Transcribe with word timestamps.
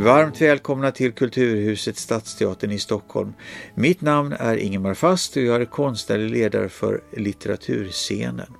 Varmt 0.00 0.40
välkomna 0.40 0.90
till 0.90 1.12
Kulturhuset 1.12 1.96
Stadsteatern 1.96 2.70
i 2.70 2.78
Stockholm. 2.78 3.32
Mitt 3.74 4.00
namn 4.00 4.32
är 4.32 4.56
Ingemar 4.56 4.94
Fast 4.94 5.36
och 5.36 5.42
jag 5.42 5.60
är 5.60 5.64
konstnärlig 5.64 6.30
ledare 6.30 6.68
för 6.68 7.02
litteraturscenen. 7.16 8.52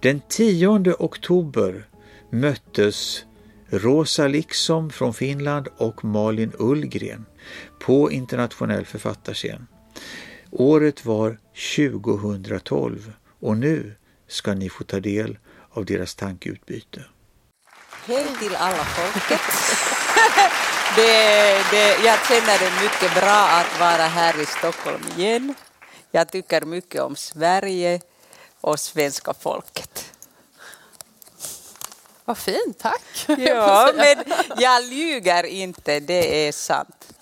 Den 0.00 0.20
10 0.28 0.94
oktober 0.98 1.88
möttes 2.30 3.24
Rosa 3.70 4.28
Liksom 4.28 4.90
från 4.90 5.14
Finland 5.14 5.68
och 5.76 6.04
Malin 6.04 6.52
Ullgren 6.58 7.26
på 7.80 8.10
internationell 8.10 8.84
författarscen. 8.86 9.66
Året 10.50 11.04
var 11.04 11.38
2012 11.76 13.12
och 13.40 13.56
nu 13.56 13.94
ska 14.28 14.54
ni 14.54 14.68
få 14.68 14.84
ta 14.84 15.00
del 15.00 15.38
av 15.70 15.84
deras 15.84 16.14
tankeutbyte. 16.14 17.04
Hej 18.06 18.26
till 18.40 18.54
alla 18.56 18.84
folket 18.84 19.40
det, 20.96 21.64
det, 21.70 22.04
jag 22.04 22.18
känner 22.28 22.58
det 22.58 22.82
mycket 22.82 23.14
bra 23.14 23.48
att 23.48 23.80
vara 23.80 24.06
här 24.08 24.40
i 24.40 24.46
Stockholm 24.46 25.02
igen. 25.16 25.54
Jag 26.10 26.30
tycker 26.30 26.60
mycket 26.60 27.02
om 27.02 27.16
Sverige 27.16 28.00
och 28.60 28.80
svenska 28.80 29.34
folket. 29.34 30.12
Vad 32.24 32.38
fint, 32.38 32.78
tack. 32.78 33.26
Ja, 33.38 33.92
men 33.96 34.24
jag 34.58 34.84
ljuger 34.84 35.44
inte, 35.44 36.00
det 36.00 36.48
är 36.48 36.52
sant. 36.52 37.14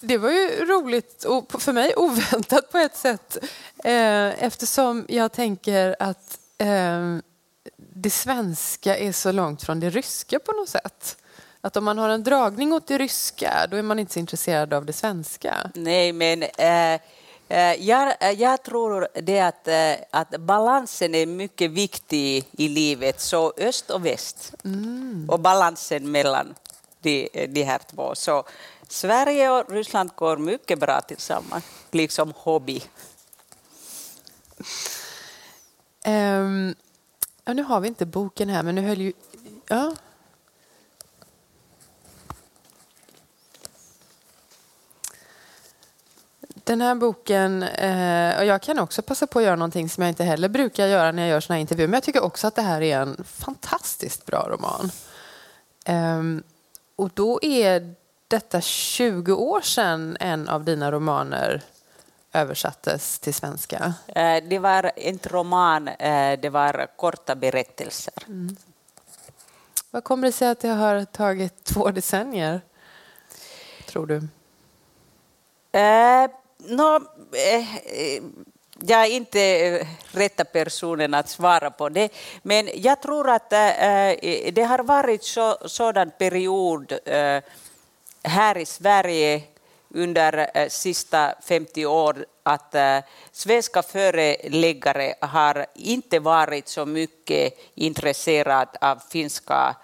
Det 0.00 0.18
var 0.18 0.30
ju 0.30 0.64
roligt 0.64 1.24
och 1.24 1.62
för 1.62 1.72
mig 1.72 1.94
oväntat 1.96 2.72
på 2.72 2.78
ett 2.78 2.96
sätt 2.96 3.36
eh, 3.84 4.44
eftersom 4.44 5.06
jag 5.08 5.32
tänker 5.32 5.96
att 5.98 6.38
eh, 6.58 7.18
det 8.02 8.10
svenska 8.10 8.96
är 8.96 9.12
så 9.12 9.32
långt 9.32 9.62
från 9.62 9.80
det 9.80 9.90
ryska 9.90 10.38
på 10.38 10.52
något 10.52 10.68
sätt. 10.68 11.16
Att 11.60 11.76
om 11.76 11.84
man 11.84 11.98
har 11.98 12.08
en 12.08 12.22
dragning 12.22 12.72
åt 12.72 12.86
det 12.86 12.98
ryska, 12.98 13.66
då 13.70 13.76
är 13.76 13.82
man 13.82 13.98
inte 13.98 14.12
så 14.12 14.18
intresserad 14.18 14.74
av 14.74 14.84
det 14.84 14.92
svenska. 14.92 15.70
Nej, 15.74 16.12
men 16.12 16.42
eh, 16.42 17.00
jag, 17.78 18.14
jag, 18.36 18.62
tror 18.62 19.08
det 19.14 19.40
att, 19.40 19.68
att 20.10 20.40
balansen 20.40 21.14
är 21.14 21.26
mycket 21.26 21.70
viktig 21.70 22.48
i 22.52 22.68
livet, 22.68 23.20
så 23.20 23.52
öst 23.56 23.90
och 23.90 24.06
väst. 24.06 24.54
Mm. 24.64 25.26
Och 25.30 25.40
balansen 25.40 26.10
mellan 26.10 26.54
de, 27.00 27.28
de 27.48 27.62
här 27.62 27.80
två. 27.90 28.14
Så 28.14 28.44
Sverige 28.88 29.50
och 29.50 29.70
Ryssland 29.70 30.10
går 30.14 30.36
mycket 30.36 30.78
bra 30.78 31.00
tillsammans, 31.00 31.64
liksom 31.90 32.32
hobby. 32.36 32.82
Um, 36.06 36.74
ja, 37.48 37.54
nu 37.54 37.62
har 37.62 37.80
vi 37.80 37.88
inte 37.88 38.06
boken 38.06 38.48
här, 38.48 38.62
men 38.62 38.74
nu 38.74 38.80
höll 38.80 39.00
ju... 39.00 39.12
Ja. 39.68 39.94
Den 46.64 46.80
här 46.80 46.94
boken, 46.94 47.62
eh, 47.62 48.38
och 48.38 48.44
jag 48.44 48.62
kan 48.62 48.78
också 48.78 49.02
passa 49.02 49.26
på 49.26 49.38
att 49.38 49.44
göra 49.44 49.56
någonting 49.56 49.88
som 49.88 50.02
jag 50.02 50.10
inte 50.10 50.24
heller 50.24 50.48
brukar 50.48 50.86
göra 50.86 51.12
när 51.12 51.22
jag 51.22 51.30
gör 51.30 51.40
såna 51.40 51.54
här 51.54 51.60
intervjuer, 51.60 51.88
men 51.88 51.94
jag 51.94 52.02
tycker 52.02 52.22
också 52.22 52.46
att 52.46 52.54
det 52.54 52.62
här 52.62 52.82
är 52.82 53.00
en 53.00 53.24
fantastiskt 53.24 54.26
bra 54.26 54.48
roman. 54.50 54.90
Ehm, 55.84 56.42
och 56.96 57.10
då 57.14 57.38
är 57.42 57.94
detta 58.28 58.60
20 58.60 59.32
år 59.32 59.60
sedan 59.60 60.16
en 60.20 60.48
av 60.48 60.64
dina 60.64 60.92
romaner 60.92 61.62
översattes 62.32 63.18
till 63.18 63.34
svenska? 63.34 63.94
Eh, 64.06 64.44
det 64.48 64.58
var 64.58 64.90
inte 64.96 65.28
roman, 65.28 65.88
eh, 65.88 66.40
det 66.40 66.50
var 66.50 66.86
korta 66.96 67.34
berättelser. 67.34 68.14
Mm. 68.26 68.56
Vad 69.90 70.04
kommer 70.04 70.28
det 70.28 70.32
sig 70.32 70.48
att 70.48 70.60
det 70.60 70.68
har 70.68 71.04
tagit 71.04 71.64
två 71.64 71.90
decennier, 71.90 72.60
tror 73.86 74.06
du? 74.06 74.16
Eh, 75.78 76.30
no, 76.58 76.96
eh, 77.32 78.22
jag 78.80 79.04
är 79.04 79.10
inte 79.10 79.86
rätta 80.12 80.44
personen 80.44 81.14
att 81.14 81.28
svara 81.28 81.70
på 81.70 81.88
det, 81.88 82.12
men 82.42 82.68
jag 82.74 83.02
tror 83.02 83.30
att 83.30 83.52
eh, 83.52 83.58
det 84.52 84.66
har 84.68 84.78
varit 84.78 85.24
så, 85.24 85.58
sådan 85.64 86.10
period 86.18 86.92
eh, 87.04 87.42
här 88.22 88.58
i 88.58 88.66
Sverige 88.66 89.42
under 89.94 90.50
eh, 90.54 90.68
sista 90.68 91.34
50 91.42 91.86
år 91.86 92.26
att 92.42 92.74
eh, 92.74 92.98
svenska 93.32 93.82
föreläggare 93.82 95.14
har 95.20 95.66
inte 95.74 96.18
varit 96.18 96.68
så 96.68 96.86
mycket 96.86 97.54
intresserade 97.74 98.78
av 98.80 99.02
finska 99.10 99.76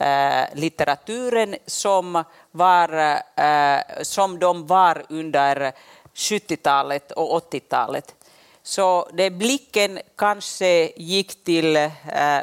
eh, 0.00 0.44
litteraturen 0.54 1.56
som, 1.66 2.24
var, 2.50 3.20
eh, 3.36 4.02
som 4.02 4.38
de 4.38 4.66
var 4.66 5.04
under 5.08 5.72
70-talet 6.14 7.12
och 7.12 7.52
80-talet. 7.52 8.14
Så 8.62 9.08
det 9.12 9.30
blicken 9.30 9.98
kanske 10.16 10.92
gick 10.96 11.44
till 11.44 11.76
eh, 11.76 11.90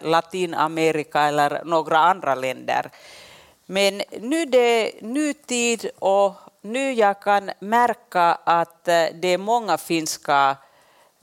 Latinamerika 0.01 1.21
eller 1.21 1.61
några 1.65 1.97
andra 1.97 2.35
länder. 2.35 2.89
Men 3.65 4.01
nu 4.19 4.41
är 4.41 4.45
det 4.45 4.91
nutid 5.01 5.89
och 5.99 6.33
nu 6.67 6.93
jag 6.93 7.21
kan 7.21 7.51
märka 7.59 8.37
att 8.43 8.87
eh, 8.87 9.05
det 9.13 9.27
är 9.27 9.37
många 9.37 9.77
finska 9.77 10.57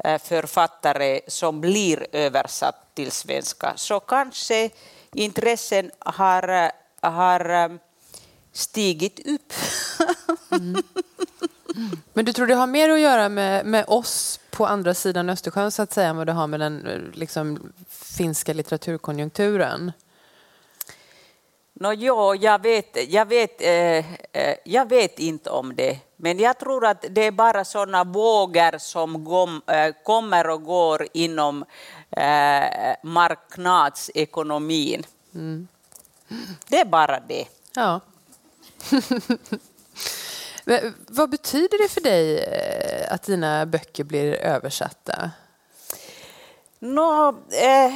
eh, 0.04 0.18
författare 0.18 1.20
som 1.26 1.60
blir 1.60 2.06
översatt 2.12 2.94
till 2.94 3.10
svenska. 3.12 3.72
Så 3.76 4.00
kanske 4.00 4.70
intressen 5.12 5.90
har, 5.98 6.48
eh, 6.48 6.70
har 7.00 7.78
stigit 8.52 9.26
upp. 9.26 9.52
Mm. 10.50 10.82
Men 12.12 12.24
du 12.24 12.32
tror 12.32 12.46
det 12.46 12.54
har 12.54 12.66
mer 12.66 12.90
att 12.90 13.00
göra 13.00 13.28
med, 13.28 13.66
med 13.66 13.84
oss 13.88 14.40
på 14.50 14.66
andra 14.66 14.94
sidan 14.94 15.30
Östersjön 15.30 15.70
så 15.70 15.82
att 15.82 15.92
säga 15.92 16.08
än 16.08 16.16
vad 16.16 16.26
det 16.26 16.32
har 16.32 16.46
med 16.46 16.60
den 16.60 17.10
liksom, 17.14 17.72
finska 17.88 18.52
litteraturkonjunkturen? 18.52 19.92
No, 21.76 21.92
jo, 21.92 22.34
jag 22.34 22.62
vet, 22.62 23.12
jag, 23.12 23.26
vet, 23.26 23.60
eh, 23.60 23.98
eh, 24.32 24.56
jag 24.64 24.88
vet 24.88 25.18
inte 25.18 25.50
om 25.50 25.76
det, 25.76 25.98
men 26.16 26.38
jag 26.38 26.58
tror 26.58 26.86
att 26.86 27.04
det 27.10 27.24
är 27.24 27.30
bara 27.30 27.64
sådana 27.64 28.04
vågor 28.04 28.78
som 28.78 29.24
gom, 29.24 29.62
eh, 29.66 29.94
kommer 30.04 30.48
och 30.48 30.62
går 30.62 31.06
inom 31.12 31.64
eh, 32.10 32.94
marknadsekonomin. 33.02 35.06
Mm. 35.34 35.68
Det 36.68 36.80
är 36.80 36.84
bara 36.84 37.20
det. 37.20 37.46
Ja. 37.74 38.00
Vad 41.08 41.30
betyder 41.30 41.82
det 41.82 41.88
för 41.88 42.00
dig 42.00 42.38
eh, 42.38 43.14
att 43.14 43.22
dina 43.22 43.66
böcker 43.66 44.04
blir 44.04 44.34
översatta? 44.34 45.30
No, 46.78 47.28
eh, 47.50 47.94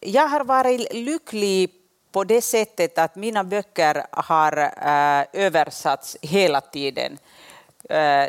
jag 0.00 0.28
har 0.28 0.44
varit 0.44 0.94
lycklig 0.94 1.75
på 2.16 2.24
det 2.24 2.42
sättet 2.42 2.98
att 2.98 3.16
mina 3.16 3.44
böcker 3.44 4.06
har 4.10 4.58
eh, 4.58 5.26
översatts 5.32 6.16
hela 6.22 6.60
tiden. 6.60 7.18
Eh, 7.88 8.28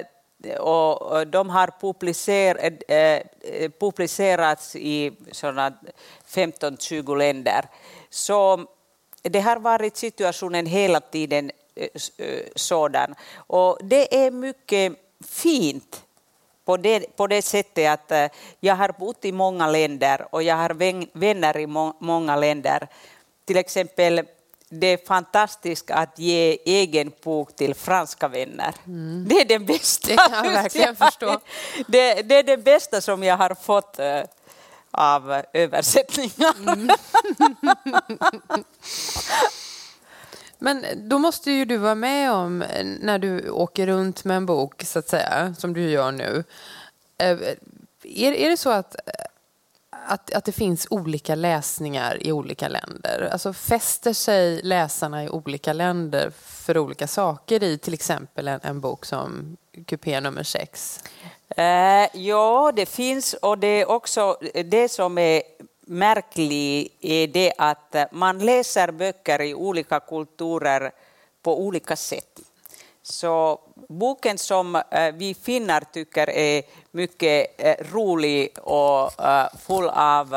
och 0.59 1.27
de 1.27 1.49
har 1.49 1.67
eh, 2.87 3.21
publicerats 3.79 4.75
i 4.75 5.11
15-20 6.27 7.17
länder. 7.17 7.65
Så 8.09 8.67
det 9.21 9.39
har 9.39 9.59
varit 9.59 9.97
situationen 9.97 10.65
hela 10.65 10.99
tiden 10.99 11.51
sådan. 12.55 13.15
Och 13.35 13.79
det 13.83 14.25
är 14.25 14.31
mycket 14.31 14.93
fint 15.27 16.03
på 16.65 16.77
det, 16.77 17.15
på 17.15 17.27
det 17.27 17.41
sättet 17.41 18.11
att 18.11 18.31
jag 18.59 18.75
har 18.75 18.91
bott 18.99 19.25
i 19.25 19.31
många 19.31 19.67
länder 19.67 20.27
och 20.31 20.43
jag 20.43 20.55
har 20.55 20.73
vänner 21.19 21.57
i 21.57 21.67
må, 21.67 21.93
många 21.99 22.35
länder 22.35 22.87
till 23.47 23.57
exempel 23.57 24.21
det 24.69 24.87
är 24.87 24.97
fantastiskt 25.07 25.91
att 25.91 26.19
ge 26.19 26.57
egen 26.65 27.11
bok 27.23 27.55
till 27.55 27.75
franska 27.75 28.27
vänner. 28.27 28.75
Mm. 28.85 29.25
Det 29.27 29.41
är 29.41 29.45
det 29.45 29.59
bästa. 29.59 30.07
Det 30.11 30.15
kan 30.15 30.45
jag 30.45 30.51
verkligen 30.51 30.95
förstå. 30.95 31.39
Det, 31.87 32.21
det, 32.21 32.35
är 32.35 32.43
det 32.43 32.57
bästa 32.57 33.01
som 33.01 33.23
jag 33.23 33.37
har 33.37 33.55
fått 33.55 33.99
uh, 33.99 34.23
av 34.91 35.41
översättningar. 35.53 36.55
Mm. 36.59 36.89
Men 40.59 40.85
då 40.95 41.19
måste 41.19 41.51
ju 41.51 41.65
du 41.65 41.77
vara 41.77 41.95
med 41.95 42.31
om, 42.31 42.63
när 43.01 43.19
du 43.19 43.49
åker 43.49 43.87
runt 43.87 44.23
med 44.23 44.37
en 44.37 44.45
bok, 44.45 44.83
så 44.83 44.99
att 44.99 45.09
säga, 45.09 45.55
som 45.57 45.73
du 45.73 45.89
gör 45.89 46.11
nu. 46.11 46.43
Eh, 47.17 47.37
är, 48.03 48.31
är 48.31 48.49
det 48.49 48.57
så 48.57 48.69
att 48.69 48.95
att, 50.07 50.33
att 50.33 50.45
det 50.45 50.51
finns 50.51 50.87
olika 50.89 51.35
läsningar 51.35 52.27
i 52.27 52.31
olika 52.31 52.67
länder. 52.67 53.29
Alltså 53.31 53.53
fäster 53.53 54.13
sig 54.13 54.61
läsarna 54.63 55.23
i 55.23 55.29
olika 55.29 55.73
länder 55.73 56.31
för 56.39 56.77
olika 56.77 57.07
saker 57.07 57.63
i 57.63 57.77
till 57.77 57.93
exempel 57.93 58.47
en, 58.47 58.59
en 58.63 58.81
bok 58.81 59.05
som 59.05 59.57
Kupé 59.85 60.21
nummer 60.21 60.43
6? 60.43 61.03
Eh, 61.49 62.07
ja, 62.13 62.71
det 62.75 62.85
finns 62.85 63.33
och 63.33 63.57
det 63.57 63.81
är 63.81 63.89
också 63.89 64.37
det 64.65 64.89
som 64.89 65.17
är 65.17 65.41
märkligt 65.87 66.93
är 67.01 67.27
det 67.27 67.53
att 67.57 67.95
man 68.11 68.39
läser 68.39 68.91
böcker 68.91 69.41
i 69.41 69.53
olika 69.53 69.99
kulturer 69.99 70.91
på 71.41 71.61
olika 71.61 71.95
sätt. 71.95 72.39
Så 73.09 73.59
boken 73.89 74.37
som 74.37 74.75
eh, 74.75 75.13
vi 75.13 75.33
finnar 75.33 75.81
tycker 75.81 76.29
är 76.29 76.63
mycket 76.91 77.47
eh, 77.57 77.75
rolig 77.91 78.57
och 78.63 79.25
eh, 79.25 79.47
full 79.67 79.89
av 79.89 80.35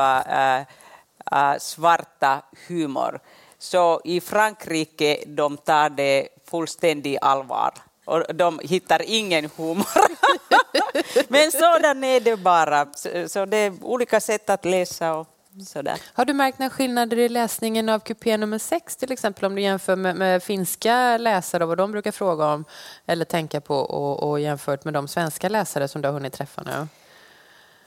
svarta 1.58 2.43
humor. 2.69 3.20
Så 3.58 4.00
i 4.05 4.20
Frankrike 4.20 5.25
de 5.26 5.56
tar 5.56 5.90
det 5.90 6.28
fullständigt 6.50 7.19
allvar 7.22 7.75
och 8.05 8.34
de 8.34 8.61
hittar 8.62 9.02
ingen 9.06 9.50
humor. 9.56 10.11
Men 11.28 11.52
sådan 11.52 12.05
är 12.05 12.20
det 12.20 12.37
bara. 12.37 12.87
Så 13.28 13.46
det 13.46 13.56
är 13.56 13.73
olika 13.82 14.20
sätt 14.20 14.50
att 14.50 14.64
läsa 14.64 15.14
och 15.14 15.26
sådär. 15.67 16.00
Har 16.12 16.25
du 16.25 16.32
märkt 16.32 16.58
några 16.58 16.70
skillnader 16.70 17.19
i 17.19 17.29
läsningen 17.29 17.88
av 17.88 17.99
kupé 17.99 18.37
nummer 18.37 18.58
sex 18.58 18.97
till 18.97 19.12
exempel 19.12 19.44
om 19.44 19.55
du 19.55 19.62
jämför 19.62 19.97
med, 19.97 20.17
med 20.17 20.43
finska 20.43 21.19
läsare 21.19 21.64
och 21.64 21.69
vad 21.69 21.79
de 21.79 21.93
brukar 21.93 22.12
fråga 22.12 22.47
om 22.47 22.64
eller 23.06 23.25
tänka 23.25 23.61
på 23.61 23.76
och, 23.76 24.31
och 24.31 24.41
jämfört 24.41 24.85
med 24.85 24.94
de 24.94 25.08
svenska 25.08 25.49
läsare 25.49 25.88
som 25.88 26.02
du 26.02 26.08
har 26.08 26.12
hunnit 26.12 26.32
träffa 26.32 26.62
nu? 26.62 26.88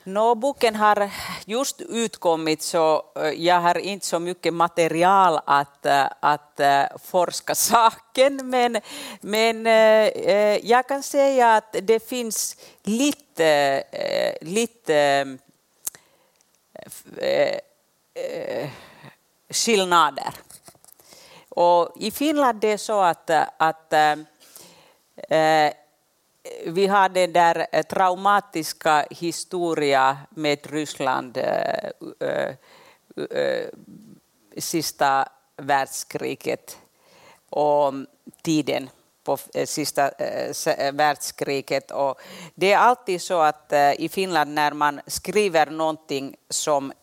Nå, 0.06 0.36
boken 0.36 0.76
har 0.76 1.10
just 1.46 1.82
utkommit 1.82 2.62
så 2.62 3.04
eh, 3.16 3.30
jag 3.30 3.62
har 3.62 3.78
inte 3.78 4.06
så 4.06 4.20
mycket 4.20 4.54
material 4.54 5.40
att, 5.46 5.86
eh, 5.86 6.06
att 6.20 6.60
eh, 6.60 6.84
forska 7.04 7.56
saken 7.56 8.50
men, 8.50 8.78
men 9.22 9.66
jag 10.64 10.88
kan 10.88 11.04
säga 11.04 11.56
att 11.56 11.76
det 11.82 12.10
finns 12.10 12.58
lite, 12.84 13.84
lite 14.42 15.26
Eh, 17.18 17.60
eh, 18.14 18.64
eh, 18.64 18.70
skillnader. 19.50 20.34
Och 21.50 21.94
I 21.96 22.12
Finland 22.12 22.60
det 22.60 22.72
är 22.72 22.78
så 22.78 23.02
att, 23.02 23.30
att 23.58 23.94
vi 26.66 26.88
har 26.88 27.10
den 27.10 27.34
där 27.34 27.84
traumatiska 27.84 29.06
historia 29.12 30.18
med 30.30 30.72
Ryssland 30.72 31.38
äh, 31.38 32.56
äh, 33.32 33.68
sista 34.58 35.30
världskriget 35.58 36.78
och 37.50 37.94
tiden 38.42 38.90
på 39.24 39.38
eh, 39.54 39.66
sista 39.66 40.12
eh, 40.12 40.68
eh, 40.68 40.94
världskriget. 40.94 41.92
Och 41.92 42.22
det 42.56 42.72
är 42.72 42.78
alltid 42.78 43.22
så 43.22 43.42
att 43.42 43.74
i 43.98 44.10
Finland 44.10 44.54
när 44.54 44.74
man 44.74 45.02
skriver 45.08 45.66
någonting 45.66 46.36
som 46.50 46.94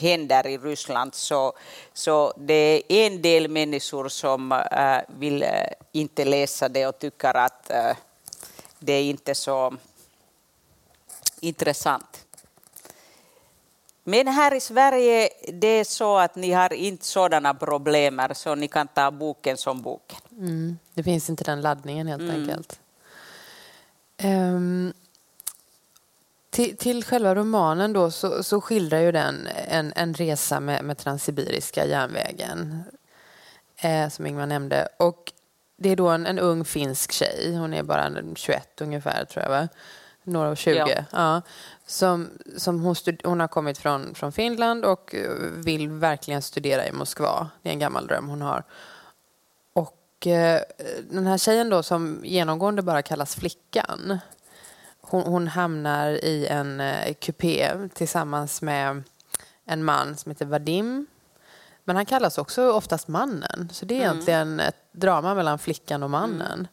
händer 0.00 0.46
i 0.46 0.58
Ryssland 0.58 1.14
så, 1.14 1.52
så 1.92 2.32
det 2.36 2.82
är 2.88 3.06
en 3.06 3.22
del 3.22 3.48
människor 3.48 4.08
som 4.08 4.62
vill 5.08 5.44
inte 5.92 6.24
läsa 6.24 6.68
det 6.68 6.86
och 6.86 6.98
tycker 6.98 7.36
att 7.36 7.70
det 8.78 8.92
är 8.92 9.02
inte 9.02 9.34
så 9.34 9.76
intressant. 11.40 12.17
Men 14.08 14.28
här 14.28 14.54
i 14.54 14.60
Sverige 14.60 15.28
det 15.52 15.66
är 15.66 15.84
så 15.84 16.18
att 16.18 16.36
ni 16.36 16.52
har 16.52 16.72
inte 16.72 17.04
sådana 17.04 17.54
problem 17.54 18.22
så 18.34 18.54
ni 18.54 18.68
kan 18.68 18.88
ta 18.88 19.10
boken 19.10 19.56
som 19.56 19.82
boken. 19.82 20.18
Mm, 20.38 20.78
det 20.94 21.02
finns 21.02 21.30
inte 21.30 21.44
den 21.44 21.60
laddningen 21.60 22.06
helt 22.06 22.22
mm. 22.22 22.40
enkelt. 22.40 22.80
Um, 24.24 24.92
till, 26.50 26.76
till 26.76 27.04
själva 27.04 27.34
romanen 27.34 27.92
då 27.92 28.10
så, 28.10 28.42
så 28.42 28.60
skildrar 28.60 28.98
ju 28.98 29.12
den 29.12 29.48
en, 29.68 29.92
en 29.96 30.14
resa 30.14 30.60
med, 30.60 30.84
med 30.84 30.98
Transsibiriska 30.98 31.86
järnvägen 31.86 32.82
eh, 33.76 34.08
som 34.08 34.26
Ingvar 34.26 34.46
nämnde. 34.46 34.88
Och 34.96 35.32
det 35.76 35.88
är 35.88 35.96
då 35.96 36.08
en, 36.08 36.26
en, 36.26 36.38
ung 36.38 36.64
finsk 36.64 37.12
tjej, 37.12 37.56
hon 37.56 37.74
är 37.74 37.82
bara 37.82 38.12
21 38.34 38.80
ungefär 38.80 39.24
tror 39.24 39.42
jag 39.42 39.50
va? 39.50 39.68
Några 40.22 40.48
och 40.48 40.56
20. 40.56 40.76
Ja. 40.76 41.04
ja. 41.12 41.42
Som, 41.86 42.28
som 42.56 42.80
hon, 42.80 42.94
hon, 43.24 43.40
har 43.40 43.48
kommit 43.48 43.78
från, 43.78 44.14
från 44.14 44.32
Finland 44.32 44.84
och 44.84 45.14
eh, 45.14 45.30
vill 45.52 45.88
verkligen 45.88 46.42
studera 46.42 46.86
i 46.86 46.92
Moskva. 46.92 47.50
Det 47.62 47.68
är 47.68 47.72
en 47.72 47.78
gammal 47.78 48.06
dröm 48.06 48.28
hon 48.28 48.42
har. 48.42 48.64
Och 49.72 50.26
eh, 50.26 50.60
den 51.10 51.26
här 51.26 51.38
tjejen 51.38 51.70
då 51.70 51.82
som 51.82 52.20
genomgående 52.24 52.82
bara 52.82 53.02
kallas 53.02 53.36
Flickan. 53.36 54.18
Hon, 55.00 55.22
hon 55.22 55.48
hamnar 55.48 56.08
i 56.08 56.46
en 56.46 56.80
eh, 56.80 57.14
kupé 57.14 57.88
tillsammans 57.94 58.62
med 58.62 59.02
en 59.64 59.84
man 59.84 60.16
som 60.16 60.30
heter 60.30 60.46
Vadim 60.46 61.06
men 61.88 61.96
han 61.96 62.06
kallas 62.06 62.38
också 62.38 62.72
oftast 62.72 63.08
mannen. 63.08 63.68
Så 63.72 63.84
det 63.84 63.94
är 63.94 63.98
mm. 63.98 64.10
egentligen 64.10 64.60
ett 64.60 64.76
drama 64.92 65.34
mellan 65.34 65.58
flickan 65.58 66.02
och 66.02 66.10
mannen. 66.10 66.52
Mm. 66.52 66.66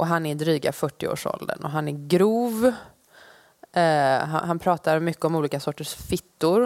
Och 0.00 0.06
han 0.06 0.26
är 0.26 0.30
i 0.30 0.34
dryga 0.34 0.70
40-årsåldern 0.70 1.58
och 1.62 1.70
han 1.70 1.88
är 1.88 1.92
grov. 1.92 2.72
Eh, 3.72 4.18
han, 4.18 4.48
han, 4.48 4.58
pratar 4.58 5.00
mycket 5.00 5.24
om 5.24 5.34
olika 5.34 5.60
sorters 5.60 5.94
fittor. 5.94 6.62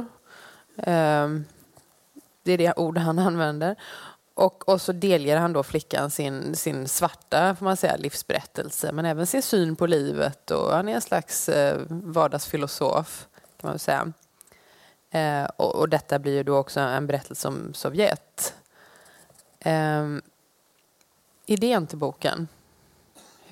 Eh, 0.77 1.29
det 2.43 2.53
är 2.53 2.59
det 2.59 2.73
ord 2.77 2.99
han 2.99 3.19
använder. 3.19 3.77
Och, 4.35 4.69
och 4.69 4.81
så 4.81 4.93
delger 4.93 5.37
han 5.37 5.53
då 5.53 5.63
flickan 5.63 6.11
sin, 6.11 6.57
sin 6.57 6.89
svarta 6.89 7.55
får 7.55 7.65
man 7.65 7.77
säga, 7.77 7.97
livsberättelse 7.97 8.93
men 8.93 9.05
även 9.05 9.27
sin 9.27 9.43
syn 9.43 9.77
på 9.77 9.87
livet. 9.87 10.51
Och 10.51 10.73
han 10.73 10.89
är 10.89 10.95
en 10.95 11.01
slags 11.01 11.49
eh, 11.49 11.81
vardagsfilosof 11.89 13.27
kan 13.61 13.71
man 13.71 13.79
säga. 13.79 14.13
Eh, 15.11 15.45
och, 15.57 15.75
och, 15.75 15.89
detta 15.89 16.19
blir 16.19 16.33
ju 16.33 16.43
då 16.43 16.57
också 16.57 16.81
en 16.81 17.07
berättelse 17.07 17.49
om 17.49 17.75
Sovjet. 17.75 18.55
Eh, 19.61 20.09
idén 21.47 21.87
till 21.87 21.99
boken, 21.99 22.49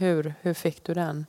hur, 0.02 0.34
hur 0.40 0.54
fick 0.54 0.84
du 0.84 0.94
den? 0.94 1.26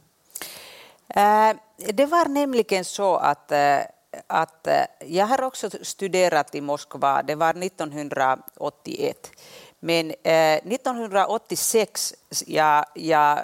Eh, 1.16 1.52
det 1.94 2.06
var 2.06 2.28
nämligen 2.28 2.86
så 2.86 3.16
att, 3.16 3.52
eh, 3.52 3.80
att 4.28 4.68
eh, 4.68 4.84
jag 5.00 5.26
har 5.26 5.42
också 5.42 5.70
studerat 5.82 6.56
i 6.56 6.62
Moskva, 6.62 7.24
det 7.24 7.36
var 7.36 7.54
1981. 7.64 9.32
Men 9.80 10.12
1986 10.24 12.14
jag, 12.48 12.86
jag 12.94 13.40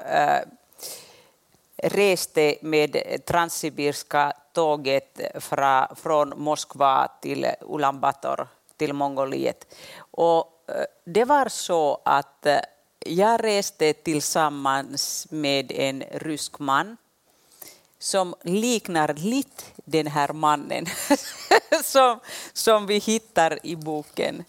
reste 1.78 2.56
med 2.62 2.98
Transsibirska 3.26 4.34
tåget 4.54 5.20
fra, 5.36 5.96
från 5.96 6.34
Moskva 6.38 7.12
till 7.22 7.48
Ulan 7.62 8.00
Bator, 8.00 8.48
till 8.78 8.94
Mongoliet. 8.94 9.76
Och 10.12 10.66
det 11.06 11.26
var 11.26 11.50
så 11.50 12.02
att 12.06 12.48
jag 13.06 13.44
reste 13.44 13.94
tillsammans 13.94 15.28
med 15.30 15.72
en 15.72 16.04
rysk 16.12 16.60
man 16.60 16.98
som 18.00 18.36
liknar 18.44 19.14
lite 19.14 19.64
den 19.76 20.08
här 20.08 20.34
mannen 20.34 20.86
som, 21.84 22.20
som 22.54 22.88
vi 22.88 22.98
hittar 22.98 23.60
i 23.66 23.76
boken. 23.76 24.44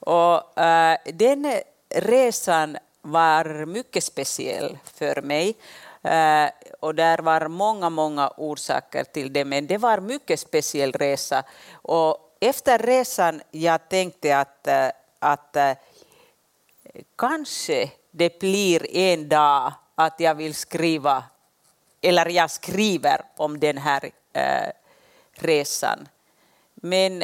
Och, 0.00 0.34
uh, 0.34 1.12
den 1.14 1.60
resan 1.94 2.76
var 3.02 3.66
mycket 3.66 4.04
speciell 4.04 4.78
för 4.94 5.22
mig. 5.22 5.56
Uh, 6.04 6.50
och 6.80 6.94
där 6.94 7.18
var 7.18 7.48
många, 7.48 7.90
många 7.90 8.32
orsaker 8.36 9.04
till 9.04 9.32
det, 9.32 9.44
men 9.44 9.66
det 9.66 9.78
var 9.78 9.98
en 9.98 10.06
mycket 10.06 10.40
speciell 10.40 10.92
resa. 10.92 11.42
Och 11.72 12.36
efter 12.40 12.78
resan 12.78 13.42
jag 13.50 13.88
tänkte 13.88 14.38
att, 14.38 14.66
eh, 14.66 14.88
att 15.18 15.56
kanske 17.16 17.90
det 18.10 18.38
blir 18.38 18.96
en 18.96 19.28
dag 19.28 19.72
att 19.94 20.20
jag 20.20 20.34
vill 20.34 20.54
skriva, 20.54 21.24
eller 22.00 22.28
jag 22.28 22.50
skriver 22.50 23.20
om 23.36 23.60
den 23.60 23.78
här 23.78 24.10
äh, 24.32 24.72
resan. 25.32 26.08
Men 26.74 27.22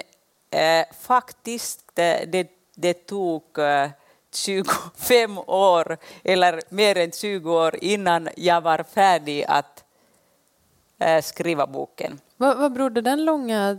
äh, 0.50 0.84
faktiskt, 1.00 1.90
det, 1.94 2.48
det 2.74 3.06
tog 3.06 3.58
äh, 3.58 3.90
25 4.34 5.38
år 5.38 5.98
eller 6.24 6.60
mer 6.68 6.96
än 6.96 7.12
20 7.12 7.52
år 7.52 7.76
innan 7.80 8.28
jag 8.36 8.60
var 8.60 8.82
färdig 8.82 9.44
att 9.48 9.84
äh, 10.98 11.22
skriva 11.22 11.66
boken. 11.66 12.20
Vad, 12.36 12.58
vad 12.58 12.72
berodde 12.72 13.00
den 13.00 13.24
långa 13.24 13.78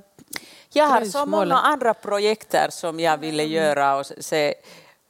Jag 0.74 0.86
har 0.86 1.06
så 1.06 1.26
många 1.26 1.56
andra 1.56 1.94
projekt 1.94 2.56
som 2.70 3.00
jag 3.00 3.18
ville 3.18 3.44
mm. 3.44 3.56
göra. 3.56 3.96
Och 3.96 4.06
se, 4.06 4.48
eh, 4.48 4.54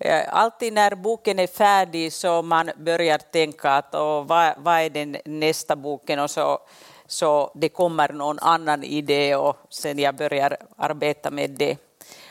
Eh, 0.01 0.23
alltid 0.29 0.73
när 0.73 0.95
boken 0.95 1.39
är 1.39 1.47
färdig 1.47 2.13
så 2.13 2.41
man 2.41 2.71
börjar 2.77 3.17
tänka 3.17 3.71
att 3.71 3.95
oh, 3.95 4.23
vad, 4.25 4.53
vad 4.57 4.79
är 4.79 4.89
den 4.89 5.17
nästa 5.25 5.75
boken 5.75 6.19
och 6.19 6.31
så, 6.31 6.59
så 7.07 7.51
det 7.55 7.69
kommer 7.69 8.09
någon 8.09 8.39
annan 8.39 8.83
idé 8.83 9.35
och 9.35 9.57
sen 9.69 9.99
jag 9.99 10.15
börjar 10.15 10.57
arbeta 10.77 11.31
med 11.31 11.49
det. 11.49 11.77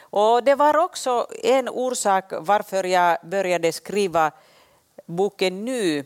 Och 0.00 0.44
det 0.44 0.54
var 0.54 0.76
också 0.76 1.26
en 1.42 1.68
orsak 1.68 2.32
varför 2.38 2.84
jag 2.84 3.18
började 3.22 3.72
skriva 3.72 4.30
boken 5.06 5.64
nu, 5.64 5.98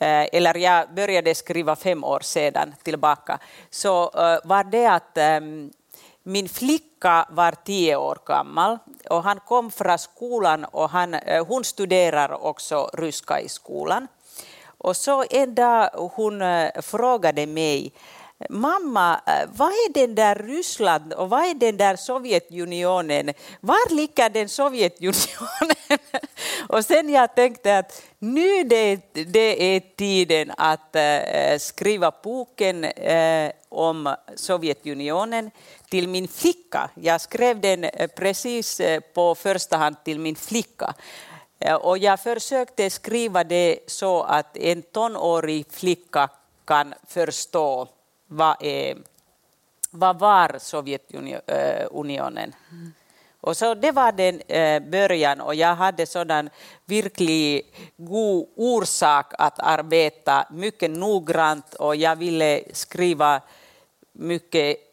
eh, 0.00 0.26
eller 0.32 0.56
jag 0.56 0.94
började 0.94 1.34
skriva 1.34 1.76
fem 1.76 2.04
år 2.04 2.20
sedan 2.20 2.74
tillbaka, 2.82 3.38
så 3.70 4.02
eh, 4.02 4.38
var 4.44 4.64
det 4.64 4.86
att 4.86 5.18
ehm, 5.18 5.70
min 6.26 6.48
flicka 6.48 7.26
var 7.30 7.54
tio 7.64 7.96
år 7.96 8.18
gammal 8.26 8.78
och 9.10 9.22
han 9.22 9.40
kom 9.40 9.70
från 9.70 9.98
skolan 9.98 10.64
och 10.64 10.90
han, 10.90 11.14
eh, 11.14 11.46
hon 11.46 11.64
studerar 11.64 12.44
också 12.44 12.90
ryska 12.92 13.40
i 13.40 13.48
skolan. 13.48 14.08
Och 14.78 14.96
så 14.96 15.24
en 15.30 15.54
dag 15.54 15.90
hon 15.92 16.42
eh, 16.42 16.80
frågade 16.82 17.46
mig 17.46 17.92
Mamma, 18.50 19.20
eh, 19.26 19.48
vad 19.52 19.68
är 19.68 19.92
den 19.92 20.14
där 20.14 20.34
Ryssland 20.34 21.12
och 21.12 21.30
vad 21.30 21.44
är 21.44 21.54
den 21.54 21.76
där 21.76 21.96
Sovjetunionen? 21.96 23.32
Var 23.60 23.94
ligger 23.94 24.30
den 24.30 24.48
Sovjetunionen? 24.48 25.76
och 26.68 26.84
sen 26.84 27.08
jag 27.08 27.34
tänkte 27.34 27.78
att 27.78 28.02
nu 28.18 28.64
det, 28.64 29.00
det 29.12 29.76
är 29.76 29.80
tiden 29.96 30.52
att 30.56 30.96
äh, 30.96 31.58
skriva 31.58 32.12
boken 32.22 32.84
äh, 32.84 33.50
om 33.68 34.14
Sovjetunionen 34.34 35.50
till 35.88 36.08
min 36.08 36.28
flicka. 36.28 36.90
Jag 36.94 37.20
skrev 37.20 37.60
den 37.60 37.84
eh, 37.84 38.06
precis 38.06 38.80
eh, 38.80 39.00
på 39.00 39.34
första 39.34 39.76
hand 39.76 39.96
till 40.04 40.20
min 40.20 40.36
flicka. 40.36 40.94
Eh, 41.58 41.74
och 41.74 41.98
jag 41.98 42.20
försökte 42.20 42.90
skriva 42.90 43.44
det 43.44 43.78
så 43.86 44.22
att 44.22 44.56
en 44.56 44.82
tonårig 44.82 45.66
flicka 45.70 46.28
kan 46.64 46.94
förstå 47.06 47.88
vad, 48.26 48.56
är, 48.60 48.96
vad 49.90 50.18
var 50.18 50.56
Sovjetunionen. 50.58 52.54
Mm. 52.70 52.92
Och 53.40 53.56
så 53.56 53.74
det 53.74 53.92
var 53.92 54.12
den 54.12 54.42
början 54.90 55.40
och 55.40 55.54
jag 55.54 55.74
hade 55.74 56.06
sådan 56.06 56.50
verklig 56.84 57.74
god 57.96 58.48
orsak 58.56 59.32
att 59.38 59.58
arbeta 59.58 60.46
mycket 60.50 60.90
noggrant 60.90 61.74
och 61.74 61.96
jag 61.96 62.16
ville 62.16 62.62
skriva 62.72 63.40
mycket 64.12 64.85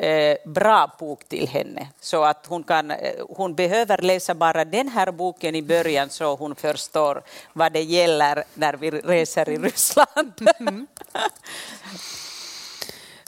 Eh, 0.00 0.36
bra 0.44 0.90
bok 0.98 1.24
till 1.28 1.48
henne. 1.48 1.88
Så 2.00 2.24
att 2.24 2.46
hon, 2.46 2.62
kan, 2.62 2.90
eh, 2.90 3.12
hon 3.28 3.54
behöver 3.54 3.98
läsa 3.98 4.34
bara 4.34 4.64
den 4.64 4.88
här 4.88 5.12
boken 5.12 5.54
i 5.54 5.62
början 5.62 6.10
så 6.10 6.36
hon 6.36 6.54
förstår 6.54 7.22
vad 7.52 7.72
det 7.72 7.82
gäller 7.82 8.44
när 8.54 8.74
vi 8.74 8.90
reser 8.90 9.48
i 9.48 9.58
Ryssland. 9.58 10.32
Mm. 10.60 10.86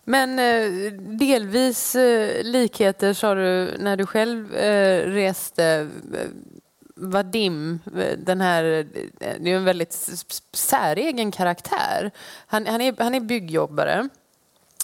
Men 0.04 0.38
eh, 0.38 0.92
delvis 0.92 1.96
likheter 2.42 3.12
sa 3.12 3.34
du 3.34 3.76
när 3.78 3.96
du 3.96 4.06
själv 4.06 4.52
reste. 5.12 5.88
Vadim, 7.02 7.80
den 8.18 8.40
här, 8.40 8.62
det 9.40 9.52
är 9.52 9.56
en 9.56 9.64
väldigt 9.64 10.08
säregen 10.52 11.32
karaktär. 11.32 12.10
Han, 12.46 12.66
han, 12.66 12.80
är, 12.80 12.94
han 12.98 13.14
är 13.14 13.20
byggjobbare 13.20 14.08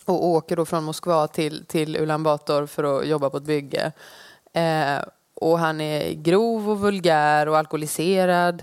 och 0.06 0.24
åker 0.24 0.56
då 0.56 0.64
från 0.64 0.84
Moskva 0.84 1.28
till, 1.28 1.64
till 1.66 1.96
Ulan 1.96 2.22
Bator 2.22 2.66
för 2.66 2.98
att 2.98 3.06
jobba 3.06 3.30
på 3.30 3.36
ett 3.36 3.42
bygge. 3.42 3.92
Eh, 4.52 4.98
och 5.34 5.58
han 5.58 5.80
är 5.80 6.12
grov 6.12 6.70
och 6.70 6.80
vulgär 6.80 7.48
och 7.48 7.58
alkoholiserad. 7.58 8.62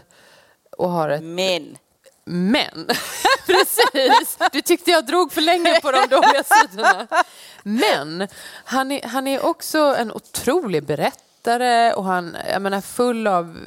Och 0.77 0.89
har 0.89 1.09
ett... 1.09 1.23
Men 1.23 1.77
men, 2.25 2.87
precis, 3.45 4.37
du 4.51 4.61
tyckte 4.61 4.91
jag 4.91 5.05
drog 5.05 5.31
för 5.31 5.41
länge 5.41 5.81
på 5.81 5.91
de 5.91 6.07
dåliga 6.09 6.43
sidorna. 6.43 7.07
Men 7.63 8.27
han 8.63 8.91
är, 8.91 9.07
han 9.07 9.27
är 9.27 9.45
också 9.45 9.77
en 9.77 10.11
otrolig 10.11 10.83
berättare 10.83 11.93
och 11.93 12.03
han 12.03 12.37
jag 12.51 12.61
menar, 12.61 12.81
full 12.81 13.27
av 13.27 13.57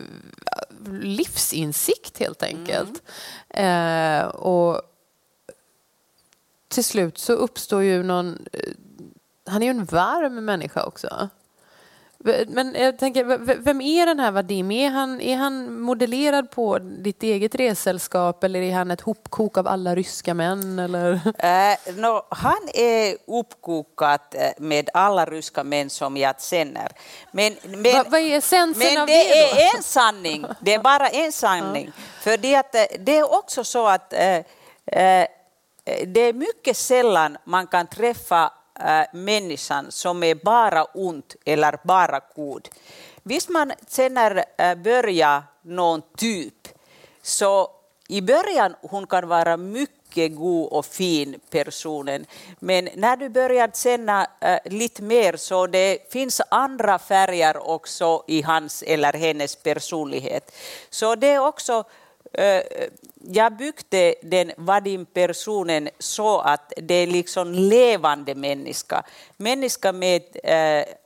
livsinsikt 1.01 2.19
helt 2.19 2.43
enkelt. 2.43 3.03
Mm. 3.51 4.21
Eh, 4.21 4.27
och 4.27 4.83
till 6.69 6.85
slut 6.85 7.19
så 7.19 7.33
uppstår 7.33 7.83
ju 7.83 8.03
någon... 8.03 8.47
Eh, 8.53 8.61
han 9.47 9.63
är 9.63 9.67
ju 9.67 9.71
en 9.71 9.85
varm 9.85 10.45
människa 10.45 10.85
också. 10.85 11.29
Men 12.49 12.75
jag 12.79 12.99
tänker, 12.99 13.25
vem 13.63 13.81
är 13.81 14.07
den 14.07 14.21
här 14.21 14.31
Vadim? 14.31 14.71
Är 14.71 14.91
han, 14.91 15.21
är 15.21 15.37
han 15.37 15.81
modellerad 15.81 16.51
på 16.51 16.79
ditt 16.79 17.23
eget 17.23 17.55
ressällskap 17.55 18.45
eller 18.45 18.61
är 18.61 18.73
han 18.73 18.91
ett 18.91 19.01
hopkok 19.01 19.59
av 19.59 19.69
alla 19.69 19.95
ryska 19.95 20.35
män? 20.35 20.79
Eller? 20.79 21.13
Uh, 21.13 21.95
no, 21.97 22.27
han 22.31 22.69
är 22.75 23.17
uppkokad 23.27 24.21
eh, 24.33 24.51
med 24.59 24.91
alla 24.95 25.25
ryska 25.25 25.65
män 25.65 25.91
som 25.91 26.17
jag 26.17 26.43
känner. 26.43 26.93
Men, 27.33 27.53
men, 27.63 27.83
Va, 27.83 28.05
vad 28.09 28.21
är 28.21 28.39
essensen 28.39 28.95
men 28.95 29.03
av 29.03 29.07
det, 29.07 29.13
det 29.13 29.63
är 29.63 29.77
en 29.77 29.83
sanning. 29.83 30.47
Det 30.61 30.75
är 30.75 30.79
bara 30.79 31.09
en 31.09 31.33
sanning. 31.33 31.93
För 32.21 32.37
det, 32.37 32.57
att, 32.57 32.73
det 32.99 33.17
är 33.17 33.35
också 33.39 33.65
så 33.65 33.87
att 33.87 34.13
uh, 34.13 35.36
det 36.07 36.21
är 36.21 36.33
mycket 36.33 36.77
sällan 36.77 37.37
man 37.45 37.67
kan 37.67 37.87
träffa 37.87 38.53
äh, 38.81 39.03
människan 39.13 39.87
som 39.89 40.23
är 40.23 40.35
bara 40.35 40.85
ont 40.85 41.37
eller 41.45 41.79
bara 41.85 42.21
god. 42.35 42.69
Visst 43.23 43.49
man 43.49 43.73
känner 43.89 44.45
äh, 44.59 44.75
börja 44.75 45.43
någon 45.63 46.03
typ, 46.17 46.69
så 47.23 47.71
i 48.09 48.21
början 48.21 48.75
hon 48.81 49.07
kan 49.07 49.29
vara 49.29 49.57
mycket 49.57 50.37
god 50.37 50.73
och 50.73 50.87
fin 50.87 51.41
personen. 51.51 52.27
Men 52.59 52.89
när 52.95 53.17
du 53.17 53.29
börjar 53.29 53.71
känna 53.75 54.27
äh, 54.41 54.59
lite 54.65 55.03
mer 55.03 55.37
så 55.37 55.67
det 55.67 56.13
finns 56.13 56.41
andra 56.49 56.99
färger 56.99 57.69
också 57.71 58.25
i 58.27 58.43
hans 58.43 58.83
eller 58.83 59.13
hennes 59.13 59.57
personlighet. 59.57 60.55
Så 60.91 61.15
det 61.15 61.31
är 61.31 61.47
också 61.47 61.85
jag 63.19 63.57
byggde 63.57 64.15
den 64.23 64.53
Vadim-personen 64.57 65.89
så 65.99 66.39
att 66.41 66.73
det 66.77 66.95
är 66.95 67.07
liksom 67.07 67.53
levande 67.53 68.35
människa. 68.35 69.03
Människa 69.37 69.93
med 69.93 70.23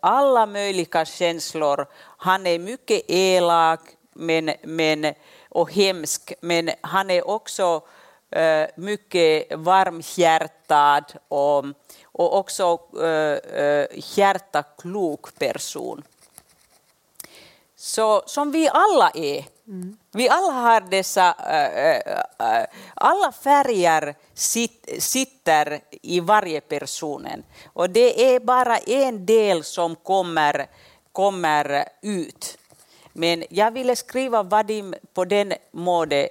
alla 0.00 0.46
möjliga 0.46 1.04
känslor. 1.04 1.87
Han 2.16 2.46
är 2.46 2.58
mycket 2.58 3.02
elak 3.08 3.80
men, 4.12 4.50
men, 4.62 5.14
och 5.49 5.72
hemsk, 5.72 6.32
men 6.40 6.70
han 6.80 7.10
är 7.10 7.28
också 7.28 7.82
mycket 8.75 9.58
varmhjärtad 9.58 11.04
och, 11.28 11.64
och 12.02 12.38
också 12.38 12.80
eh, 13.02 13.87
hjärtaklok 13.94 15.38
person. 15.38 16.02
Så, 17.76 18.22
som 18.26 18.52
vi 18.52 18.68
alla 18.68 19.10
är. 19.14 19.44
Mm. 19.70 19.96
Vi 20.12 20.28
alla 20.28 20.52
har 20.52 20.80
dessa, 20.80 21.34
äh, 21.48 21.86
äh, 21.86 22.60
äh, 22.60 22.66
alla 22.94 23.32
färger 23.32 24.14
sit, 24.34 24.88
sitter 24.98 25.80
i 26.02 26.20
varje 26.20 26.60
personen 26.60 27.44
och 27.72 27.90
det 27.90 28.34
är 28.34 28.40
bara 28.40 28.78
en 28.78 29.26
del 29.26 29.64
som 29.64 29.96
kommer, 29.96 30.66
kommer 31.12 31.84
ut. 32.02 32.58
Men 33.12 33.44
jag 33.50 33.70
ville 33.70 33.96
skriva 33.96 34.42
Vadim 34.42 34.94
på 35.14 35.24
den 35.24 35.52
måde 35.70 36.28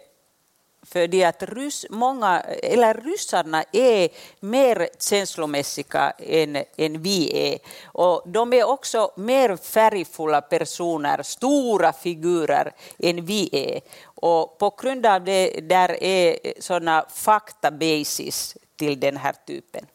för 0.91 1.07
det 1.07 1.23
att 1.23 1.43
rys, 1.43 1.85
många, 1.89 2.39
eller 2.63 2.93
ryssarna 2.93 3.63
är 3.71 4.09
mer 4.39 4.89
känslomässiga 4.99 6.13
än, 6.17 6.63
än 6.77 7.01
vi 7.01 7.51
är. 7.53 7.59
Och 7.85 8.23
de 8.25 8.53
är 8.53 8.63
också 8.63 9.11
mer 9.15 9.57
färgfulla 9.57 10.41
personer, 10.41 11.23
stora 11.23 11.93
figurer 11.93 12.71
än 12.99 13.25
vi 13.25 13.49
är. 13.51 13.81
Och 14.05 14.57
på 14.57 14.75
grund 14.81 15.05
av 15.05 15.23
det 15.23 15.59
där 15.61 16.03
är 16.03 16.37
sådana 16.59 17.05
faktabasis 17.13 18.57
till 18.75 18.99
den 18.99 19.17
här 19.17 19.35
typen. 19.45 19.85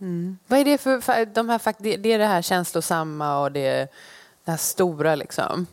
Mm. 0.00 0.38
Vad 0.46 0.58
är 0.58 0.64
det 0.64 0.78
för, 0.78 1.24
de 1.24 1.48
här, 1.48 1.74
det 1.78 2.12
är 2.12 2.18
det 2.18 2.26
här 2.26 2.42
känslosamma 2.42 3.42
och 3.42 3.52
det, 3.52 3.88
det 4.44 4.50
här 4.50 4.56
stora 4.56 5.14
liksom? 5.14 5.66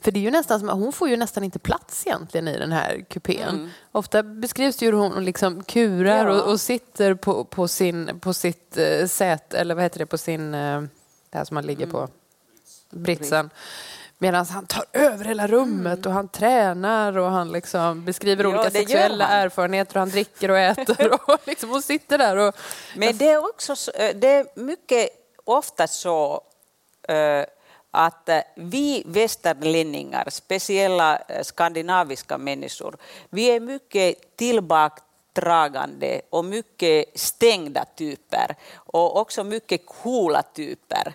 För 0.00 0.10
det 0.10 0.18
är 0.18 0.22
ju 0.22 0.30
nästan 0.30 0.60
som, 0.60 0.68
hon 0.68 0.92
får 0.92 1.08
ju 1.08 1.16
nästan 1.16 1.44
inte 1.44 1.58
plats 1.58 2.06
egentligen 2.06 2.48
i 2.48 2.58
den 2.58 2.72
här 2.72 3.04
kupén. 3.08 3.48
Mm. 3.48 3.70
Ofta 3.92 4.22
beskrivs 4.22 4.76
det 4.76 4.84
ju 4.84 4.92
hur 4.92 4.98
hon 4.98 5.24
liksom 5.24 5.62
kurar 5.62 6.26
ja. 6.26 6.32
och, 6.32 6.50
och, 6.50 6.60
sitter 6.60 7.14
på, 7.14 7.44
på, 7.44 7.68
sin, 7.68 8.20
på 8.20 8.34
sitt 8.34 8.76
äh, 8.76 9.06
säte, 9.06 9.58
eller 9.58 9.74
vad 9.74 9.84
heter 9.84 9.98
det, 9.98 10.06
på 10.06 10.18
sin, 10.18 10.54
äh, 10.54 10.80
det 11.30 11.38
här 11.38 11.44
som 11.44 11.54
man 11.54 11.66
ligger 11.66 11.84
mm. 11.84 11.92
på, 11.92 12.08
britsen. 12.90 13.50
Medan 14.18 14.46
han 14.46 14.66
tar 14.66 14.84
över 14.92 15.24
hela 15.24 15.46
rummet 15.46 15.98
mm. 15.98 16.08
och 16.08 16.12
han 16.12 16.28
tränar 16.28 17.18
och 17.18 17.30
han 17.30 17.52
liksom 17.52 18.04
beskriver 18.04 18.44
ja, 18.44 18.50
olika 18.50 18.70
sexuella 18.70 19.28
erfarenheter 19.28 19.96
och 19.96 20.00
han 20.00 20.10
dricker 20.10 20.50
och 20.50 20.58
äter. 20.58 21.12
och 21.30 21.40
liksom 21.44 21.70
hon 21.70 21.82
sitter 21.82 22.18
där 22.18 22.36
och... 22.36 22.56
Men 22.94 23.18
det 23.18 23.28
är 23.28 23.44
också 23.48 23.74
det 24.14 24.28
är 24.28 24.46
mycket 24.54 25.08
ofta 25.44 25.86
så 25.86 26.40
äh, 27.08 27.44
att 27.96 28.28
eh, 28.28 28.40
vi 28.56 29.02
västerlänningar, 29.06 30.30
speciella 30.30 31.16
eh, 31.16 31.42
skandinaviska 31.42 32.38
människor, 32.38 32.96
vi 33.30 33.50
är 33.50 33.60
mycket 33.60 34.36
tillbakadragande 34.36 36.20
och 36.30 36.44
mycket 36.44 37.20
stängda 37.20 37.84
typer 37.96 38.56
och 38.74 39.20
också 39.20 39.44
mycket 39.44 39.86
coola 39.86 40.42
typer. 40.42 41.14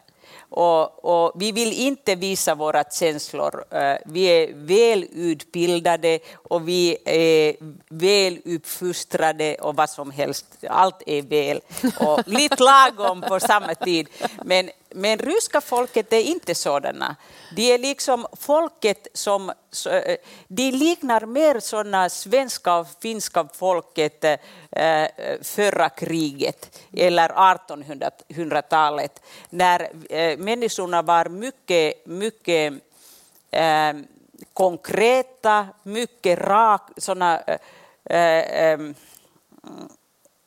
Och, 0.50 1.06
och, 1.06 1.32
vi 1.36 1.52
vill 1.52 1.74
inte 1.74 2.16
visa 2.16 2.56
våra 2.56 2.84
känslor. 2.84 3.66
Eh, 3.72 3.98
vi 4.06 4.26
är 4.26 4.54
välutbildade 4.54 6.20
och 6.34 6.68
vi 6.68 6.98
är 7.06 7.56
väluppfostrade 7.90 9.56
och 9.56 9.76
vad 9.76 9.90
som 9.90 10.12
helst. 10.12 10.46
Allt 10.70 11.04
är 11.06 11.22
väl 11.22 11.62
och 12.00 12.28
lite 12.28 12.64
lagom 12.64 13.22
på 13.22 13.40
samma 13.40 13.76
tid. 13.76 14.10
Men, 14.46 14.70
men 14.94 15.18
ryska 15.18 15.62
folket 15.62 16.14
är 16.14 16.20
inte 16.22 16.56
sådana. 16.56 17.16
De 17.56 17.74
är 17.74 17.78
liksom 17.78 18.28
folket 18.34 19.08
som 19.14 19.50
eh, 19.50 20.18
de 20.48 20.72
liknar 20.72 21.26
mer 21.26 21.60
sådana 21.60 22.10
svenska 22.10 22.76
och 22.76 22.88
finska 23.02 23.48
folket 23.54 24.24
eh, 24.24 24.38
eh 24.72 25.10
förra 25.42 25.90
kriget 25.90 26.80
eller 26.94 27.30
1800-talet 27.30 29.22
när 29.50 29.92
eh, 30.10 30.38
människorna 30.38 31.02
var 31.02 31.30
mycket, 31.30 32.06
mycket 32.06 32.74
eh, 33.52 33.94
konkreta, 34.54 35.68
mycket 35.84 36.40
raka. 36.40 37.40
Mm, 38.06 38.96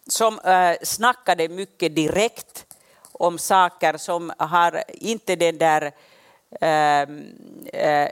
som 0.07 0.41
snackade 0.83 1.49
mycket 1.49 1.95
direkt 1.95 2.74
om 3.19 3.39
saker 3.39 3.97
som 3.97 4.33
har 4.39 4.83
inte 4.89 5.37
den 5.37 5.59
där 5.59 5.93
äh, 6.61 7.03
äh, 7.73 8.09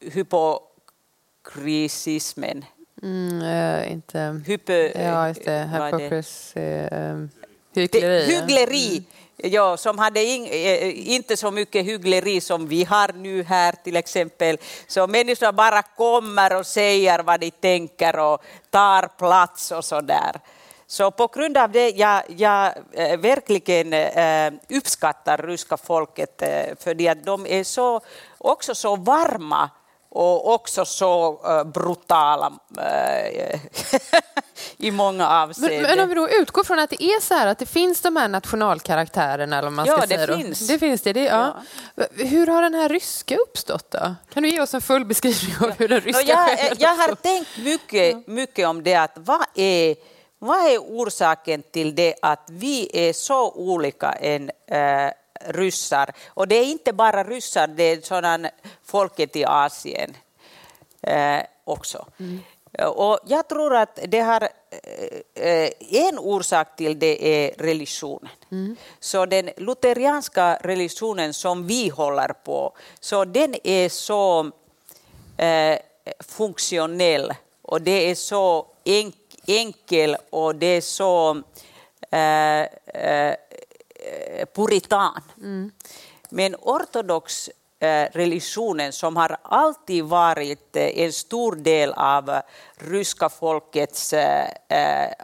hypokrisismen. 0.00 2.64
Mm, 3.02 3.42
äh, 3.42 3.92
inte... 3.92 4.42
Hypo, 4.46 4.72
ja, 4.72 5.28
just 5.28 5.44
det. 5.44 5.70
Hypocrisy. 5.72 6.60
Äh, 6.60 7.26
hyckleri. 7.74 8.24
Hyggleri. 8.24 8.96
Mm. 8.96 9.04
Ja, 9.42 9.76
som 9.76 9.98
hade 9.98 10.24
in, 10.24 10.46
inte 10.92 11.36
så 11.36 11.50
mycket 11.50 11.86
hyggleri 11.86 12.40
som 12.40 12.66
vi 12.66 12.84
har 12.84 13.12
nu 13.12 13.42
här 13.42 13.74
till 13.84 13.96
exempel. 13.96 14.58
Så 14.86 15.06
människor 15.06 15.52
bara 15.52 15.82
kommer 15.82 16.56
och 16.56 16.66
säger 16.66 17.22
vad 17.22 17.40
de 17.40 17.50
tänker 17.50 18.18
och 18.18 18.42
tar 18.70 19.08
plats 19.18 19.72
och 19.72 19.84
så 19.84 20.00
där. 20.00 20.40
Så 20.90 21.10
på 21.10 21.26
grund 21.26 21.56
av 21.56 21.70
det 21.70 21.90
jag, 21.90 22.22
jag 22.36 22.72
äh, 22.92 23.20
verkligen 23.20 23.92
äh, 23.92 24.76
uppskattar 24.78 25.38
ryska 25.38 25.76
folket 25.76 26.42
äh, 26.42 26.48
för 26.80 27.10
att 27.10 27.24
de 27.24 27.46
är 27.46 27.64
så, 27.64 28.00
också 28.38 28.74
så 28.74 28.96
varma 28.96 29.70
och 30.08 30.54
också 30.54 30.84
så 30.84 31.40
brutala 31.74 32.52
i 34.76 34.90
många 34.90 35.28
avseenden. 35.28 35.82
Men, 35.82 35.90
men, 35.90 36.00
om 36.00 36.08
vi 36.08 36.14
då 36.14 36.28
utgår 36.28 36.64
från 36.64 36.78
att 36.78 36.90
det 36.90 37.04
är 37.04 37.20
så 37.20 37.34
här 37.34 37.46
att 37.46 37.58
det 37.58 37.66
finns 37.66 38.00
de 38.00 38.16
här 38.16 38.28
nationalkaraktärerna 38.28 39.58
eller 39.58 39.70
man 39.70 39.86
ska 39.86 39.94
ja, 39.94 40.06
säga 40.06 40.26
det 40.26 40.36
finns. 40.36 40.68
Det 40.68 40.78
finns 40.78 41.02
det, 41.02 41.12
det 41.12 41.24
ja. 41.24 41.56
ja. 41.94 42.04
Hur 42.14 42.46
har 42.46 42.62
den 42.62 42.74
här 42.74 42.88
ryska 42.88 43.36
uppstått 43.36 43.90
då? 43.90 44.14
Kan 44.32 44.42
du 44.42 44.48
ge 44.48 44.60
oss 44.60 44.74
en 44.74 44.80
full 44.80 45.04
beskrivning 45.04 45.56
av 45.60 45.70
hur 45.78 45.88
den 45.88 46.00
ryska 46.00 46.22
ja, 46.22 46.48
jag, 46.58 46.80
jag 46.80 46.96
har 46.96 47.14
tänkt 47.14 47.58
mycket, 47.58 48.26
mycket 48.26 48.68
om 48.68 48.82
det 48.82 48.94
att 48.94 49.12
vad 49.14 49.44
är 49.54 49.96
vad 50.42 50.58
är 50.58 50.78
orsaken 50.78 51.62
till 51.62 51.94
det 51.94 52.14
att 52.22 52.46
vi 52.50 53.08
är 53.08 53.12
så 53.12 53.50
olika 53.50 54.12
än 54.12 54.50
äh, 54.66 55.10
ryssar? 55.40 56.12
Och 56.28 56.48
det 56.48 56.54
är 56.54 56.64
inte 56.64 56.92
bara 56.92 57.24
ryssar, 57.24 57.66
det 57.66 57.82
är 57.82 58.00
sådana 58.00 58.50
folket 58.84 59.36
i 59.36 59.44
Asien 59.44 60.16
äh, 61.02 61.40
också. 61.64 62.06
Mm. 62.18 62.40
Och 62.96 63.18
jag 63.26 63.48
tror 63.48 63.76
att 63.76 63.98
det 64.08 64.20
har, 64.20 64.48
äh, 65.34 65.70
en 65.90 66.18
orsak 66.18 66.76
till 66.76 66.98
det 66.98 67.26
är 67.26 67.54
religionen. 67.58 68.30
Mm. 68.50 68.76
Så 69.00 69.26
den 69.26 69.50
lutherianska 69.56 70.58
religionen 70.62 71.34
som 71.34 71.66
vi 71.66 71.88
håller 71.88 72.32
på, 72.44 72.76
så 73.00 73.24
den 73.24 73.54
är 73.64 73.88
så 73.88 74.50
funktionell 76.18 77.34
och 77.62 77.82
det 77.82 78.10
är 78.10 78.14
så 78.14 78.66
enkelt 78.84 79.29
enkel 79.58 80.16
och 80.30 80.54
det 80.54 80.66
är 80.66 80.80
så 80.80 81.42
äh, 82.10 82.60
äh, 82.60 83.34
puritan. 84.54 85.22
Mm. 85.38 85.70
Men 86.30 86.54
ortodox 86.54 87.50
äh, 87.78 88.08
religionen 88.12 88.92
som 88.92 89.16
har 89.16 89.36
alltid 89.42 90.04
varit 90.04 90.76
en 90.76 91.12
stor 91.12 91.56
del 91.56 91.92
av 91.92 92.40
ryska 92.76 93.28
folkets 93.28 94.14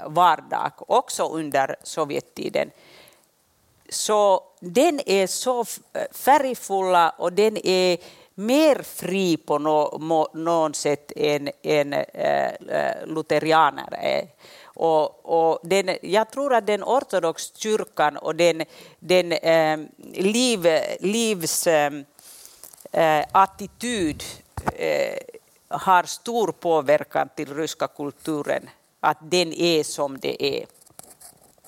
vardag, 0.07 0.73
också 0.79 1.29
under 1.29 1.77
Sovjettiden, 1.83 2.71
så 3.89 4.43
den 4.61 5.01
är 5.07 5.27
så 5.27 5.65
färgfulla 6.13 7.11
och 7.11 7.33
den 7.33 7.67
är 7.67 7.99
mer 8.39 8.83
fri 8.83 9.37
på 9.37 9.59
no, 9.59 9.99
mo, 9.99 10.29
något 10.35 10.77
sätt 10.77 11.13
än, 11.17 11.51
än 11.63 11.93
äh, 11.93 12.05
äh 12.69 13.07
lutherianer 13.07 13.95
är. 13.95 14.29
Och, 14.65 15.27
och 15.27 15.59
den, 15.63 15.97
jag 16.03 16.31
tror 16.31 16.55
att 16.55 16.67
den 16.67 16.83
ortodoxa 16.85 17.55
kyrkan 17.57 18.17
och 18.17 18.37
den, 18.37 18.65
den 18.99 19.33
äh, 19.33 19.79
liv, 20.13 20.67
livs 21.01 21.67
ähm, 21.67 22.05
äh, 22.93 23.25
attityd 23.33 24.23
äh, 24.75 25.19
har 25.69 26.03
stor 26.03 26.53
påverkan 26.53 27.29
till 27.37 27.55
ryska 27.55 27.89
kulturen, 27.89 28.71
att 29.01 29.19
den 29.21 29.53
är 29.53 29.83
som 29.83 30.19
det 30.19 30.45
är. 30.45 30.67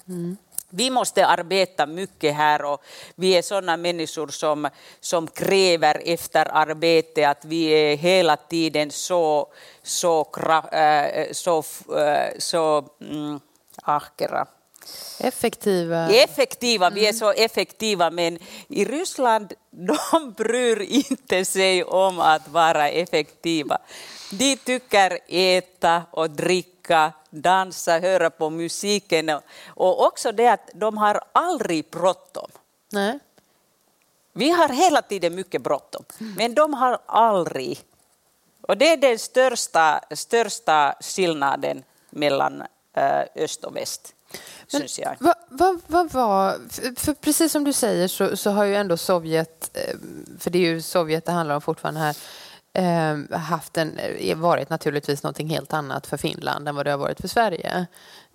Mm 0.09 0.37
vi 0.70 0.90
måste 0.90 1.26
arbeta 1.26 1.87
mycket 1.87 2.35
här 2.35 2.64
och 2.64 2.83
vi 3.14 3.37
är 3.37 3.42
sådana 3.42 3.76
människor 3.76 4.28
som, 4.28 4.68
som 5.00 5.26
kräver 5.26 6.02
efter 6.04 6.48
arbete 6.52 7.28
att 7.28 7.44
vi 7.44 7.66
är 7.66 7.96
hela 7.96 8.37
tiden 8.37 8.90
så, 8.90 9.48
så, 9.83 10.20
eh, 10.72 11.33
så, 11.33 11.62
så, 11.62 11.98
eh, 11.98 12.38
så 12.38 12.85
mm. 13.00 13.40
Effektiva. 15.20 16.09
Effektiva, 16.09 16.90
vi 16.90 17.01
är 17.01 17.09
mm. 17.09 17.18
så 17.18 17.31
effektiva 17.33 18.11
men 18.11 18.38
i 18.68 18.85
Ryssland 18.85 19.53
de 19.70 20.33
bryr 20.37 20.81
inte 20.81 21.44
sig 21.44 21.85
om 21.85 22.20
att 22.20 22.48
vara 22.48 22.88
effektiva. 22.88 23.79
De 24.33 24.57
tycker 24.57 25.18
äta 25.29 26.03
och 26.11 26.31
dricka 26.31 27.12
dansa, 27.31 27.98
höra 27.98 28.31
på 28.31 28.51
musiken 28.51 29.31
och 29.66 30.07
också 30.07 30.33
det 30.33 30.48
att 30.48 30.70
de 30.74 30.96
har 30.96 31.20
aldrig 31.33 31.85
bråttom. 31.90 32.51
Nej. 32.92 33.18
Vi 34.33 34.51
har 34.51 34.68
hela 34.68 35.03
tiden 35.03 35.35
mycket 35.35 35.62
bråttom, 35.62 36.05
men 36.37 36.55
de 36.55 36.74
har 36.74 36.98
aldrig. 37.07 37.81
Och 38.61 38.77
det 38.77 38.92
är 38.92 38.96
den 38.96 39.18
största, 39.18 40.01
största 40.11 40.94
skillnaden 41.01 41.85
mellan 42.11 42.62
eh, 42.94 43.22
öst 43.35 43.64
och 43.64 43.77
väst. 43.77 44.14
Men, 44.72 44.88
jag. 44.98 45.16
Vad, 45.18 45.34
vad, 45.48 45.80
vad 45.86 46.12
var, 46.12 46.58
för 46.96 47.14
precis 47.14 47.52
som 47.52 47.64
du 47.64 47.72
säger 47.72 48.08
så, 48.08 48.36
så, 48.36 48.50
har 48.50 48.64
ju 48.64 48.76
ändå 48.76 48.96
Sovjet, 48.96 49.70
eh, 49.74 49.96
för 50.38 50.50
det 50.50 50.58
är 50.58 50.62
ju 50.62 50.82
Sovjet 50.82 51.24
det 51.24 51.32
handlar 51.32 51.54
om 51.54 51.60
fortfarande 51.60 52.00
här, 52.00 52.16
eh, 52.72 53.38
haft 53.38 53.76
en, 53.76 53.98
eh, 53.98 54.36
varit 54.36 54.70
naturligtvis 54.70 55.22
någonting 55.22 55.48
helt 55.48 55.72
annat 55.72 56.06
för 56.06 56.16
Finland 56.16 56.68
än 56.68 56.74
vad 56.74 56.86
det 56.86 56.90
har 56.90 56.98
varit 56.98 57.20
för 57.20 57.28
Sverige. 57.28 57.86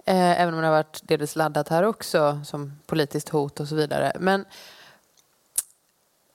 Även 0.05 0.53
om 0.53 0.61
det 0.61 0.67
har 0.67 0.73
varit 0.73 1.01
delvis 1.03 1.35
laddat 1.35 1.69
här 1.69 1.83
också 1.83 2.41
som 2.45 2.79
politiskt 2.85 3.29
hot 3.29 3.59
och 3.59 3.67
så 3.67 3.75
vidare. 3.75 4.11
Men 4.19 4.45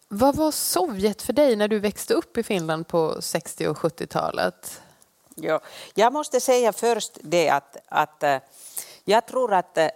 vad 0.08 0.36
var 0.36 0.50
Sovjet 0.50 1.22
för 1.22 1.32
dig 1.32 1.56
när 1.56 1.68
du 1.68 1.78
växte 1.78 2.14
upp 2.14 2.36
i 2.38 2.42
Finland 2.42 2.88
på 2.88 3.22
60 3.22 3.68
och 3.68 3.76
70-talet? 3.76 4.80
Ja, 5.34 5.60
jag 5.94 6.12
måste 6.12 6.40
säga 6.40 6.72
först 6.72 7.18
det 7.22 7.50
att, 7.50 7.76
att 7.88 8.24
jag 9.08 9.26
tror 9.26 9.54
att 9.54 9.78
äh, 9.78 9.88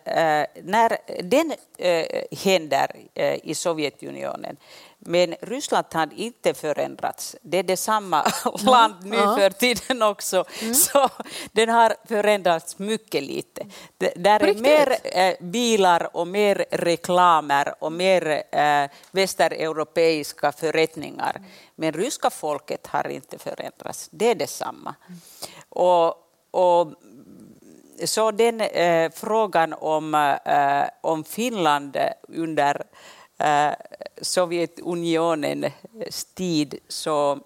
när 0.62 1.22
den 1.22 1.52
äh, 1.78 2.04
händer 2.38 2.96
äh, 3.14 3.34
i 3.42 3.54
Sovjetunionen, 3.54 4.56
men 4.98 5.34
Ryssland 5.40 5.86
har 5.92 6.08
inte 6.16 6.54
förändrats. 6.54 7.36
Det 7.42 7.58
är 7.58 7.62
detsamma 7.62 8.24
land 8.62 8.94
nu 9.04 9.16
ja. 9.16 9.36
för 9.36 9.50
tiden 9.50 10.02
också. 10.02 10.44
Mm. 10.60 10.74
Så 10.74 11.08
den 11.52 11.68
har 11.68 11.94
förändrats 12.08 12.78
mycket 12.78 13.22
lite. 13.22 13.66
Det, 13.98 14.12
där 14.16 14.40
är 14.42 14.54
mer 14.54 14.96
eh, 15.02 15.34
bilar 15.40 16.16
och 16.16 16.28
mer 16.28 16.64
reklamer 16.70 17.74
och 17.80 17.92
mer 17.92 18.42
eh, 18.52 18.90
västeuropeiska 19.10 20.52
förrättningar. 20.52 21.42
Men 21.74 21.92
ryska 21.92 22.30
folket 22.30 22.86
har 22.86 23.08
inte 23.08 23.38
förändrats. 23.38 24.08
Det 24.12 24.30
är 24.30 24.34
detsamma. 24.34 24.94
Mm. 25.08 25.20
Och, 25.68 26.14
och 26.50 26.92
så 28.04 28.30
den 28.30 28.60
eh, 28.60 29.10
frågan 29.14 29.72
om, 29.72 30.14
eh, 30.44 30.84
om 31.00 31.24
Finland 31.24 31.96
under 32.28 32.82
eh, 33.38 33.70
Sovjetunionens 34.20 36.24
tid 36.34 36.78
så 36.88 37.38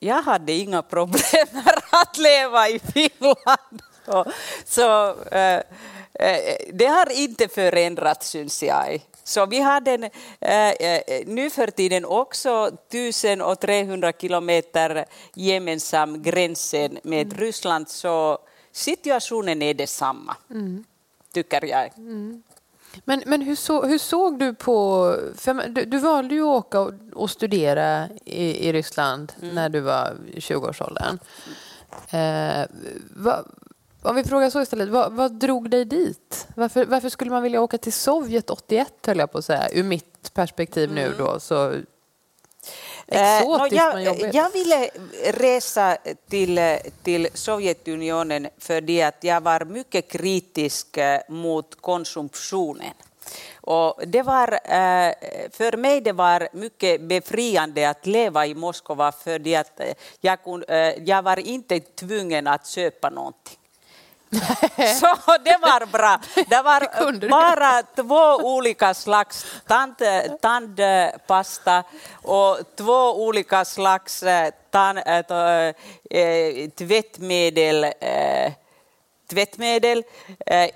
jag 0.00 0.22
hade 0.22 0.52
inga 0.52 0.82
problem 0.82 1.46
att 1.90 2.18
leva 2.18 2.68
i 2.68 2.78
Finland. 2.78 3.82
Så, 4.06 4.24
så 4.64 5.08
eh, 5.22 5.62
det 6.72 6.86
har 6.86 7.12
inte 7.12 7.48
förändrats 7.48 8.28
syns 8.28 8.62
jag. 8.62 9.06
Så 9.24 9.46
vi 9.46 9.60
har 9.60 9.80
den 9.80 10.04
äh, 10.04 10.10
nu 11.26 11.50
för 11.50 11.66
tiden 11.66 12.04
också 12.04 12.70
1300 12.88 14.12
kilometer 14.12 15.04
gemensam 15.34 16.22
gränsen 16.22 16.98
med 17.02 17.26
mm. 17.26 17.38
Ryssland 17.38 17.88
så 17.88 18.38
situationen 18.72 19.62
är 19.62 19.74
detsamma, 19.74 20.36
mm. 20.50 20.84
tycker 21.32 21.64
jag. 21.64 21.92
Mm. 21.96 22.42
Men, 23.04 23.22
men 23.26 23.42
hur, 23.42 23.56
så, 23.56 23.82
hur 23.82 23.98
såg 23.98 24.38
du 24.38 24.54
på... 24.54 25.16
du, 25.68 25.84
du, 25.84 25.98
valde 25.98 26.34
ju 26.34 26.42
att 26.42 26.46
åka 26.46 26.80
och, 26.80 26.92
och 27.12 27.30
studera 27.30 28.08
i, 28.24 28.68
i 28.68 28.72
Ryssland 28.72 29.32
mm. 29.42 29.54
när 29.54 29.68
du 29.68 29.80
var 29.80 30.16
i 30.32 30.38
20-årsåldern. 30.38 31.18
Eh, 32.10 32.66
om 34.02 34.16
vi 34.16 34.24
frågar 34.24 34.50
så 34.50 34.62
istället, 34.62 34.88
vad, 34.88 35.12
vad 35.12 35.32
drog 35.32 35.70
dig 35.70 35.84
dit? 35.84 36.48
Varför, 36.54 36.84
varför, 36.84 37.08
skulle 37.08 37.30
man 37.30 37.42
vilja 37.42 37.60
åka 37.60 37.78
till 37.78 37.92
Sovjet 37.92 38.50
81, 38.50 38.92
höll 39.06 39.18
jag 39.18 39.32
på 39.32 39.38
att 39.38 39.44
säga, 39.44 39.68
ur 39.72 39.82
mitt 39.82 40.34
perspektiv 40.34 40.92
nu 40.92 41.06
mm. 41.06 41.18
då, 41.18 41.40
så 41.40 41.74
exotiskt 43.10 43.82
eh, 43.82 43.94
no, 43.94 44.00
jag, 44.00 44.34
jag 44.34 44.50
ville 44.50 44.90
resa 45.24 45.96
till, 46.28 46.60
till 47.02 47.28
Sovjetunionen 47.34 48.48
för 48.58 49.02
att 49.02 49.24
jag 49.24 49.40
var 49.40 49.64
mycket 49.64 50.08
kritisk 50.08 50.96
eh, 50.96 51.20
mot 51.28 51.80
konsumtionen. 51.80 52.94
Och 53.60 54.00
det 54.06 54.22
var, 54.22 54.52
eh, 54.52 55.12
för 55.50 55.76
mig 55.76 56.00
det 56.00 56.12
var 56.12 56.48
mycket 56.52 57.00
befriande 57.00 57.90
att 57.90 58.06
leva 58.06 58.46
i 58.46 58.54
Moskva 58.54 59.12
för 59.12 59.56
att 59.56 59.80
jag, 60.20 60.38
jag 61.06 61.22
var 61.22 61.38
inte 61.38 61.80
tvungen 61.80 62.46
att 62.46 62.66
köpa 62.66 63.10
någonting. 63.10 63.59
Så 65.00 65.36
det 65.44 65.58
var 65.62 65.86
bra. 65.86 66.20
Det 66.48 66.62
var 66.62 67.28
bara 67.30 67.82
två 67.82 68.48
olika 68.56 68.94
slags 68.94 69.46
tand, 69.66 69.94
tandpasta 70.40 71.84
och 72.12 72.58
två 72.76 73.24
olika 73.26 73.64
slags 73.64 74.22
eh, 74.22 74.50
tand, 74.70 74.98
äh, 74.98 75.74
tvättmedel, 76.78 77.84
äh, 77.84 78.52
tvättmedel 79.30 80.04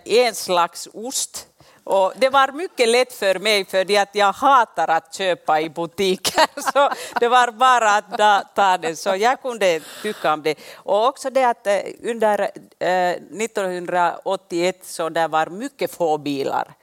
en 0.05 0.35
slags 0.35 0.89
ost 0.93 1.47
och 1.85 2.13
det 2.17 2.29
var 2.29 2.53
mycket 2.53 2.89
lätt 2.89 3.13
för 3.13 3.39
mig 3.39 3.65
för 3.65 3.99
att 3.99 4.15
jag 4.15 4.33
hatar 4.33 4.89
att 4.89 5.15
köpa 5.15 5.61
i 5.61 5.71
butiker. 5.71 6.47
Så 6.73 6.91
det 7.21 7.29
var 7.29 7.51
bara 7.51 7.91
att 7.91 8.55
ta 8.55 8.77
det. 8.79 8.97
Så 8.97 9.17
jag 9.17 9.43
kunde 9.43 9.81
tycka 10.03 10.33
om 10.33 10.43
det. 10.43 10.59
Och 10.75 11.07
också 11.07 11.31
det 11.31 11.45
att 11.45 11.67
eh, 11.67 11.79
under 12.03 12.41
eh, 12.79 13.11
1981 13.11 14.87
så 14.87 15.09
det 15.09 15.29
var 15.29 15.47
mycket 15.47 15.95
få 15.95 16.19
bilar 16.19 16.75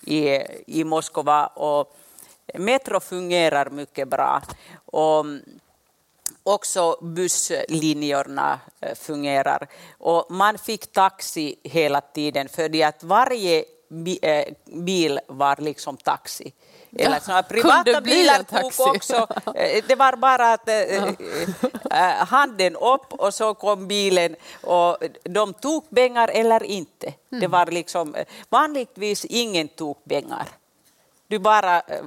i, 0.00 0.38
i 0.66 0.84
Moskva 0.84 1.46
och 1.46 1.96
metro 2.54 3.00
fungerar 3.00 3.70
mycket 3.70 4.08
bra. 4.08 4.42
Och 4.84 5.20
mm, 5.20 5.42
också 6.42 6.98
busslinjerna 7.00 8.60
eh, 8.80 8.94
fungerar. 8.94 9.68
Och 9.98 10.26
man 10.30 10.58
fick 10.58 10.92
taxi 10.92 11.54
hela 11.64 12.00
tiden 12.00 12.48
för 12.48 12.84
att 12.84 13.02
varje 13.02 13.64
Eh, 14.22 14.44
bil 14.64 15.20
var 15.26 15.56
liksom 15.60 15.96
taxi. 15.96 16.52
Eller 16.98 17.20
såna 17.20 17.42
privata 17.42 18.00
bilar 18.00 18.42
tog 18.42 18.94
också. 18.96 19.26
Eh, 19.54 19.84
det 19.88 19.94
var 19.94 20.16
bara 20.16 20.52
att 20.52 20.68
äh, 20.68 22.26
handen 22.26 22.76
upp 22.76 23.12
och 23.12 23.34
så 23.34 23.54
kom 23.54 23.88
bilen 23.88 24.36
och 24.62 24.96
de 25.22 25.54
tog 25.54 25.90
pengar 25.90 26.28
eller 26.28 26.62
inte. 26.62 27.06
Mm. 27.06 27.40
Det 27.40 27.46
var 27.46 27.66
liksom 27.66 28.14
vanligtvis 28.48 29.24
ingen 29.24 29.68
tog 29.68 30.04
pengar. 30.04 30.48
Du 31.28 31.38
bara 31.38 31.80
eh, 31.80 32.02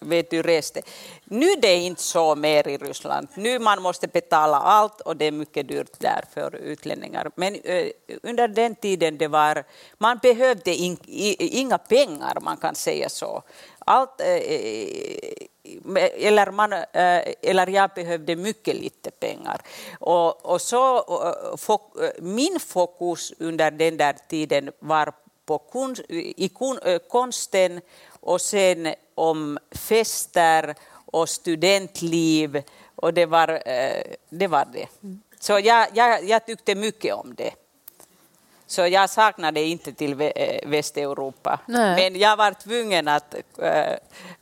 vet 0.00 0.30
du 0.30 0.42
reste. 0.42 0.82
Nu 1.24 1.46
är 1.46 1.60
det 1.60 1.74
inte 1.74 2.02
så 2.02 2.34
mer 2.34 2.68
i 2.68 2.76
Ryssland. 2.76 3.28
Nu 3.34 3.58
man 3.58 3.82
måste 3.82 4.08
betala 4.08 4.56
allt 4.56 5.00
och 5.00 5.16
det 5.16 5.24
är 5.24 5.32
mycket 5.32 5.68
dyrt 5.68 6.00
där 6.00 6.24
för 6.34 6.54
utlänningar. 6.54 7.30
Men 7.34 7.54
eh, 7.54 7.86
under 8.22 8.48
den 8.48 8.74
tiden 8.74 9.18
det 9.18 9.28
var, 9.28 9.64
man 9.98 10.18
behövde 10.22 10.74
in, 10.74 10.96
inga 11.38 11.78
pengar, 11.78 12.38
man 12.40 12.56
kan 12.56 12.74
säga 12.74 13.08
så. 13.08 13.42
Allt, 13.78 14.20
eh, 14.20 14.26
eller, 16.28 16.50
man, 16.50 16.72
eller 17.42 17.66
jag 17.66 17.90
behövde 17.94 18.36
mycket 18.36 18.76
lite 18.76 19.10
pengar. 19.10 19.60
Och, 20.00 20.46
och 20.46 20.60
så, 20.60 21.04
fok, 21.58 21.96
min 22.18 22.60
fokus 22.60 23.32
under 23.38 23.70
den 23.70 23.96
där 23.96 24.16
tiden 24.28 24.70
var 24.78 25.12
på 25.46 25.58
kun, 25.58 25.96
i 26.08 26.50
konsten 27.08 27.80
och 28.22 28.40
sen 28.40 28.94
om 29.14 29.58
fester 29.70 30.74
och 31.06 31.28
studentliv 31.28 32.62
och 32.96 33.14
det 33.14 33.26
var 33.26 33.48
eh, 33.48 34.02
det. 34.28 34.46
Var 34.46 34.68
det. 34.72 34.86
Så 35.40 35.52
jag, 35.58 35.88
jag, 35.94 36.24
jag 36.24 36.46
tyckte 36.46 36.74
mycket 36.74 37.14
om 37.14 37.34
det. 37.34 37.54
Så 38.66 38.86
jag 38.86 39.10
saknade 39.10 39.60
inte 39.60 39.92
till 39.92 40.20
eh, 40.20 40.68
Västeuropa. 40.68 41.60
Nej. 41.66 41.96
Men 41.96 42.20
jag 42.20 42.36
var 42.36 42.52
tvungen 42.52 43.08
att 43.08 43.34
äh, 43.58 43.96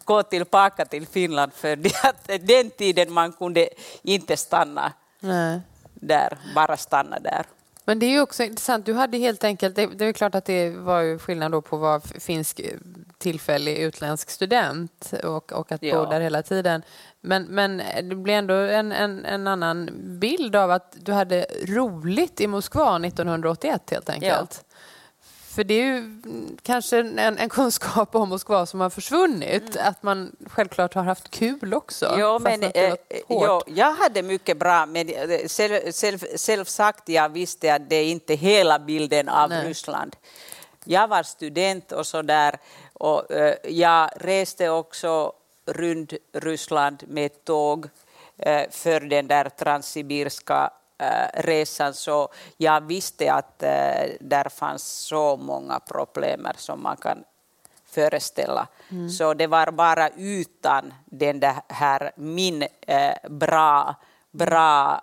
gå 0.05 0.23
tillbaka 0.23 0.85
till 0.85 1.07
Finland 1.07 1.53
för 1.53 1.79
att 2.03 2.31
den 2.41 2.71
tiden 2.71 3.13
man 3.13 3.33
kunde 3.33 3.69
inte 4.03 4.37
stanna 4.37 4.93
Nej. 5.21 5.61
där, 5.95 6.39
bara 6.55 6.77
stanna 6.77 7.19
där. 7.19 7.47
Men 7.91 7.99
det 7.99 8.07
är 8.07 8.11
ju 8.11 8.21
också 8.21 8.43
intressant. 8.43 8.87
Du 8.87 8.95
hade 8.95 9.19
helt 9.19 9.45
enkelt, 9.45 9.77
det, 9.77 9.87
det 9.87 10.05
är 10.05 10.13
klart 10.13 10.35
att 10.35 10.45
det 10.45 10.71
var 10.71 11.01
ju 11.01 11.19
skillnad 11.19 11.53
då 11.53 11.63
på 11.63 11.77
att 11.77 11.83
vara 11.83 12.01
finsk 12.01 12.61
tillfällig 13.19 13.79
utländsk 13.79 14.31
student 14.31 15.13
och, 15.25 15.53
och 15.53 15.73
att 15.73 15.83
ja. 15.83 16.05
bo 16.05 16.11
där 16.11 16.21
hela 16.21 16.43
tiden. 16.43 16.83
Men, 17.21 17.43
men 17.43 17.83
det 18.03 18.17
blir 18.17 18.35
ändå 18.35 18.55
en, 18.55 18.93
en, 18.93 19.25
en, 19.25 19.47
annan 19.47 19.91
bild 20.21 20.57
av 20.57 20.71
att 20.71 20.97
du 21.01 21.13
hade 21.13 21.47
roligt 21.65 22.41
i 22.41 22.47
Moskva 22.47 23.07
1981 23.07 23.91
helt 23.91 24.11
enkelt. 24.11 24.65
Ja. 24.69 24.70
För 25.55 25.65
det 25.65 25.75
är 25.75 25.85
ju 25.85 26.21
kanske 26.63 26.99
en, 26.99 27.19
en 27.19 27.49
kunskap 27.49 28.15
om 28.15 28.29
Moskva 28.29 28.67
som 28.67 28.81
har 28.81 28.91
försvunnit, 28.91 29.77
mm. 29.77 29.89
att 29.89 30.03
man 30.03 30.37
självklart 30.51 30.95
har 30.95 31.03
haft 31.03 31.31
kul 31.31 31.75
också. 31.75 32.15
Ja, 32.19 32.39
men, 32.39 32.63
eh, 32.63 32.95
ja, 33.29 33.63
jag 33.67 33.93
hade 33.93 34.23
mycket 34.23 34.59
bra, 34.59 34.87
men 34.87 35.09
eh, 35.09 35.49
själv, 35.49 35.93
själv, 35.93 36.19
själv 36.37 36.65
sagt 36.65 37.09
jag 37.09 37.29
visste 37.29 37.75
att 37.75 37.91
det 37.91 37.97
är 37.97 38.05
inte 38.05 38.35
hela 38.35 38.79
bilden 38.79 39.29
av 39.29 39.49
Nej. 39.49 39.69
Ryssland. 39.69 40.17
Jag 40.85 41.09
var 41.09 41.23
student 41.23 41.93
och 41.93 42.07
så 42.07 42.23
där 42.23 42.59
och 42.93 43.33
eh, 43.33 43.55
jag 43.65 44.11
reste 44.17 44.69
också 44.69 45.33
runt 45.67 46.13
Ryssland 46.33 47.05
med 47.09 47.45
tåg 47.45 47.89
eh, 48.39 48.71
för 48.71 49.01
den 49.01 49.27
där 49.27 49.49
transsibirska 49.49 50.71
resan 51.35 51.95
så 51.95 52.29
jag 52.57 52.81
visste 52.81 53.33
att 53.33 53.59
där 54.21 54.49
fanns 54.49 54.83
så 54.83 55.37
många 55.37 55.81
problem 55.81 56.47
som 56.57 56.83
man 56.83 56.97
kan 56.97 57.25
föreställa. 57.87 58.67
Mm. 58.91 59.11
Så 59.11 59.35
det 59.35 59.47
var 59.47 59.71
bara 59.71 60.09
utan 60.09 60.95
den 61.05 61.43
här 61.69 62.13
min 62.17 62.67
bra, 63.29 63.95
bra 64.31 65.01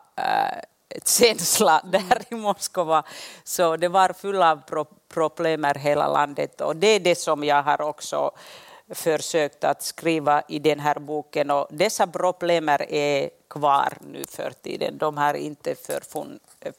känsla 1.05 1.81
där 1.91 2.23
i 2.29 2.35
Moskva. 2.35 3.03
Så 3.43 3.77
det 3.77 3.87
var 3.87 4.13
full 4.13 4.41
av 4.43 4.61
problem 5.09 5.65
hela 5.75 6.07
landet 6.07 6.61
och 6.61 6.75
det 6.75 6.87
är 6.87 6.99
det 6.99 7.15
som 7.15 7.43
jag 7.43 7.63
har 7.63 7.81
också 7.81 8.31
försökt 8.89 9.63
att 9.63 9.83
skriva 9.83 10.43
i 10.47 10.59
den 10.59 10.79
här 10.79 10.99
boken 10.99 11.51
och 11.51 11.67
dessa 11.69 12.07
problem 12.07 12.69
är 12.69 13.29
kvar 13.49 13.97
nu 14.11 14.23
för 14.29 14.51
tiden. 14.61 14.97
De 14.97 15.17
har 15.17 15.33
inte 15.33 15.75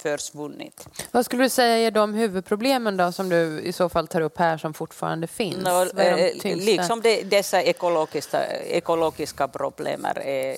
försvunnit. 0.03 0.89
Vad 1.11 1.25
skulle 1.25 1.43
du 1.43 1.49
säga 1.49 1.87
är 1.87 1.91
de 1.91 2.15
huvudproblemen 2.15 2.97
då 2.97 3.13
som 3.13 3.29
du 3.29 3.61
i 3.61 3.73
så 3.73 3.89
fall 3.89 4.07
tar 4.07 4.21
upp 4.21 4.39
här 4.39 4.57
som 4.57 4.75
fortfarande 4.75 5.27
finns? 5.27 5.65
No, 5.65 5.85
de 5.95 6.55
liksom 6.55 7.01
det, 7.01 7.23
dessa 7.23 7.63
ekologiska, 7.63 8.47
ekologiska 8.63 9.49
problem 9.49 10.07
är 10.15 10.57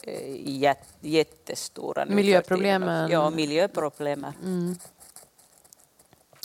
jättestora. 1.01 2.05
Miljöproblemen? 2.07 3.11
Ja, 3.11 3.31
miljöproblemen. 3.31 4.33
Mm 4.43 4.77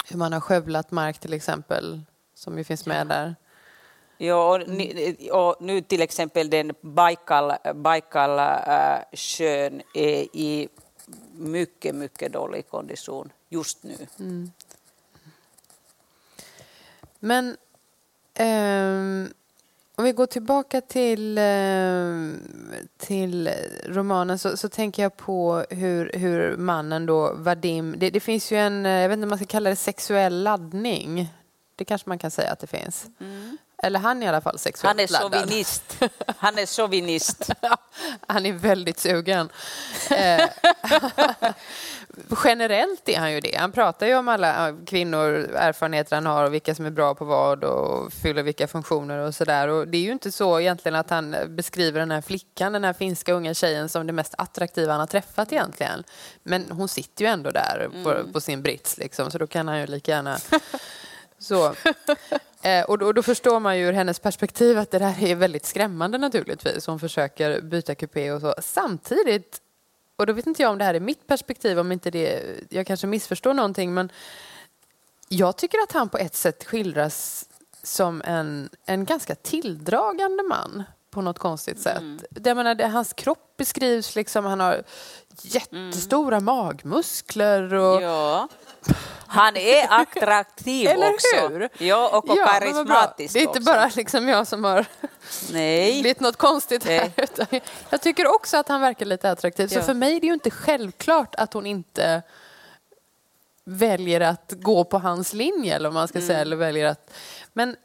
hur 0.09 0.17
man 0.17 0.33
har 0.33 0.39
skövlat 0.39 0.91
mark 0.91 1.19
till 1.19 1.33
exempel, 1.33 2.01
som 2.35 2.57
ju 2.57 2.63
finns 2.63 2.85
med 2.85 3.07
där. 3.07 3.35
Ja, 4.17 4.59
och, 5.31 5.55
nu, 5.61 5.81
till 5.81 6.01
exempel 6.01 6.49
den 6.49 6.73
Baikal, 6.81 7.53
Baikal 7.75 8.39
äh, 8.39 8.99
är 9.93 10.35
i 10.35 10.69
mycket, 11.37 11.95
mycket 11.95 12.33
dålig 12.33 12.69
kondition 12.69 13.31
just 13.49 13.83
nu. 13.83 13.97
Mm. 14.19 14.51
Men 17.19 17.57
ähm, 18.33 19.33
om 19.95 20.03
vi 20.03 20.11
går 20.11 20.25
tillbaka 20.25 20.81
till, 20.81 21.37
ehm, 21.37 22.39
till 22.97 23.49
romanen 23.85 24.39
så, 24.39 24.57
så 24.57 24.69
tänker 24.69 25.03
jag 25.03 25.17
på 25.17 25.65
hur, 25.69 26.11
hur 26.13 26.57
mannen 26.57 27.05
då, 27.05 27.33
Vadim, 27.33 27.95
det, 27.97 28.09
det, 28.09 28.19
finns 28.19 28.51
ju 28.51 28.57
en, 28.57 28.85
jag 28.85 29.09
vet 29.09 29.13
inte 29.13 29.23
om 29.23 29.29
man 29.29 29.37
ska 29.37 29.47
kalla 29.47 29.69
det 29.69 29.75
sexuell 29.75 30.43
laddning 30.43 31.33
Det 31.75 31.85
kanske 31.85 32.09
man 32.09 32.19
kan 32.19 32.31
säga 32.31 32.51
att 32.51 32.59
det 32.59 32.67
finns. 32.67 33.05
Mm. 33.19 33.57
Eller 33.77 33.99
han 33.99 34.23
är 34.23 34.25
i 34.25 34.29
alla 34.29 34.41
fall 34.41 34.59
sexuellt 34.59 34.97
Han 34.97 34.99
är 34.99 35.07
chauvinist. 35.07 36.03
Han 36.37 36.57
är 36.57 36.65
chauvinist. 36.65 37.49
han 38.27 38.45
är 38.45 38.53
väldigt 38.53 38.99
sugen. 38.99 39.49
Eh, 40.09 40.49
generellt 42.43 43.09
är 43.09 43.19
han 43.19 43.33
ju 43.33 43.39
det. 43.39 43.57
Han 43.57 43.71
pratar 43.71 44.07
ju 44.07 44.15
om 44.15 44.27
alla 44.27 44.77
kvinnor, 44.85 45.33
erfarenheter 45.55 46.15
han 46.15 46.25
har 46.25 46.45
och 46.45 46.53
vilka 46.53 46.75
som 46.75 46.85
är 46.85 46.89
bra 46.89 47.15
på 47.15 47.25
vad 47.25 47.63
och 47.63 48.13
fyller 48.13 48.43
vilka 48.43 48.67
funktioner 48.67 49.17
och 49.17 49.35
sådär. 49.35 49.85
det 49.85 49.97
är 49.97 50.01
ju 50.01 50.11
inte 50.11 50.31
så 50.31 50.59
egentligen 50.59 50.95
att 50.95 51.09
han 51.09 51.35
beskriver 51.47 51.99
den 51.99 52.11
här 52.11 52.21
flickan, 52.21 52.73
den 52.73 52.83
här 52.83 52.93
finska 52.93 53.33
unga 53.33 53.53
tjejen 53.53 53.89
som 53.89 54.07
det 54.07 54.13
mest 54.13 54.35
attraktiva 54.37 54.91
han 54.91 54.99
har 54.99 55.07
träffat 55.07 55.51
egentligen. 55.51 56.03
Men 56.43 56.71
hon 56.71 56.87
sitter 56.87 57.25
ju 57.25 57.31
ändå 57.31 57.51
där 57.51 57.89
på, 58.03 58.11
mm. 58.11 58.33
på 58.33 58.41
sin 58.41 58.61
brits 58.61 58.97
liksom, 58.97 59.31
så 59.31 59.37
då 59.37 59.47
kan 59.47 59.67
han 59.67 59.79
ju 59.79 59.85
lika 59.85 60.11
gärna 60.11 60.37
så. 61.39 61.75
Eh, 62.65 62.83
och, 62.83 62.97
då, 62.97 63.11
då, 63.11 63.23
förstår 63.23 63.59
man 63.59 63.77
ju 63.77 63.87
ur 63.87 63.93
hennes 63.93 64.19
perspektiv 64.19 64.77
att 64.77 64.91
det 64.91 64.99
där 64.99 65.23
är 65.23 65.35
väldigt 65.35 65.65
skrämmande 65.65 66.17
naturligtvis. 66.17 66.87
Hon 66.87 66.99
försöker 66.99 67.61
byta 67.61 67.95
kupé 67.95 68.31
och 68.31 68.41
så. 68.41 68.55
Samtidigt, 68.61 69.61
och 70.15 70.25
då 70.25 70.33
vet 70.33 70.47
inte 70.47 70.61
jag 70.61 70.71
om 70.71 70.77
det 70.77 70.83
här 70.83 70.93
är 70.93 70.99
mitt 70.99 71.27
perspektiv, 71.27 71.79
om 71.79 71.91
inte 71.91 72.11
det, 72.11 72.41
jag 72.69 72.87
kanske 72.87 73.07
missförstår 73.07 73.53
någonting, 73.53 73.93
men 73.93 74.11
jag 75.27 75.57
tycker 75.57 75.77
att 75.77 75.91
han 75.91 76.09
på 76.09 76.17
ett 76.17 76.35
sätt 76.35 76.63
skildras 76.63 77.45
som 77.83 78.21
en, 78.25 78.69
en 78.85 79.05
ganska 79.05 79.35
tilldragande 79.35 80.43
man 80.43 80.83
på 81.11 81.21
något 81.21 81.39
konstigt 81.39 81.79
sätt. 81.79 81.97
Mm. 81.97 82.19
Jag 82.43 82.57
menar, 82.57 82.75
det, 82.75 82.87
hans 82.87 83.13
kropp 83.13 83.57
beskrivs 83.57 84.15
liksom, 84.15 84.45
han 84.45 84.59
har 84.59 84.83
jättestora 85.41 86.35
mm. 86.35 86.45
magmuskler. 86.45 87.73
Och, 87.73 88.01
ja. 88.01 88.47
Han 89.27 89.57
är 89.57 90.01
attraktiv 90.01 90.87
Eller 90.87 91.13
också. 91.13 91.47
Hur? 91.47 91.69
Ja, 91.77 92.09
och, 92.17 92.29
och 92.29 92.37
ja, 92.37 92.45
karismatisk 92.45 93.33
Det 93.33 93.39
är 93.39 93.41
inte 93.41 93.59
också. 93.59 93.71
bara 93.71 93.91
liksom 93.95 94.27
jag 94.27 94.47
som 94.47 94.63
har 94.63 94.85
Nej. 95.51 95.91
blivit 96.01 96.19
något 96.19 96.37
konstigt 96.37 96.85
här. 96.85 97.11
jag 97.89 98.01
tycker 98.01 98.35
också 98.35 98.57
att 98.57 98.67
han 98.67 98.81
verkar 98.81 99.05
lite 99.05 99.31
attraktiv. 99.31 99.67
Så 99.67 99.79
ja. 99.79 99.83
för 99.83 99.93
mig 99.93 100.15
är 100.15 100.19
det 100.21 100.27
ju 100.27 100.33
inte 100.33 100.51
självklart 100.51 101.35
att 101.35 101.53
hon 101.53 101.65
inte 101.65 102.21
väljer 103.65 104.21
att 104.21 104.53
gå 104.55 104.83
på 104.83 104.97
hans 104.97 105.33
linje, 105.33 105.75
eller 105.75 105.89
vad 105.89 105.93
man 105.93 106.07
ska 106.07 106.17
mm. 106.17 106.27
säga. 106.27 106.39
Eller 106.39 106.55
väljer 106.55 106.85
att... 106.85 107.13
Men 107.53 107.75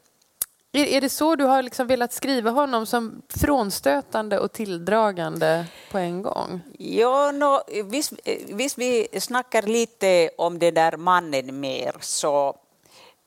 är, 0.71 0.85
är 0.85 1.01
det 1.01 1.09
så 1.09 1.35
du 1.35 1.43
har 1.43 1.63
liksom 1.63 1.87
velat 1.87 2.13
skriva 2.13 2.51
honom 2.51 2.85
som 2.85 3.21
frånstötande 3.29 4.39
och 4.39 4.51
tilldragande 4.51 5.65
på 5.91 5.97
en 5.97 6.21
gång? 6.21 6.61
Ja, 6.77 7.31
no, 7.31 7.83
visst, 7.83 8.13
visst 8.47 8.77
vi 8.77 9.07
snackar 9.19 9.61
lite 9.61 10.29
om 10.37 10.59
den 10.59 10.73
där 10.73 10.97
mannen 10.97 11.59
mer 11.59 11.95
så 11.99 12.57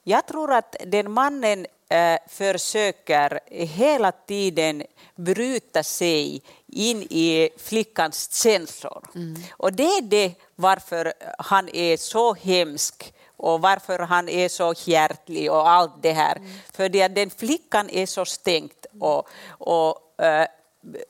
jag 0.04 0.26
tror 0.26 0.52
att 0.52 0.76
den 0.86 1.12
mannen 1.12 1.66
äh, 1.88 2.18
försöker 2.28 3.40
hela 3.50 4.12
tiden 4.12 4.82
bryta 5.16 5.82
sig 5.82 6.42
in 6.66 7.02
i 7.02 7.50
flickans 7.58 8.42
känslor. 8.42 9.08
Mm. 9.14 9.42
Och 9.50 9.72
det 9.72 9.82
är 9.82 10.02
det 10.02 10.34
varför 10.56 11.12
han 11.38 11.68
är 11.68 11.96
så 11.96 12.34
hemsk 12.34 13.13
och 13.36 13.60
varför 13.60 13.98
han 13.98 14.28
är 14.28 14.48
så 14.48 14.74
hjärtlig 14.76 15.52
och 15.52 15.68
allt 15.68 16.02
det 16.02 16.12
här. 16.12 16.36
Mm. 16.36 16.50
För 16.72 16.88
det, 16.88 17.08
den 17.08 17.30
flickan 17.30 17.90
är 17.90 18.06
så 18.06 18.24
stängt 18.24 18.86
och, 19.00 19.28
och 19.48 20.24
äh, 20.24 20.46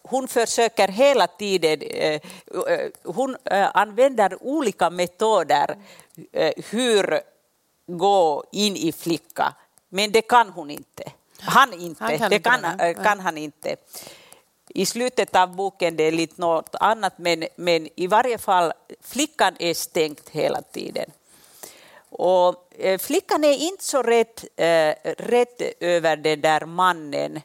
hon 0.02 0.28
försöker 0.28 0.88
hela 0.88 1.26
tiden, 1.26 1.80
äh, 1.82 2.20
hon 3.04 3.36
äh, 3.44 3.70
använder 3.74 4.42
olika 4.42 4.90
metoder 4.90 5.76
hur 6.70 7.20
gå 7.86 8.44
in 8.52 8.76
i 8.76 8.92
flicka, 8.92 9.54
men 9.88 10.12
det 10.12 10.22
kan 10.22 10.48
hon 10.48 10.70
inte. 10.70 11.12
Han 11.40 11.72
inte, 11.72 12.04
han 12.04 12.18
kan 12.18 12.30
det 12.30 12.38
kan, 12.38 12.94
kan 13.04 13.20
han 13.20 13.38
inte. 13.38 13.76
I 14.68 14.86
slutet 14.86 15.36
av 15.36 15.56
boken 15.56 15.96
det 15.96 16.04
är 16.04 16.12
lite 16.12 16.40
något 16.40 16.74
annat, 16.80 17.18
men, 17.18 17.44
men 17.56 17.88
i 17.96 18.06
varje 18.06 18.38
fall 18.38 18.72
flickan 19.00 19.56
är 19.58 19.74
stängt 19.74 20.28
hela 20.28 20.62
tiden. 20.62 21.10
Och 22.16 22.74
eh, 22.78 22.98
flickan 22.98 23.44
är 23.44 23.52
inte 23.52 23.84
så 23.84 24.02
rädd, 24.02 24.40
eh, 24.56 24.94
rädd 25.16 25.72
över 25.80 26.16
den 26.16 26.40
där 26.40 26.66
mannen. 26.66 27.40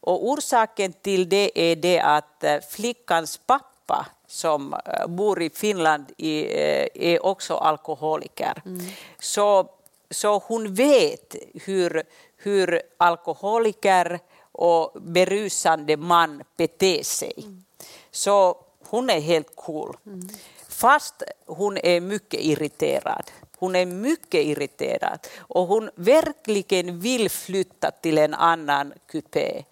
Och 0.00 0.28
orsaken 0.28 0.92
till 0.92 1.28
det 1.28 1.50
är 1.54 1.76
det 1.76 2.00
att 2.00 2.44
eh, 2.44 2.58
flickans 2.70 3.40
pappa 3.46 4.06
som 4.26 4.76
bor 5.08 5.42
i 5.42 5.50
Finland 5.50 6.12
är 6.18 7.26
också 7.26 7.56
alkoholiker. 7.56 8.62
Mm. 8.66 8.86
Så, 9.18 9.68
så 10.10 10.38
hon 10.38 10.74
vet 10.74 11.36
hur, 11.54 12.02
hur 12.36 12.82
alkoholiker 12.96 14.20
och 14.52 15.02
berusande 15.02 15.96
man 15.96 16.42
beter 16.56 17.02
sig. 17.02 17.32
Mm. 17.36 17.64
Så 18.10 18.56
hon 18.88 19.10
är 19.10 19.20
helt 19.20 19.56
cool. 19.56 19.96
Mm. 20.06 20.28
Fast 20.68 21.22
hon 21.46 21.76
är 21.76 22.00
mycket 22.00 22.40
irriterad. 22.40 23.30
Hon 23.58 23.76
är 23.76 23.86
mycket 23.86 24.44
irriterad 24.44 25.26
och 25.38 25.66
hon 25.66 25.90
verkligen 25.94 27.00
vill 27.00 27.30
flytta 27.30 27.90
till 27.90 28.18
en 28.18 28.34
annan 28.34 28.92
kupé. 29.06 29.64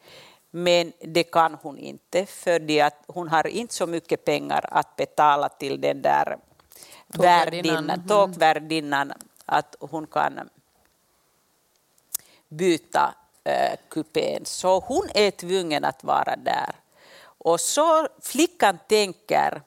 Men 0.50 0.92
det 1.00 1.22
kan 1.22 1.54
hon 1.62 1.78
inte 1.78 2.26
för 2.26 2.80
att 2.82 3.04
hon 3.06 3.28
har 3.28 3.46
inte 3.46 3.74
så 3.74 3.86
mycket 3.86 4.24
pengar 4.24 4.64
att 4.70 4.96
betala 4.96 5.48
till 5.48 5.80
den 5.80 6.02
där 6.02 6.38
tågvärdinnan, 7.12 7.90
mm. 7.90 8.06
tågvärdinnan 8.08 9.12
att 9.46 9.76
hon 9.80 10.06
kan 10.06 10.50
byta 12.48 13.14
äh, 13.44 13.78
kupén. 13.88 14.44
Så 14.44 14.78
hon 14.80 15.08
är 15.14 15.30
tvungen 15.30 15.84
att 15.84 16.04
vara 16.04 16.36
där. 16.36 16.74
Och 17.38 17.60
så 17.60 18.08
flickan 18.20 18.78
tänker, 18.88 19.62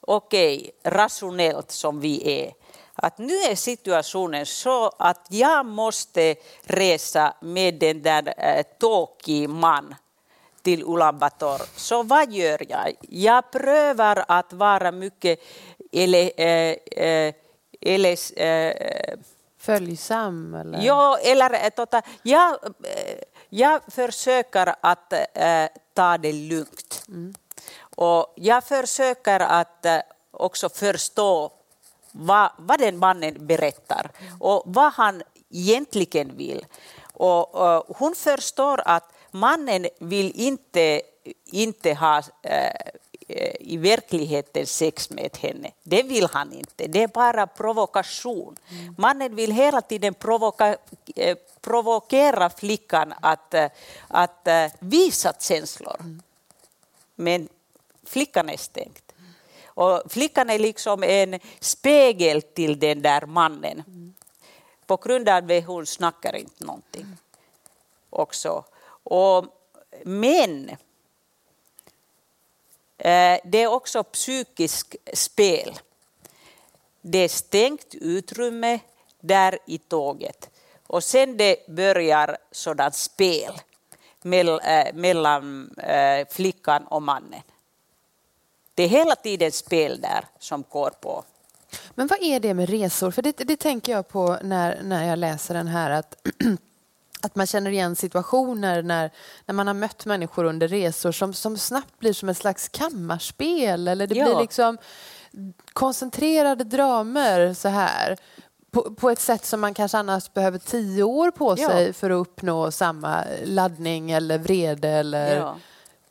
okej, 0.00 0.58
okay, 0.58 0.92
rationellt 0.92 1.70
som 1.70 2.00
vi 2.00 2.42
är, 2.42 2.52
att 2.94 3.18
nu 3.18 3.34
är 3.34 3.54
situationen 3.54 4.46
så 4.46 4.92
att 4.98 5.26
jag 5.28 5.66
måste 5.66 6.34
resa 6.62 7.34
med 7.40 7.74
den 7.74 8.02
där 8.02 8.34
äh, 8.36 8.62
tåkig 8.78 9.48
man 9.48 9.94
till 10.62 10.82
Ulaanbaatar. 10.82 11.62
Så 11.76 12.02
vad 12.02 12.32
gör 12.32 12.66
jag? 12.68 12.94
Jag 13.00 13.50
prövar 13.50 14.24
att 14.28 14.52
vara 14.52 14.92
mycket 14.92 15.40
ele, 15.92 16.30
äh, 16.36 16.76
äh, 17.06 17.34
ele, 17.80 18.16
äh, 18.36 19.18
Följsam? 19.58 20.54
Eller? 20.54 20.82
Ja, 20.82 21.18
eller 21.18 21.70
tota, 21.70 22.02
jag, 22.22 22.56
jag 23.48 23.80
försöker 23.88 24.74
att 24.80 25.12
ta 25.94 26.18
det 26.18 26.32
lugnt. 26.32 27.04
Mm. 27.08 27.34
Och 27.96 28.32
jag 28.36 28.64
försöker 28.64 29.40
att 29.40 29.86
också 30.30 30.68
förstå 30.68 31.52
vad, 32.12 32.50
vad 32.58 32.78
den 32.78 32.98
mannen 32.98 33.46
berättar 33.46 34.10
och 34.40 34.62
vad 34.66 34.92
han 34.92 35.22
egentligen 35.50 36.36
vill. 36.36 36.66
Och, 37.12 37.54
och 37.54 37.96
hon 37.98 38.14
förstår 38.14 38.80
att 38.84 39.12
mannen 39.30 39.86
vill 39.98 40.32
inte, 40.34 41.02
inte 41.44 41.94
ha 41.94 42.22
äh, 42.42 42.70
i 43.60 43.76
verkligheten 43.76 44.66
sex 44.66 45.10
med 45.10 45.36
henne. 45.36 45.70
Det 45.82 46.02
vill 46.02 46.26
han 46.32 46.52
inte. 46.52 46.86
Det 46.86 47.02
är 47.02 47.08
bara 47.08 47.46
provokation. 47.46 48.56
Mm. 48.70 48.94
Mannen 48.98 49.36
vill 49.36 49.52
hela 49.52 49.80
tiden 49.80 50.14
provoka, 50.14 50.76
äh, 51.16 51.36
provokera 51.60 52.50
flickan 52.50 53.14
att, 53.20 53.54
äh, 53.54 53.66
att 54.08 54.48
visa 54.78 55.32
känslor. 55.40 55.96
Mm. 56.00 56.22
Men 57.14 57.48
flickan 58.04 58.48
är 58.48 58.56
stängd. 58.56 59.11
Och 59.74 60.02
flickan 60.08 60.50
är 60.50 60.58
liksom 60.58 61.02
en 61.02 61.40
spegel 61.60 62.42
till 62.42 62.78
den 62.78 63.02
där 63.02 63.26
mannen. 63.26 63.82
Mm. 63.86 64.14
På 64.86 64.96
grund 64.96 65.28
av 65.28 65.46
det 65.46 65.64
hon 65.64 65.86
snackar 65.86 66.36
inte 66.36 66.64
någonting. 66.64 67.02
Mm. 67.02 67.16
Också. 68.10 68.64
Och, 69.04 69.46
men 70.04 70.70
eh, 72.98 73.38
det 73.44 73.62
är 73.62 73.66
också 73.66 74.04
psykiskt 74.04 74.96
spel. 75.12 75.78
Det 77.00 77.18
är 77.18 77.28
stängt 77.28 77.94
utrymme 77.94 78.80
där 79.20 79.58
i 79.66 79.78
tåget. 79.78 80.50
Och 80.86 81.04
sen 81.04 81.36
det 81.36 81.66
börjar 81.68 82.38
sådant 82.50 82.94
spel 82.94 83.52
eh, 84.24 84.94
mellan 84.94 85.74
eh, 85.76 86.28
flickan 86.30 86.86
och 86.86 87.02
mannen. 87.02 87.42
Det 88.74 88.82
är 88.82 88.88
hela 88.88 89.16
tiden 89.16 89.52
spel 89.52 90.00
där 90.00 90.24
som 90.38 90.64
går 90.68 90.90
på. 90.90 91.24
Men 91.94 92.06
vad 92.06 92.22
är 92.22 92.40
det 92.40 92.54
med 92.54 92.70
resor? 92.70 93.10
För 93.10 93.22
det, 93.22 93.36
det 93.36 93.56
tänker 93.56 93.92
jag 93.92 94.08
på 94.08 94.38
när, 94.42 94.82
när 94.82 95.08
jag 95.08 95.18
läser 95.18 95.54
den 95.54 95.66
här 95.66 95.90
att 95.90 96.14
att 97.22 97.36
man 97.36 97.46
känner 97.46 97.70
igen 97.70 97.96
situationer 97.96 98.82
när, 98.82 99.10
när 99.46 99.54
man 99.54 99.66
har 99.66 99.74
mött 99.74 100.06
människor 100.06 100.44
under 100.44 100.68
resor 100.68 101.12
som, 101.12 101.34
som 101.34 101.58
snabbt 101.58 101.98
blir 101.98 102.12
som 102.12 102.28
ett 102.28 102.36
slags 102.36 102.68
kammarspel 102.68 103.88
eller 103.88 104.06
det 104.06 104.14
ja. 104.14 104.24
blir 104.24 104.40
liksom 104.40 104.78
koncentrerade 105.72 106.64
dramer 106.64 107.54
så 107.54 107.68
här. 107.68 108.16
på, 108.70 108.82
på, 108.94 109.10
ett 109.10 109.20
sätt 109.20 109.44
som 109.44 109.60
man 109.60 109.74
kanske 109.74 109.98
annars 109.98 110.32
behöver 110.32 110.58
tio 110.58 111.02
år 111.02 111.30
på 111.30 111.56
sig 111.56 111.86
ja. 111.86 111.92
för 111.92 112.10
att 112.10 112.20
uppnå 112.20 112.70
samma 112.70 113.24
laddning 113.44 114.10
eller 114.10 114.38
vrede 114.38 114.88
eller 114.88 115.36
ja. 115.36 115.56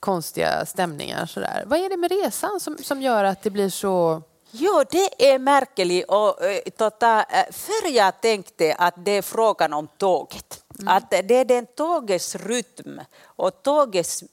Konstiga 0.02 0.66
stämningar. 0.66 1.26
Sådär. 1.26 1.64
Vad 1.68 1.80
är 1.80 1.90
det 1.90 1.98
med 1.98 2.12
resan 2.12 2.60
som, 2.60 2.78
som 2.78 3.02
gör 3.02 3.24
att 3.24 3.44
det 3.44 3.50
blir 3.50 3.70
så 3.70 4.22
Jo, 4.54 4.84
det 4.92 5.32
är 5.32 5.40
märkligt. 5.40 6.06
Och, 6.08 6.38
tota, 6.78 7.26
för 7.52 7.90
jag 7.90 8.22
tänkte 8.22 8.76
att 8.78 8.94
det 8.98 9.12
är 9.12 9.22
frågan 9.22 9.74
om 9.74 9.88
tåget. 9.98 10.64
Mm. 10.80 10.98
Att 10.98 11.10
det 11.10 11.36
är 11.36 11.46
den 11.46 11.66
tågets 11.66 12.36
rytm 12.36 13.02
och 13.24 13.64
tågets, 13.64 14.24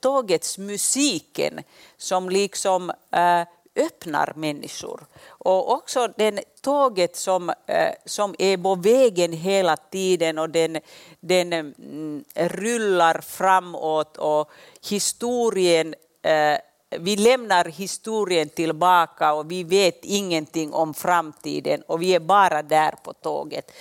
tågets 0.00 0.58
musiken 0.58 1.62
som 1.96 2.30
liksom 2.30 2.90
äh, 3.10 3.42
öppnar 3.76 4.32
människor. 4.36 5.06
Och 5.26 5.72
också 5.72 6.08
den 6.16 6.40
tåget 6.60 7.16
som, 7.16 7.50
eh, 7.66 7.92
som 8.04 8.34
är 8.38 8.56
på 8.56 8.74
vägen 8.74 9.32
hela 9.32 9.76
tiden 9.76 10.38
och 10.38 10.50
den, 10.50 10.78
den 11.20 11.52
mm, 11.52 12.24
rullar 12.34 13.20
framåt 13.20 14.16
och 14.16 14.50
historien 14.88 15.94
eh, 16.22 16.58
vi 16.90 17.16
lämnar 17.16 17.64
historien 17.64 18.48
tillbaka 18.48 19.32
och 19.32 19.50
vi 19.50 19.64
vet 19.64 19.98
ingenting 20.02 20.72
om 20.72 20.94
framtiden 20.94 21.82
och 21.82 22.02
vi 22.02 22.14
är 22.14 22.20
bara 22.20 22.62
där 22.62 22.94
på 23.02 23.12
tåget. 23.12 23.72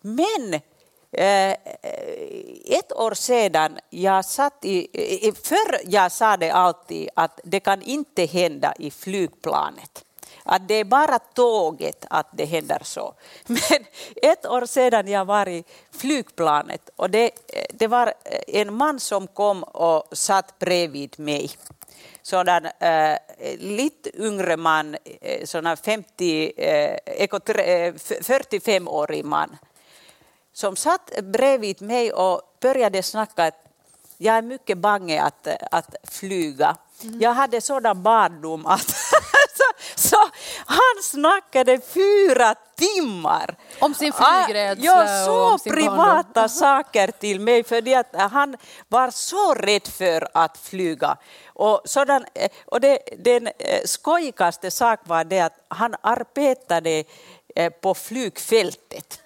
Men 0.00 0.60
Eh, 1.12 1.50
eh, 1.50 1.56
ett 2.78 2.92
år 2.92 3.14
sedan, 3.14 3.78
jag 3.90 4.24
satt 4.24 4.64
i, 4.64 4.88
eh, 5.26 5.34
förr 5.34 5.80
jag 5.84 6.12
sa 6.12 6.36
det 6.36 6.50
alltid 6.50 7.08
att 7.14 7.40
det 7.44 7.60
kan 7.60 7.82
inte 7.82 8.24
hända 8.24 8.74
i 8.78 8.90
flygplanet. 8.90 10.04
Att 10.44 10.68
det 10.68 10.74
är 10.74 10.84
bara 10.84 11.18
tåget 11.18 12.04
att 12.10 12.26
det 12.32 12.44
händer 12.44 12.80
så. 12.82 13.14
Men 13.46 13.84
ett 14.22 14.46
år 14.46 14.66
sedan 14.66 15.08
jag 15.08 15.24
var 15.24 15.48
i 15.48 15.64
flygplanet 15.90 16.90
och 16.96 17.10
det, 17.10 17.30
det 17.70 17.86
var 17.86 18.14
en 18.46 18.74
man 18.74 19.00
som 19.00 19.26
kom 19.26 19.62
och 19.62 20.08
satt 20.12 20.58
bredvid 20.58 21.18
mig 21.18 21.50
sådan 22.22 22.66
äh, 22.66 23.18
lite 23.58 24.22
yngre 24.22 24.56
man, 24.56 24.96
sådan 25.44 25.76
50, 25.76 26.52
äh, 26.56 26.96
45-årig 28.20 29.24
man 29.24 29.56
som 30.56 30.76
satt 30.76 31.10
bredvid 31.22 31.82
mig 31.82 32.12
och 32.12 32.40
började 32.60 33.02
snacka 33.02 33.44
att 33.44 33.64
jag 34.18 34.36
är 34.36 34.42
mycket 34.42 34.78
bange 34.78 35.22
att, 35.22 35.48
att 35.70 35.94
flyga. 36.04 36.76
Mm. 37.02 37.20
Jag 37.20 37.34
hade 37.34 37.60
sådan 37.60 38.02
barndom 38.02 38.66
att 38.66 38.90
så 39.94 40.16
han 40.66 41.02
snackade 41.02 41.80
fyra 41.80 42.54
timmar. 42.76 43.56
Om 43.80 43.94
sin 43.94 44.12
flygrädsla? 44.12 44.84
Ja, 44.84 45.24
så 45.26 45.70
privata 45.70 46.22
barndom. 46.22 46.48
saker 46.48 47.10
till 47.10 47.40
mig, 47.40 47.64
för 47.64 47.96
att 47.96 48.32
han 48.32 48.56
var 48.88 49.10
så 49.10 49.54
rädd 49.54 49.86
för 49.86 50.28
att 50.34 50.58
flyga. 50.58 51.16
Och, 51.46 51.80
sådan, 51.84 52.24
eh, 52.34 52.50
och 52.66 52.80
det, 52.80 52.98
den 53.18 53.46
eh, 53.46 53.80
skojigaste 53.84 54.70
sak 54.70 55.00
var 55.04 55.24
det 55.24 55.40
att 55.40 55.64
han 55.68 55.94
arbetade 56.00 57.04
eh, 57.56 57.72
på 57.72 57.94
flygfältet. 57.94 59.20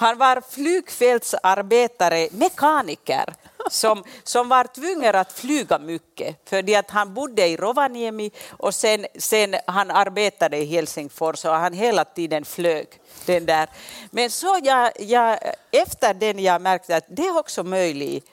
Han 0.00 0.18
var 0.18 0.42
flygfältsarbetare, 0.50 2.28
mekaniker 2.30 3.34
som, 3.70 4.04
som 4.24 4.48
var 4.48 4.64
tvungen 4.64 5.14
att 5.14 5.32
flyga 5.32 5.78
mycket 5.78 6.48
för 6.48 6.78
att 6.78 6.90
han 6.90 7.14
bodde 7.14 7.46
i 7.46 7.56
Rovaniemi 7.56 8.30
och 8.50 8.74
sen, 8.74 9.06
sen 9.18 9.54
han 9.66 9.90
arbetade 9.90 10.56
i 10.56 10.64
Helsingfors 10.64 11.44
och 11.44 11.54
han 11.54 11.72
hela 11.72 12.04
tiden 12.04 12.44
flög. 12.44 12.86
Den 13.26 13.46
där. 13.46 13.68
Men 14.10 14.30
så 14.30 14.58
jag, 14.62 14.92
jag, 14.98 15.38
efter 15.70 16.14
den 16.14 16.38
jag 16.38 16.62
märkte 16.62 16.96
att 16.96 17.06
det 17.08 17.26
är 17.26 17.38
också 17.38 17.62
möjligt 17.62 18.26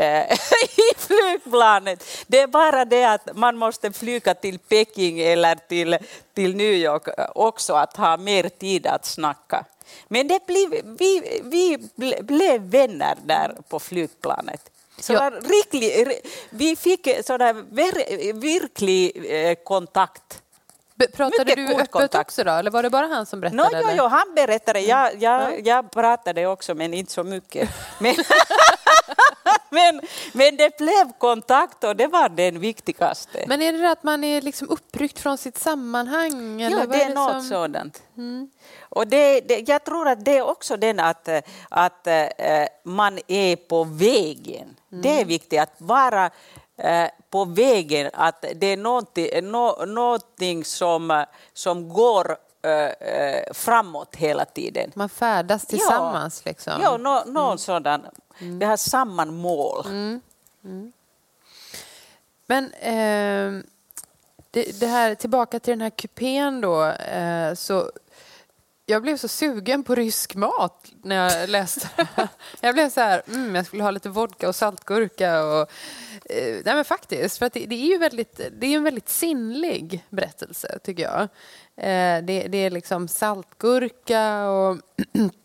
i 0.76 0.98
flygplanet. 0.98 2.04
Det 2.26 2.40
är 2.40 2.46
bara 2.46 2.84
det 2.84 3.04
att 3.04 3.28
man 3.36 3.56
måste 3.56 3.92
flyga 3.92 4.34
till 4.34 4.58
Peking 4.58 5.20
eller 5.20 5.54
till, 5.54 5.98
till 6.34 6.56
New 6.56 6.72
York 6.72 7.08
också 7.34 7.74
att 7.74 7.96
ha 7.96 8.16
mer 8.16 8.48
tid 8.48 8.86
att 8.86 9.06
snacka. 9.06 9.64
Men 10.08 10.28
det 10.28 10.46
blev, 10.46 10.70
vi, 10.98 11.40
vi 11.42 11.78
blev 12.22 12.60
vänner 12.60 13.16
där 13.24 13.56
på 13.68 13.78
flygplanet. 13.80 14.70
Så 15.00 15.30
riklig, 15.30 16.20
vi 16.50 16.76
fick 16.76 17.08
sådär 17.24 17.52
verklig 18.34 19.26
eh, 19.28 19.54
kontakt. 19.54 20.42
Pratade 21.12 21.44
Mycket 21.44 21.56
du 21.56 21.74
öppet 21.74 21.90
kontakt. 21.90 22.28
också 22.28 22.44
då, 22.44 22.50
eller 22.50 22.70
var 22.70 22.82
det 22.82 22.90
bara 22.90 23.06
han 23.06 23.26
som 23.26 23.40
berättade? 23.40 23.80
No, 23.80 23.86
jo, 23.88 23.94
jo, 23.96 24.06
han 24.06 24.34
berättade. 24.34 24.80
Jag, 24.80 25.22
jag, 25.22 25.66
jag 25.66 25.90
pratade 25.90 26.46
också, 26.46 26.74
men 26.74 26.94
inte 26.94 27.12
så 27.12 27.24
mycket. 27.24 27.68
Men, 27.98 28.14
men, 29.70 30.00
men 30.32 30.56
det 30.56 30.76
blev 30.78 31.12
kontakt 31.18 31.84
och 31.84 31.96
det 31.96 32.06
var 32.06 32.28
den 32.28 32.60
viktigaste. 32.60 33.44
Men 33.46 33.62
är 33.62 33.72
det 33.72 33.90
att 33.90 34.02
man 34.02 34.24
är 34.24 34.40
liksom 34.40 34.68
uppryckt 34.68 35.18
från 35.18 35.38
sitt 35.38 35.58
sammanhang? 35.58 36.62
Eller 36.62 36.78
ja, 36.78 36.86
det 36.86 37.02
är, 37.02 37.08
det 37.08 37.14
något 37.14 37.32
som... 37.32 37.42
sådant. 37.42 38.02
Mm. 38.16 38.50
Och 38.80 39.06
det, 39.06 39.40
det, 39.40 39.68
jag 39.68 39.84
tror 39.84 40.08
att 40.08 40.24
det 40.24 40.38
är 40.38 40.48
också 40.48 40.76
den 40.76 41.00
att, 41.00 41.28
att 41.68 42.06
äh, 42.06 42.24
man 42.84 43.18
är 43.26 43.56
på 43.56 43.84
vägen. 43.84 44.76
Mm. 44.92 45.02
Det 45.02 45.20
är 45.20 45.24
viktigt 45.24 45.60
att 45.60 45.74
vara 45.78 46.30
äh, 46.76 47.06
på 47.30 47.44
vägen, 47.44 48.10
att 48.12 48.44
det 48.54 48.66
är 48.66 48.76
någonting, 48.76 49.28
nå, 49.42 49.84
någonting 49.86 50.64
som, 50.64 51.24
som 51.52 51.88
går 51.88 52.36
framåt 53.52 54.16
hela 54.16 54.44
tiden. 54.44 54.92
Man 54.94 55.08
färdas 55.08 55.66
tillsammans? 55.66 56.42
Ja, 56.44 56.50
liksom. 56.50 56.82
ja 56.82 56.96
någon 56.96 57.32
no 57.32 57.46
mm. 57.46 57.58
sådan. 57.58 58.06
Mm. 58.38 58.58
Vi 58.58 58.64
har 58.64 58.76
samma 58.76 59.24
mål. 59.24 59.86
Mm. 59.86 60.20
Mm. 60.64 60.92
Men 62.46 62.72
eh, 62.72 63.64
det, 64.50 64.80
det, 64.80 64.86
här, 64.86 65.14
tillbaka 65.14 65.60
till 65.60 65.72
den 65.72 65.80
här 65.80 65.90
kupén 65.90 66.60
då, 66.60 66.86
eh, 66.86 67.54
så 67.54 67.90
jag 68.86 69.02
blev 69.02 69.16
så 69.16 69.28
sugen 69.28 69.82
på 69.82 69.94
rysk 69.94 70.34
mat 70.34 70.92
när 71.02 71.16
jag 71.16 71.48
läste. 71.48 71.88
Jag 72.60 72.74
blev 72.74 72.90
så 72.90 73.00
här, 73.00 73.22
mm, 73.28 73.54
jag 73.54 73.66
skulle 73.66 73.82
ha 73.82 73.90
lite 73.90 74.08
vodka 74.08 74.48
och 74.48 74.56
saltgurka. 74.56 75.44
Och, 75.44 75.70
nej 76.64 76.74
men 76.74 76.84
faktiskt, 76.84 77.38
för 77.38 77.46
att 77.46 77.52
det, 77.52 77.66
det, 77.66 77.74
är 77.74 77.86
ju 77.86 77.98
väldigt, 77.98 78.40
det 78.52 78.66
är 78.66 78.76
en 78.76 78.84
väldigt 78.84 79.08
sinnlig 79.08 80.04
berättelse 80.10 80.78
tycker 80.84 81.02
jag. 81.02 81.20
Eh, 81.76 82.24
det, 82.24 82.48
det, 82.48 82.58
är 82.58 82.70
liksom 82.70 83.08
saltgurka 83.08 84.50
och 84.50 84.76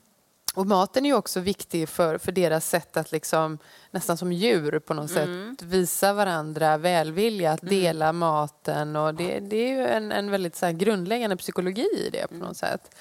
Och 0.56 0.68
maten 0.68 1.06
är 1.06 1.10
ju 1.10 1.16
också 1.16 1.40
viktig 1.40 1.90
för, 1.90 2.18
för 2.18 2.32
deras 2.32 2.70
sätt 2.70 2.98
att 2.98 3.12
liksom, 3.12 3.58
nästan 3.92 4.18
som 4.18 4.34
djur 4.34 4.80
på 4.80 4.94
något 4.94 5.12
mm. 5.12 5.56
sätt 5.56 5.68
visa 5.68 6.14
varandra 6.14 6.78
välvilja, 6.78 7.52
att 7.52 7.64
mm. 7.64 7.76
dela 7.76 8.14
maten. 8.14 8.96
Och 8.96 9.16
det, 9.16 9.40
det 9.40 9.58
är 9.58 9.68
ju 9.68 9.88
en, 9.88 10.12
en 10.12 10.32
väldigt 10.32 10.56
så 10.56 10.72
grundläggande 10.72 11.38
psykologi 11.38 11.88
i 12.08 12.10
det 12.10 12.28
på 12.28 12.36
något 12.36 12.58
sätt. 12.58 12.96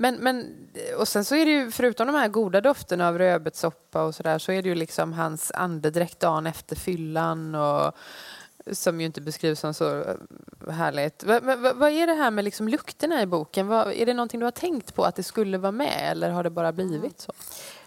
Men, 0.00 0.14
men, 0.14 0.68
och 0.98 1.08
sen 1.08 1.24
så 1.24 1.34
är 1.34 1.44
det 1.46 1.50
ju, 1.50 1.70
förutom 1.70 2.06
de 2.06 2.16
här 2.16 2.28
goda 2.28 2.60
dofterna 2.60 3.08
av 3.08 3.18
rödbetssoppa 3.18 4.02
och 4.02 4.14
sådär, 4.14 4.38
så 4.38 4.52
är 4.52 4.62
det 4.62 4.68
ju 4.68 4.74
liksom 4.74 5.12
hans 5.12 5.52
andedräkt 5.54 6.20
dagen 6.20 6.46
efter 6.46 6.76
fyllan 6.76 7.54
och 7.54 7.94
som 8.72 9.00
ju 9.00 9.06
inte 9.06 9.20
beskrivs 9.20 9.60
som 9.60 9.74
så 9.74 10.00
eh, 10.00 10.72
härligt. 10.72 11.24
Vad, 11.24 11.42
va, 11.42 11.72
vad 11.74 11.90
är 11.90 12.06
det 12.06 12.14
här 12.14 12.30
med 12.30 12.44
liksom 12.44 12.68
lukterna 12.68 13.22
i 13.22 13.26
boken? 13.26 13.68
Va, 13.68 13.92
är 13.94 14.06
det 14.06 14.14
någonting 14.14 14.40
du 14.40 14.46
har 14.46 14.50
tänkt 14.50 14.94
på 14.94 15.04
att 15.04 15.16
det 15.16 15.22
skulle 15.22 15.58
vara 15.58 15.72
med 15.72 16.10
eller 16.10 16.30
har 16.30 16.42
det 16.42 16.50
bara 16.50 16.72
blivit 16.72 17.20
så? 17.20 17.32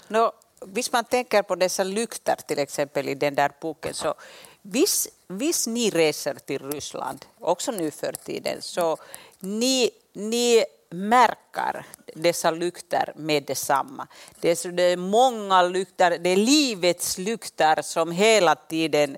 No, 0.08 0.32
visst 0.66 0.94
man 0.94 1.04
tänker 1.04 1.42
på 1.42 1.56
dessa 1.56 1.84
lukter 1.84 2.36
till 2.48 2.60
exempel 2.60 3.10
i 3.10 3.16
den 3.16 3.36
där 3.36 3.52
boken 3.62 3.94
så 3.94 4.14
visst, 4.62 5.08
visst 5.28 5.68
ni 5.68 5.90
reser 5.90 6.34
till 6.34 6.72
Ryssland, 6.72 7.26
också 7.40 7.72
nu 7.72 7.92
för 7.92 8.12
tiden, 8.12 8.62
så 8.62 8.98
ni, 9.40 9.90
ni 10.14 10.64
märker 10.94 11.86
dessa 12.16 12.52
lukter 12.52 13.14
med 13.16 13.44
detsamma. 13.44 14.08
Det 14.40 14.50
är, 14.50 14.56
så 14.56 14.68
det 14.68 14.84
är 14.84 14.98
många 14.98 15.62
lukter, 15.62 16.18
det 16.18 16.30
är 16.30 16.38
livets 16.38 17.18
lukter 17.18 17.82
som 17.82 18.12
hela 18.12 18.56
tiden 18.56 19.18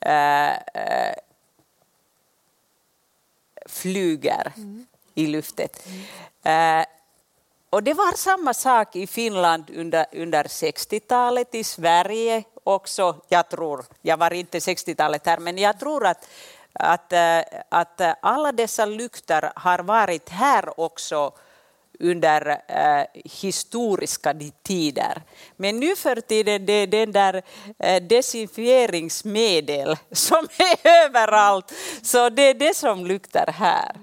äh, 0.00 0.50
äh, 0.52 1.14
flyger 3.66 4.52
mm. 4.56 4.86
i 5.14 5.26
luften. 5.26 5.68
Mm. 5.86 6.02
Äh, 6.42 6.80
eh, 6.80 6.86
och 7.70 7.82
det 7.82 7.94
var 7.94 8.16
samma 8.16 8.54
sak 8.54 8.96
i 8.96 9.06
Finland 9.06 9.70
under, 9.70 10.06
under 10.12 10.44
60-talet, 10.44 11.54
i 11.54 11.64
Sverige 11.64 12.44
också. 12.64 13.16
Jag 13.28 13.48
tror, 13.48 13.84
jag 14.02 14.16
var 14.16 14.32
inte 14.32 14.58
60-talet 14.58 15.26
här, 15.26 15.38
men 15.38 15.58
jag 15.58 15.80
tror 15.80 16.06
att 16.06 16.28
att, 16.78 17.12
eh, 17.12 17.40
att 17.68 18.00
alla 18.20 18.52
dessa 18.52 18.84
lykter 18.84 19.52
har 19.54 19.78
varit 19.78 20.28
här 20.28 20.80
också 20.80 21.32
under 22.00 22.60
eh, 22.68 23.06
historiska 23.24 24.34
tider. 24.62 25.22
Men 25.56 25.80
nu 25.80 25.96
för 25.96 26.20
tiden 26.20 26.66
det 26.66 26.72
är 26.72 26.86
den 26.86 27.12
där 27.12 27.42
eh, 27.78 28.02
desinfieringsmedel 28.02 29.96
som 30.12 30.48
är 30.58 31.04
överallt, 31.04 31.72
så 32.02 32.28
det 32.28 32.42
är 32.42 32.54
det 32.54 32.76
som 32.76 33.06
luktar 33.06 33.46
här. 33.46 33.96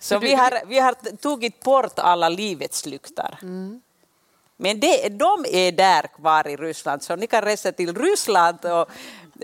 Så 0.00 0.18
vi 0.18 0.34
har, 0.34 0.66
vi 0.66 0.78
har 0.78 1.16
tagit 1.16 1.60
bort 1.60 1.98
alla 1.98 2.28
livets 2.28 2.86
lyktar. 2.86 3.38
Mm. 3.42 3.80
Men 4.56 4.80
det, 4.80 5.08
de 5.08 5.44
är 5.48 5.72
där 5.72 6.02
kvar 6.02 6.48
i 6.48 6.56
Ryssland, 6.56 7.02
så 7.02 7.16
ni 7.16 7.26
kan 7.26 7.42
resa 7.42 7.72
till 7.72 7.94
Ryssland 7.94 8.64
och, 8.64 8.88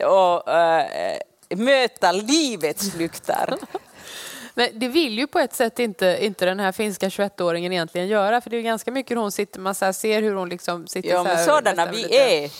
och 0.04 0.48
äh, 0.48 1.20
möta 1.56 2.12
livets 2.12 2.94
lyktar. 2.94 3.58
Men 4.54 4.78
det 4.78 4.88
vill 4.88 5.18
ju 5.18 5.26
på 5.26 5.38
ett 5.38 5.54
sätt 5.54 5.78
inte, 5.78 6.18
inte 6.20 6.44
den 6.44 6.60
här 6.60 6.72
finska 6.72 7.08
21-åringen 7.08 7.72
egentligen 7.72 8.08
göra, 8.08 8.40
för 8.40 8.50
det 8.50 8.56
är 8.56 8.62
ganska 8.62 8.90
mycket 8.90 9.18
hon 9.18 9.32
sitter, 9.32 9.60
man 9.60 9.74
ser 9.74 10.22
hur 10.22 10.34
hon 10.34 10.48
liksom 10.48 10.86
sitter 10.86 11.08
ja, 11.08 11.24
så 11.24 11.28
här. 11.28 11.46
Sådana 11.46 11.86
vi 11.86 11.96
lite. 11.96 12.14
är. 12.14 12.50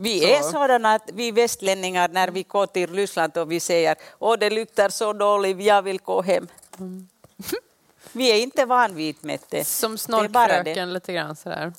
Vi 0.00 0.20
Så. 0.20 0.26
är 0.26 0.42
sådana 0.42 0.94
att 0.94 1.10
vi 1.12 1.30
västlänningar 1.30 2.08
när 2.08 2.28
vi 2.28 2.42
går 2.42 2.66
till 2.66 2.94
Ryssland 2.94 3.36
och 3.36 3.52
vi 3.52 3.60
säger 3.60 3.96
åh 4.18 4.38
det 4.38 4.50
luktar 4.50 4.88
så 4.88 5.12
dåligt, 5.12 5.62
jag 5.62 5.82
vill 5.82 5.98
gå 5.98 6.22
hem. 6.22 6.48
Vi 8.12 8.30
är 8.30 8.42
inte 8.42 8.64
van 8.64 8.94
vid 8.94 9.16
med 9.20 9.40
det. 9.48 9.64
Som 9.64 9.98
snorkfröken 9.98 10.92
lite 10.92 11.12
grann 11.12 11.36
sådär. 11.36 11.72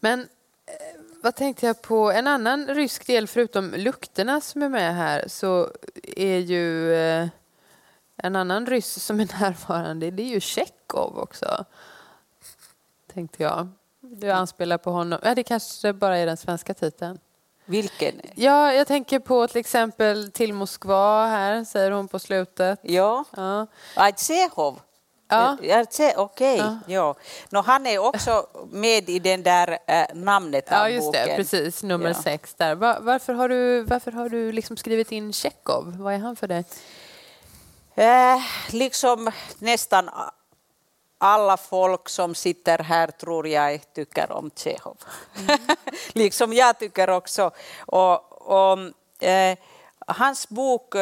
Men 0.00 0.20
eh, 0.66 0.97
vad 1.28 1.34
tänkte 1.34 1.66
jag 1.66 1.82
på? 1.82 2.10
En 2.10 2.26
annan 2.26 2.66
rysk 2.66 3.06
del 3.06 3.26
förutom 3.28 3.70
lukterna 3.76 4.40
som 4.40 4.62
är 4.62 4.68
med 4.68 4.94
här 4.94 5.24
så 5.28 5.70
är 6.02 6.38
ju 6.38 6.94
eh, 6.94 7.28
en 8.16 8.36
annan 8.36 8.66
ryss 8.66 9.04
som 9.04 9.20
är 9.20 9.40
närvarande. 9.40 10.10
Det 10.10 10.22
är 10.22 10.26
ju 10.26 10.40
Tjechov 10.40 11.18
också. 11.18 11.64
Tänkte 13.12 13.42
jag. 13.42 13.68
Du 14.00 14.30
anspelar 14.30 14.78
på 14.78 14.90
honom. 14.90 15.18
Ja, 15.22 15.34
det 15.34 15.42
kanske 15.42 15.92
bara 15.92 16.18
är 16.18 16.26
den 16.26 16.36
svenska 16.36 16.74
titeln. 16.74 17.18
Vilken? 17.64 18.20
Ja, 18.34 18.72
jag 18.72 18.86
tänker 18.86 19.18
på 19.18 19.48
till 19.48 19.60
exempel 19.60 20.30
Till 20.32 20.52
Moskva 20.52 21.26
här, 21.26 21.64
säger 21.64 21.90
hon 21.90 22.08
på 22.08 22.18
slutet. 22.18 22.80
Ja, 22.82 23.24
Ja. 23.36 23.66
Ajtsehov. 23.94 24.80
Ja. 25.28 25.56
Okej, 26.16 26.56
Ja. 26.58 26.78
ja. 26.86 27.14
Nå, 27.50 27.60
han 27.60 27.86
är 27.86 27.98
också 27.98 28.46
med 28.70 29.08
i 29.08 29.18
den 29.18 29.42
där 29.42 29.78
äh, 29.86 30.04
namnet 30.14 30.72
av 30.72 30.78
Ja, 30.78 30.88
just 30.88 31.12
det. 31.12 31.36
Precis. 31.36 31.82
Nummer 31.82 32.08
Ja. 32.08 32.14
sex 32.22 32.54
där. 32.54 32.74
Va- 32.74 32.98
varför 33.00 33.32
har 33.34 33.48
du, 33.48 33.82
varför 33.82 34.12
har 34.12 34.28
du 34.28 34.52
liksom 34.52 34.76
skrivit 34.76 35.12
in 35.12 35.32
Tjechov? 35.32 35.96
Vad 35.98 36.14
är 36.14 36.18
han 36.18 36.36
för 36.36 36.46
dig? 36.48 36.64
Eh, 37.94 38.38
liksom 38.70 39.30
nästan 39.58 40.10
alla 41.18 41.56
folk 41.56 42.08
som 42.08 42.34
sitter 42.34 42.78
här 42.78 43.06
tror 43.06 43.48
jag 43.48 43.80
tycker 43.94 44.32
om 44.32 44.50
Tjechov. 44.56 44.96
liksom 46.12 46.52
jag 46.52 46.78
tycker 46.78 47.10
också. 47.10 47.50
Och, 47.86 48.32
och, 48.52 48.78
eh, 49.28 49.58
hans 50.06 50.48
bok 50.48 50.94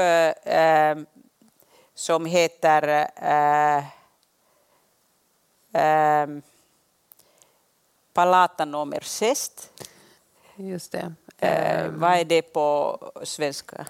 som 1.95 2.27
heter 2.27 3.09
eh, 5.77 6.23
eh, 6.23 6.29
Palata 8.13 8.65
nummer 8.65 9.01
6. 9.01 9.71
Just 10.57 10.93
det. 10.93 11.15
Eh, 11.39 11.89
vad 11.91 12.13
är 12.13 12.25
det 12.25 12.43
på 12.43 12.99
svenska? 13.25 13.87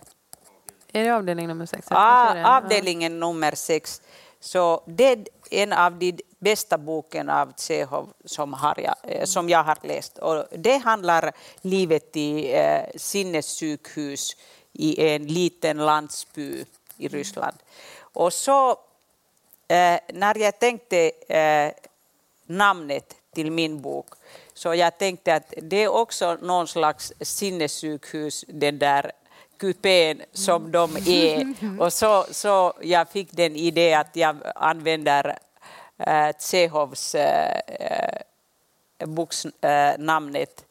är 0.93 1.05
det 1.05 1.11
avdelning 1.11 1.49
nummer 1.49 1.66
sex? 1.66 1.87
Ah, 1.91 2.57
avdelningen 2.57 3.20
nummer 3.20 3.55
sex. 3.55 4.03
Så 4.41 4.82
det 4.87 5.05
är 5.05 5.24
en 5.51 5.72
av 5.72 5.99
de 5.99 6.18
bästa 6.39 6.78
boken 6.78 7.30
av 7.30 7.53
Tsehov 7.53 8.12
som, 8.24 8.53
har 8.53 8.80
jag, 8.80 8.97
eh, 9.03 9.24
som 9.24 9.49
jag 9.49 9.64
har 9.64 9.78
läst. 9.82 10.18
Och 10.18 10.45
det 10.59 10.76
handlar 10.76 11.32
livet 11.61 12.16
i 12.16 12.55
eh, 12.55 12.82
sinnessjukhus 12.97 14.37
i 14.72 15.09
en 15.09 15.26
liten 15.26 15.76
landsby 15.76 16.64
i 16.97 17.09
Ryssland. 17.09 17.57
Och 18.01 18.32
så 18.32 18.78
eh, 19.69 19.99
när 20.12 20.39
jag 20.39 20.59
tänkte 20.59 21.11
eh, 21.29 21.73
namnet 22.47 23.14
till 23.35 23.51
min 23.51 23.81
bok 23.81 24.07
så 24.55 24.75
jag 24.75 24.99
tänkte 24.99 25.35
att 25.35 25.55
det 25.62 25.77
är 25.77 25.89
också 25.89 26.39
någon 26.43 26.69
slags 26.69 27.12
sinnessjukhus, 27.21 28.45
den 28.49 28.79
där 28.79 29.12
kupén 29.59 30.23
som 30.33 30.73
de 30.73 30.97
är. 31.07 31.55
Och 31.81 31.93
så, 31.93 32.27
så 32.31 32.73
jag 32.81 33.09
fick 33.09 33.33
den 33.33 33.57
idé 33.57 33.95
att 33.95 34.17
jag 34.17 34.37
använder 34.55 35.39
äh, 35.99 36.33
Tsehovs 36.33 37.14
äh, 37.14 37.61
boksnamnet 38.99 40.64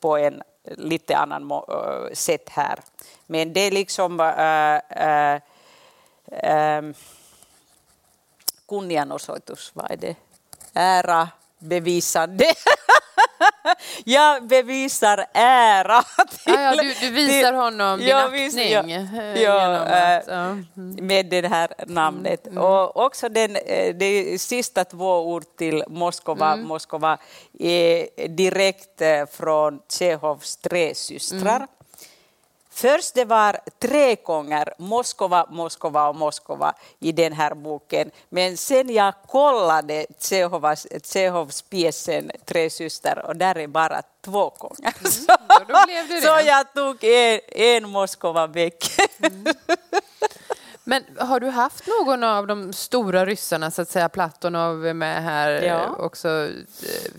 på 0.00 0.16
en 0.16 0.42
lite 0.64 1.16
annan 1.16 1.50
äh, 1.50 2.12
sätt 2.12 2.48
här. 2.48 2.78
Men 3.26 3.52
det 3.52 3.60
är 3.60 3.70
liksom 3.70 4.20
äh, 4.20 4.76
äh, 5.06 5.40
ähm, 6.42 6.94
kunnianosoitus, 8.68 9.70
vad 9.74 9.90
är 9.90 9.96
det? 9.96 10.14
Ära, 10.74 11.28
bevisande. 11.58 12.44
Jag 14.04 14.46
bevisar 14.46 15.26
ära 15.34 16.02
till, 16.44 16.54
Ah, 16.54 16.60
ja, 16.74 16.82
du, 16.82 16.94
du 17.00 17.10
visar 17.10 17.48
till- 17.50 17.54
honom 17.54 17.98
din 17.98 18.08
Ja, 18.08 18.24
aktning 18.24 18.70
ja. 18.70 18.80
eh, 18.82 19.42
Ja, 19.42 19.62
genom 19.62 19.86
eh, 19.86 20.16
att, 20.16 20.24
ja. 20.26 20.34
Mm. 20.34 20.66
med 21.06 21.26
det 21.26 21.48
här 21.48 21.68
namnet. 21.86 22.46
Och 22.56 22.96
också 23.04 23.28
den, 23.28 23.56
eh, 23.56 23.94
de 23.94 24.38
sista 24.38 24.84
två 24.84 25.30
ord 25.32 25.44
till 25.58 25.84
Moskva, 25.88 26.52
Mm. 26.52 26.66
Moskva 26.68 27.18
är 27.58 28.28
direkt 28.28 29.02
från 29.36 29.80
Tjehovs 29.88 30.56
tre 30.56 30.94
systrar. 30.94 31.66
Mm. 32.82 32.96
Först 32.98 33.14
det 33.14 33.24
var 33.24 33.58
tre 33.78 34.14
gånger 34.14 34.72
Moskva, 34.78 35.46
Moskva 35.50 36.08
och 36.08 36.16
Moskva 36.16 36.74
i 37.00 37.12
den 37.12 37.32
här 37.32 37.54
boken. 37.54 38.10
Men 38.28 38.56
sen 38.56 38.94
jag 38.94 39.14
kollade 39.26 40.06
Tjehovas, 40.20 40.86
Tjehovs 41.04 41.62
pjäsen 41.62 42.30
Tre 42.44 42.70
systrar 42.70 43.26
och 43.26 43.36
där 43.36 43.58
är 43.58 43.66
bara 43.66 44.02
två 44.24 44.52
gånger. 44.58 44.94
Så, 45.10 45.36
Mm. 45.88 46.22
så 46.22 46.36
det. 46.36 46.42
jag 46.42 46.74
tog 46.74 47.04
en, 47.04 47.40
en 47.48 47.88
Moskva 47.90 48.46
väck. 48.46 48.84
Men 50.88 51.04
har 51.18 51.40
du 51.40 51.46
haft 51.48 51.84
någon 51.86 52.24
av 52.24 52.46
de 52.46 52.72
stora 52.72 53.26
ryssarna, 53.26 53.70
så 53.70 53.82
att 53.82 53.88
säga, 53.88 54.08
Platonov 54.08 54.86
är 54.86 54.94
med 54.94 55.22
här 55.22 55.50
Ja. 55.62 55.84
eh, 55.84 55.92
också? 55.92 56.28
eh, 56.28 56.48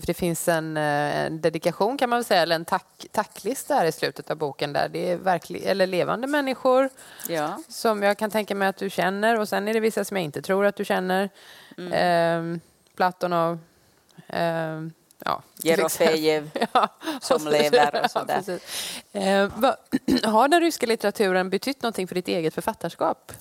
för 0.00 0.06
Det 0.06 0.14
finns 0.14 0.48
en, 0.48 0.76
eh, 0.76 1.26
en 1.26 1.40
dedikation 1.40 1.98
kan 1.98 2.10
man 2.10 2.16
väl 2.16 2.24
säga, 2.24 2.42
eller 2.42 2.56
en 2.56 2.64
tack, 2.64 3.06
tacklista 3.12 3.74
här 3.74 3.84
i 3.84 3.92
slutet 3.92 4.30
av 4.30 4.36
boken 4.36 4.72
där 4.72 4.88
det 4.88 5.10
är 5.10 5.16
verklig, 5.16 5.62
eller 5.64 5.86
levande 5.86 6.26
människor 6.26 6.88
Ja. 7.28 7.58
som 7.68 8.02
jag 8.02 8.18
kan 8.18 8.30
tänka 8.30 8.54
mig 8.54 8.68
att 8.68 8.76
du 8.76 8.90
känner 8.90 9.40
och 9.40 9.48
sen 9.48 9.68
är 9.68 9.74
det 9.74 9.80
vissa 9.80 10.04
som 10.04 10.16
jag 10.16 10.24
inte 10.24 10.42
tror 10.42 10.66
att 10.66 10.76
du 10.76 10.84
känner. 10.84 11.30
Mm. 11.78 12.54
Eh, 12.54 12.60
Platonov, 12.96 13.58
eh, 14.26 14.80
ja, 15.24 15.42
Jerofejev. 15.62 16.50
Ja, 16.72 16.88
som 17.20 17.44
lever 17.48 17.94
och 17.94 18.00
ja, 18.02 18.08
sådär. 18.08 18.36
precis. 18.36 18.62
Eh, 19.12 19.50
vad- 19.56 19.76
har 20.32 20.48
den 20.48 20.60
ryska 20.60 20.86
litteraturen 20.86 21.50
betytt 21.50 21.82
någonting 21.82 22.08
för 22.08 22.14
ditt 22.14 22.28
eget 22.28 22.54
författarskap? 22.54 23.32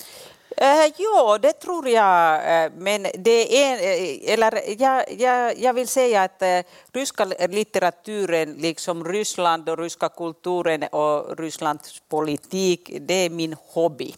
Eh, 0.57 0.91
ja, 0.97 1.37
det 1.41 1.53
tror 1.53 1.89
jag. 1.89 2.35
eh, 2.65 2.71
men 2.77 3.07
det 3.17 3.63
är, 3.63 3.73
eh, 3.73 4.33
eller 4.33 4.81
jag, 4.81 5.11
jag, 5.21 5.59
jag 5.59 5.73
vill 5.73 5.87
säga 5.87 6.23
att 6.23 6.41
eh, 6.41 6.59
ryska 6.93 7.25
litteraturen, 7.25 8.53
liksom 8.53 9.05
Ryssland 9.05 9.69
och 9.69 9.77
ryska 9.77 10.09
kulturen 10.09 10.83
och 10.83 11.39
Rysslands 11.39 12.01
politik, 12.09 12.91
det 13.01 13.13
är 13.13 13.29
min 13.29 13.55
hobby. 13.67 14.15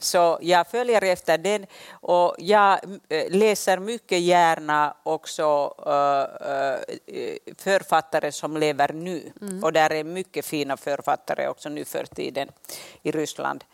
Så 0.00 0.38
jag 0.40 0.66
följer 0.66 1.04
efter 1.04 1.38
den 1.38 1.66
och 1.90 2.34
jag 2.38 2.80
eh, 3.08 3.30
läser 3.30 3.78
mycket 3.78 4.20
gärna 4.20 4.96
också 5.02 5.74
eh, 5.86 6.72
eh, 7.16 7.36
författare 7.58 8.32
som 8.32 8.56
lever 8.56 8.92
nu. 8.92 9.32
Och 9.62 9.72
där 9.72 9.92
är 9.92 10.04
mycket 10.04 10.44
fina 10.44 10.76
författare 10.76 11.48
också 11.48 11.68
nu 11.68 11.84
för 11.84 12.04
tiden 12.04 12.48
i 13.02 13.10
Ryssland. 13.10 13.64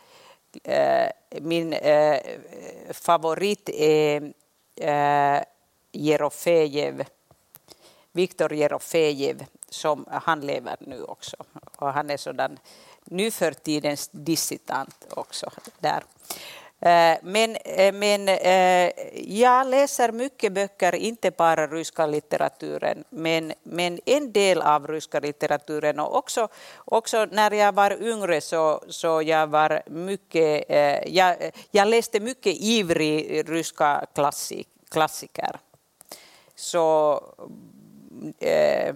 Min 1.41 1.75
favorit 2.91 3.69
är 3.73 4.33
Jerofejev, 5.91 7.03
Viktor 8.11 8.53
Jerofejev, 8.53 9.45
som 9.69 10.05
han 10.11 10.41
lever 10.41 10.75
nu 10.79 11.03
också. 11.03 11.35
Och 11.75 11.93
han 11.93 12.09
är 12.09 12.17
sådan 12.17 12.59
nu 13.05 13.31
för 13.31 13.51
tidens 13.51 14.09
dissident 14.11 15.07
också 15.09 15.51
där. 15.79 16.03
Eh, 16.85 17.17
men, 17.21 17.55
eh, 17.55 17.93
men 17.93 18.29
eh, 18.29 18.91
jag 19.15 19.67
läser 19.67 20.11
mycket 20.11 20.53
böcker, 20.53 20.95
inte 20.95 21.31
bara 21.31 21.67
ryska 21.67 22.05
litteraturen, 22.05 23.03
men, 23.09 23.53
men 23.63 23.99
en 24.05 24.31
del 24.31 24.61
av 24.61 24.87
ryska 24.87 25.19
litteraturen. 25.19 25.99
Och 25.99 26.15
också, 26.15 26.47
också 26.75 27.25
när 27.25 27.51
jag 27.51 27.75
var 27.75 28.03
yngre 28.03 28.41
så, 28.41 28.83
så 28.89 29.21
jag 29.21 29.47
var 29.47 29.81
mycket, 29.89 30.65
jag, 31.07 31.35
jag 31.71 31.87
läste 31.87 32.19
mycket 32.19 32.55
ivrig 32.59 33.43
ryska 33.49 34.05
klassik, 34.15 34.67
klassiker. 34.91 35.59
Så 36.55 37.21
eh, 38.39 38.95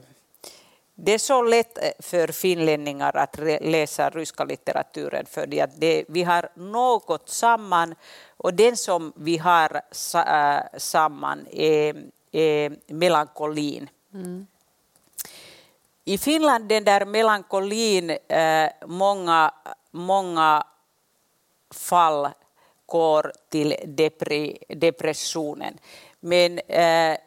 det 0.99 1.13
är 1.13 1.17
så 1.17 1.41
lätt 1.41 1.77
eh, 1.77 1.91
för 1.99 2.27
finlänningar 2.27 3.17
att 3.17 3.39
läsa 3.61 4.09
ryska 4.09 4.43
litteraturen 4.43 5.25
för 5.25 5.47
det 5.47 5.61
att 5.61 5.79
det, 5.81 6.05
vi 6.07 6.23
har 6.23 6.49
något 6.55 7.29
samman 7.29 7.95
och 8.37 8.53
den 8.53 8.77
som 8.77 9.13
vi 9.15 9.37
har 9.37 9.81
sa, 9.91 10.23
äh, 10.23 10.63
samman 10.77 11.47
är, 11.51 11.95
är 12.31 12.77
melankolin. 12.87 13.89
Mm. 14.13 14.47
I 16.05 16.17
Finland 16.17 16.69
den 16.69 16.83
där 16.83 17.05
melankolin, 17.05 18.09
äh, 18.09 18.69
många, 18.85 19.53
många 19.91 20.63
fall 21.73 22.29
går 22.85 23.31
till 23.49 23.75
depri, 23.85 24.57
depressionen. 24.69 25.77
Men 26.19 26.59
äh, 26.59 27.17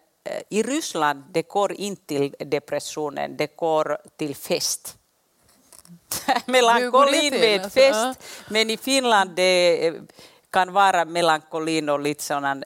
i 0.49 0.62
Ryssland 0.62 1.25
det 1.31 1.49
går 1.49 1.73
inte 1.73 2.07
till 2.07 2.35
depressionen, 2.39 3.37
det 3.37 3.57
går 3.57 3.99
till 4.16 4.37
fest. 4.37 4.97
Melankolin 6.47 7.41
med 7.41 7.64
alltså? 7.64 7.81
fest, 7.81 8.21
men 8.49 8.71
i 8.71 8.77
Finland 8.77 9.31
det 9.37 9.95
kan 10.51 10.73
vara 10.73 11.05
melankolin 11.05 11.89
och 11.89 12.01
lite 12.01 12.23
sådana... 12.23 12.62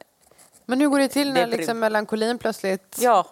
Men 0.66 0.80
hur 0.80 0.88
går 0.88 0.98
det 0.98 1.08
till 1.08 1.32
när 1.32 1.46
liksom 1.46 1.78
melankolin 1.78 2.38
plötsligt 2.38 2.96
ja. 3.00 3.26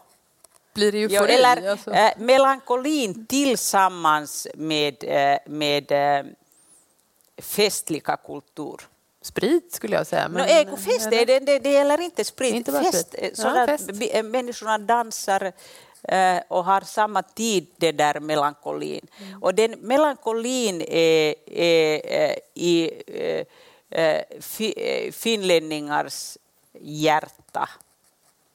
blir 0.74 0.94
eufori? 0.94 1.14
Ja, 1.14 1.26
eller 1.26 1.70
alltså. 1.70 1.90
äh, 1.90 2.12
melankolin 2.18 3.26
tillsammans 3.26 4.48
med, 4.54 5.04
äh, 5.04 5.38
med 5.46 5.92
äh, 5.92 6.24
festliga 7.38 8.16
kultur. 8.16 8.80
Sprit 9.22 9.72
skulle 9.72 9.96
jag 9.96 10.06
säga. 10.06 10.28
Men, 10.28 10.46
no, 10.46 10.52
ekofest, 10.52 11.10
det, 11.10 11.24
det, 11.24 11.58
det 11.58 11.72
gäller 11.72 12.00
inte 12.00 12.24
sprit. 12.24 12.54
Inte 12.54 12.72
fest, 12.72 13.08
sprit. 13.08 13.38
Ja, 13.38 13.66
fest. 13.66 13.90
Människorna 14.24 14.78
dansar 14.78 15.52
och 16.48 16.64
har 16.64 16.80
samma 16.80 17.22
tid, 17.22 17.66
det 17.76 17.92
där 17.92 18.20
melankolin. 18.20 19.06
Mm. 19.18 19.42
Och 19.42 19.54
den 19.54 19.76
melankolin 19.80 20.80
är, 20.80 21.34
är 21.46 22.38
i 22.54 22.90
Eh, 23.94 24.22
eh, 24.58 25.12
finlänningars 25.12 26.38
hjärta 26.80 27.68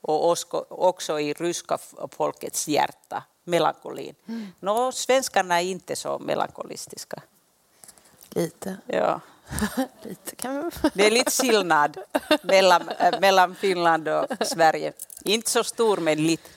och 0.02 0.38
också 0.70 1.20
i 1.20 1.34
ryska 1.34 1.78
folkets 2.12 2.68
hjärta, 2.68 3.24
melankolin. 3.44 4.16
Mm. 4.28 4.48
No, 4.60 4.92
svenskarna 4.92 5.62
är 5.62 5.66
inte 5.66 5.96
så 5.96 6.20
melankolistiska. 6.20 7.22
Lite. 8.30 8.78
Ja. 8.86 9.22
lite 10.02 10.36
kan. 10.36 10.72
Det 10.94 11.08
är 11.08 11.12
lite 11.12 11.32
skillnad 11.32 11.98
mellan, 12.42 12.90
äh, 12.90 13.20
mellan 13.20 13.56
Finland 13.56 14.08
och 14.08 14.26
Sverige. 14.42 14.94
Inte 15.24 15.50
så 15.50 15.64
stor, 15.64 15.98
men 15.98 16.28
lite. 16.28 16.50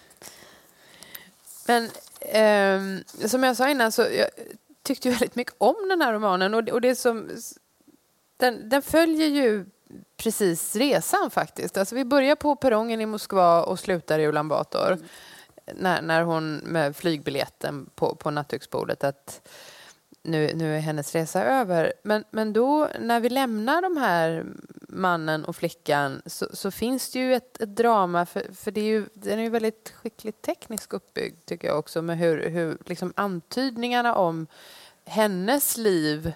Men 1.66 1.84
eh, 2.20 3.04
som 3.28 3.42
jag 3.42 3.56
sa 3.56 3.68
innan 3.68 3.92
så 3.92 4.02
jag 4.02 4.28
tyckte 4.82 5.10
väldigt 5.10 5.34
mycket 5.34 5.54
om 5.58 5.88
den 5.88 6.02
här 6.02 6.12
romanen 6.12 6.54
och 6.54 6.64
det, 6.64 6.72
och 6.72 6.80
det 6.80 6.96
som 6.96 7.30
den, 8.36 8.68
den 8.68 8.82
följer 8.82 9.28
ju 9.28 9.66
precis 10.16 10.76
resan 10.76 11.30
faktiskt. 11.30 11.76
Alltså 11.76 11.94
vi 11.94 12.04
börjar 12.04 12.36
på 12.36 12.56
perrongen 12.56 13.00
i 13.00 13.06
Moskva 13.06 13.62
och 13.62 13.80
slutar 13.80 14.18
i 14.18 14.26
Ulan 14.26 14.48
Bator. 14.48 14.92
Mm. 14.92 15.06
När, 15.74 16.02
när 16.02 16.22
hon 16.22 16.56
med 16.56 16.96
flygbiljetten 16.96 17.90
på, 17.94 18.14
på 18.14 18.30
nattduksbordet 18.30 19.04
att 19.04 19.48
nu, 20.22 20.50
nu 20.54 20.76
är 20.76 20.80
hennes 20.80 21.14
resa 21.14 21.44
över. 21.44 21.92
Men, 22.02 22.24
men 22.30 22.52
då 22.52 22.88
när 22.98 23.20
vi 23.20 23.28
lämnar 23.28 23.82
de 23.82 23.96
här 23.96 24.46
mannen 24.88 25.44
och 25.44 25.56
flickan 25.56 26.22
så, 26.26 26.46
så 26.52 26.70
finns 26.70 27.12
det 27.12 27.18
ju 27.18 27.34
ett, 27.34 27.60
ett, 27.60 27.76
drama 27.76 28.26
för, 28.26 28.54
för 28.54 28.70
det 28.70 28.80
är 28.80 28.84
ju, 28.84 29.06
den 29.14 29.38
är 29.38 29.42
ju 29.42 29.50
väldigt 29.50 29.92
skickligt 29.96 30.42
tekniskt 30.42 30.92
uppbyggd 30.92 31.44
tycker 31.44 31.68
jag 31.68 31.78
också 31.78 32.02
med 32.02 32.18
hur, 32.18 32.48
hur 32.50 32.78
liksom 32.86 33.12
antydningarna 33.16 34.14
om 34.14 34.46
hennes 35.04 35.76
liv 35.76 36.32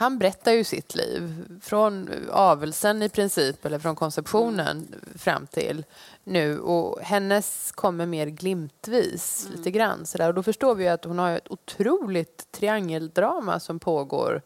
han 0.00 0.18
berättar 0.18 0.52
ju 0.52 0.64
sitt 0.64 0.94
liv 0.94 1.44
från 1.62 2.10
avelsen 2.30 3.02
i 3.02 3.08
princip, 3.08 3.64
eller 3.64 3.78
från 3.78 3.96
konceptionen 3.96 4.76
mm. 4.76 5.18
fram 5.18 5.46
till 5.46 5.84
nu. 6.24 6.58
Och 6.58 7.00
hennes 7.00 7.72
kommer 7.72 8.06
mer 8.06 8.26
glimtvis, 8.26 9.44
mm. 9.46 9.56
lite 9.56 9.70
grann. 9.70 10.06
Så 10.06 10.18
där. 10.18 10.28
Och 10.28 10.34
då 10.34 10.42
förstår 10.42 10.74
vi 10.74 10.88
att 10.88 11.04
hon 11.04 11.18
har 11.18 11.30
ett 11.30 11.50
otroligt 11.50 12.52
triangeldrama 12.52 13.60
som 13.60 13.78
pågår 13.78 14.42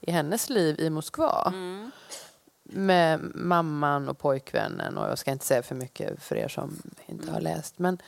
i 0.00 0.10
hennes 0.10 0.50
liv 0.50 0.80
i 0.80 0.90
Moskva. 0.90 1.52
Mm. 1.54 1.90
Med 2.62 3.20
mamman 3.34 4.08
och 4.08 4.18
pojkvännen. 4.18 4.98
Och 4.98 5.10
jag 5.10 5.18
ska 5.18 5.30
inte 5.30 5.46
säga 5.46 5.62
för 5.62 5.74
mycket 5.74 6.22
för 6.22 6.36
er 6.36 6.48
som 6.48 6.82
inte 7.06 7.32
har 7.32 7.40
läst. 7.40 7.78
Men 7.78 7.98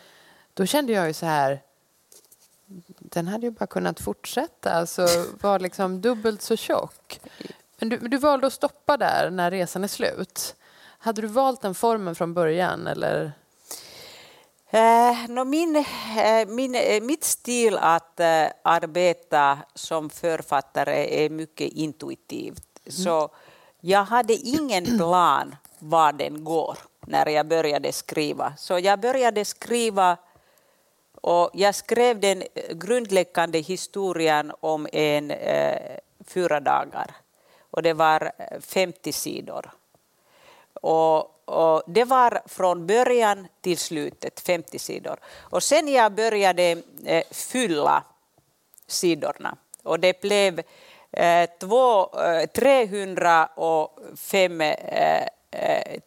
då 0.55 0.66
kände 0.66 0.92
jag 0.92 1.07
ju 1.07 1.12
så 1.12 1.26
här 1.26 1.62
den 2.98 3.28
hade 3.28 3.46
ju 3.46 3.50
bara 3.50 3.66
kunnat 3.66 4.00
fortsätta, 4.00 4.72
alltså 4.72 5.06
var 5.40 5.58
liksom 5.58 6.00
dubbelt 6.00 6.42
så 6.42 6.56
tjock. 6.56 7.20
Men 7.78 7.88
du, 7.88 7.98
du 7.98 8.16
valde 8.16 8.46
att 8.46 8.52
stoppa 8.52 8.96
där 8.96 9.30
när 9.30 9.50
resan 9.50 9.84
är 9.84 9.88
slut. 9.88 10.54
Hade 10.98 11.22
du 11.22 11.28
valt 11.28 11.62
den 11.62 11.74
formen 11.74 12.14
från 12.14 12.34
början 12.34 12.86
eller? 12.86 13.32
Eh, 14.70 15.28
no, 15.28 15.44
min, 15.44 15.76
eh, 15.76 16.48
min, 16.48 16.74
eh, 16.74 17.02
mitt 17.02 17.24
stil 17.24 17.78
att 17.80 18.20
eh, 18.20 18.46
arbeta 18.62 19.58
som 19.74 20.10
författare 20.10 21.24
är 21.24 21.30
mycket 21.30 21.72
intuitivt. 21.72 22.80
Mm. 22.84 22.92
Så 22.92 23.30
jag 23.80 24.04
hade 24.04 24.32
ingen 24.32 24.84
plan 24.98 25.56
var 25.78 26.12
den 26.12 26.44
går 26.44 26.78
när 27.06 27.26
jag 27.26 27.48
började 27.48 27.92
skriva. 27.92 28.52
Så 28.56 28.78
jag 28.78 29.00
började 29.00 29.44
skriva 29.44 30.16
och 31.26 31.50
jag 31.52 31.74
skrev 31.74 32.20
den 32.20 32.42
grundläggande 32.70 33.58
historien 33.58 34.52
om 34.60 34.88
en 34.92 35.30
eh, 35.30 35.98
fyra 36.26 36.60
dagar. 36.60 37.10
Och 37.70 37.82
det 37.82 37.92
var 37.92 38.32
eh, 38.38 38.60
50 38.60 39.12
sidor. 39.12 39.70
Och, 40.74 41.48
och, 41.48 41.82
det 41.86 42.04
var 42.04 42.42
från 42.46 42.86
början 42.86 43.46
till 43.60 43.78
slutet 43.78 44.40
50 44.40 44.78
sidor. 44.78 45.18
Och 45.36 45.62
sen 45.62 45.88
jag 45.88 46.12
började 46.12 46.82
eh, 47.04 47.24
fylla 47.30 48.04
sidorna 48.86 49.56
och 49.82 50.00
det 50.00 50.20
blev 50.20 50.62
eh, 51.12 51.50
två, 51.60 52.20
eh, 52.20 52.46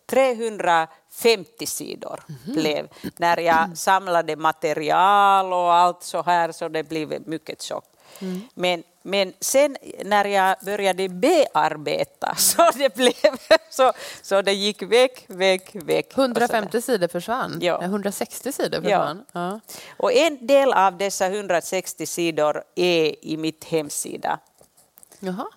305 0.05 0.87
350 1.09 1.65
sidor 1.65 2.23
mm. 2.29 2.61
blev 2.61 2.87
när 3.17 3.37
jag 3.37 3.77
samlade 3.77 4.35
material 4.35 5.53
och 5.53 5.73
allt 5.73 6.03
så 6.03 6.23
här 6.23 6.51
så 6.51 6.69
det 6.69 6.83
blev 6.83 7.27
mycket 7.27 7.61
tjockt. 7.61 7.89
Mm. 8.19 8.41
Men, 8.53 8.83
men 9.01 9.33
sen 9.39 9.77
när 10.05 10.25
jag 10.25 10.55
började 10.65 11.09
bearbeta 11.09 12.35
så 12.37 12.71
det 12.75 12.95
blev 12.95 13.37
så, 13.69 13.93
så 14.21 14.41
det 14.41 14.53
gick 14.53 14.81
väck, 14.81 15.25
väck, 15.27 15.71
väck. 15.73 16.17
150 16.17 16.81
sidor 16.81 17.07
försvann? 17.07 17.57
Ja. 17.61 17.81
160 17.83 18.51
sidor 18.51 18.81
försvann? 18.81 19.25
Ja. 19.31 19.49
ja. 19.49 19.59
Och 19.97 20.13
en 20.13 20.47
del 20.47 20.73
av 20.73 20.97
dessa 20.97 21.25
160 21.25 22.05
sidor 22.05 22.63
är 22.75 23.25
i 23.25 23.37
mitt 23.37 23.63
hemsida. 23.63 24.39
Jaha. 25.19 25.47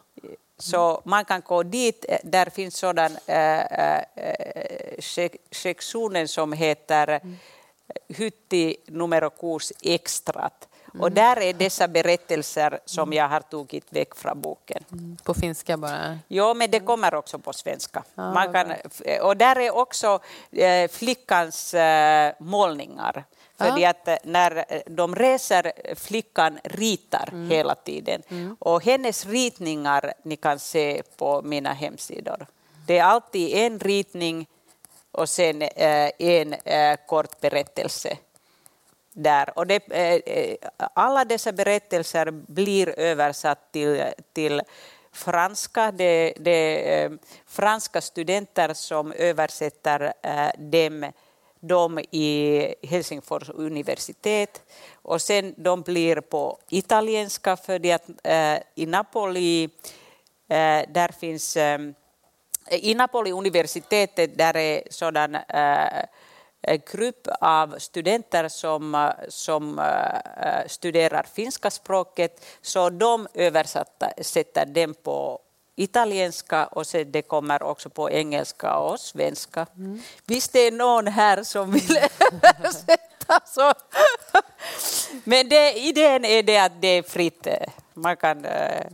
Så 0.62 1.02
man 1.04 1.24
kan 1.24 1.40
gå 1.40 1.62
dit, 1.62 2.04
eh, 2.08 2.18
där 2.22 2.50
finns 2.50 2.76
sådan 2.78 3.18
äh, 3.26 4.02
äh, 5.16 5.30
sektionen 5.50 6.28
som 6.28 6.52
heter 6.52 7.08
mm. 7.08 7.36
Hytti 8.08 8.76
nummer 8.86 9.30
6 9.58 9.72
extrat. 9.82 10.68
Mm. 10.94 11.00
Och 11.00 11.12
där 11.12 11.40
är 11.40 11.52
dessa 11.52 11.88
berättelser 11.88 12.80
som 12.84 13.12
jag 13.12 13.28
har 13.28 13.40
tagit 13.40 13.84
väck 13.90 14.14
från 14.16 14.40
boken. 14.40 14.84
Mm. 14.92 15.16
På 15.24 15.34
finska 15.34 15.76
bara? 15.76 16.18
Ja, 16.28 16.54
men 16.54 16.70
det 16.70 16.80
kommer 16.80 17.14
också 17.14 17.38
på 17.38 17.52
svenska. 17.52 18.04
Ah, 18.14 18.32
Man 18.32 18.52
kan, 18.52 18.72
och 19.22 19.36
där 19.36 19.58
är 19.58 19.70
också 19.76 20.20
äh, 20.50 20.88
flickans 20.90 21.74
målningar. 22.38 23.24
För 23.62 23.78
ja. 23.78 23.90
att 23.90 24.08
eh, 24.08 24.16
när 24.24 24.64
eh, 24.68 24.80
de 24.86 25.14
reser, 25.14 25.72
eh, 25.84 25.94
flickan 25.94 26.58
ritar 26.64 27.28
mm. 27.32 27.50
hela 27.50 27.74
tiden. 27.74 28.22
Mm. 28.28 28.56
Och 28.60 28.84
hennes 28.84 29.26
ritningar 29.26 30.14
ni 30.22 30.36
kan 30.36 30.58
se 30.58 31.02
på 31.16 31.42
mina 31.42 31.72
hemsidor. 31.72 32.46
Det 32.86 32.98
är 32.98 33.04
alltid 33.04 33.56
en 33.56 33.78
ritning 33.78 34.46
och 35.12 35.28
sen 35.28 35.62
en 36.18 36.56
kort 37.06 37.40
berättelse 37.40 38.18
där. 39.12 39.58
Och 39.58 39.66
det, 39.66 39.82
alla 40.94 41.24
dessa 41.24 41.52
berättelser 41.52 42.30
blir 42.30 42.98
översatt 42.98 43.72
till, 43.72 44.04
till 44.32 44.62
franska. 45.12 45.92
Det, 45.92 46.34
är 46.46 47.18
franska 47.46 48.00
studenter 48.00 48.74
som 48.74 49.12
översätter 49.12 50.12
dem 50.58 51.12
de 51.64 51.98
i 52.10 52.74
Helsingfors 52.82 53.48
universitet 53.48 54.62
och 55.02 55.22
sen 55.22 55.54
de 55.56 55.82
blir 55.82 56.20
på 56.20 56.58
italienska 56.68 57.56
för 57.56 57.78
det 57.78 57.92
att 57.92 58.08
äh, 58.22 58.62
i 58.74 58.86
Napoli 58.86 59.64
äh, 60.48 60.82
där 60.88 61.12
finns 61.20 61.56
äh, 61.56 61.80
i 62.70 62.94
Napoli 62.94 63.32
universitetet 63.32 64.38
där 64.38 64.56
är 64.56 64.82
sådan 64.90 65.36
grupp 66.92 67.28
av 67.40 67.78
studenter 67.78 68.48
som, 68.48 69.12
som 69.28 69.80
studerar 70.66 71.26
finska 71.34 71.70
språket. 71.70 72.44
Så 72.60 72.90
de 72.90 73.26
översätter 73.34 74.66
den 74.66 74.94
på 74.94 75.40
italienska 75.76 76.66
och 76.66 76.86
sen 76.86 77.12
det 77.12 77.22
kommer 77.22 77.62
också 77.62 77.90
på 77.90 78.10
engelska 78.10 78.76
och 78.76 79.00
svenska. 79.00 79.66
Mm. 79.76 80.02
Visst 80.26 80.52
det 80.52 80.58
är 80.58 80.72
någon 80.72 81.06
här 81.06 81.42
som 81.42 81.72
vill 81.72 81.96
översätta 82.42 83.40
så. 83.46 83.72
Men 85.24 85.48
det, 85.48 85.72
idén 85.72 86.24
är 86.24 86.42
det 86.42 86.58
att 86.58 86.80
det 86.80 86.88
är 86.88 87.02
fritt. 87.02 87.46
Man 87.94 88.16
kan 88.16 88.44
eh, 88.44 88.86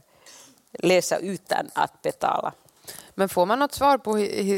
läsa 0.73 1.19
utan 1.19 1.71
att 1.75 2.03
betala. 2.03 2.53
Men 3.19 3.29
får 3.29 3.47
man 3.47 3.59
något 3.59 3.75
svar 3.75 3.99
på 3.99 4.17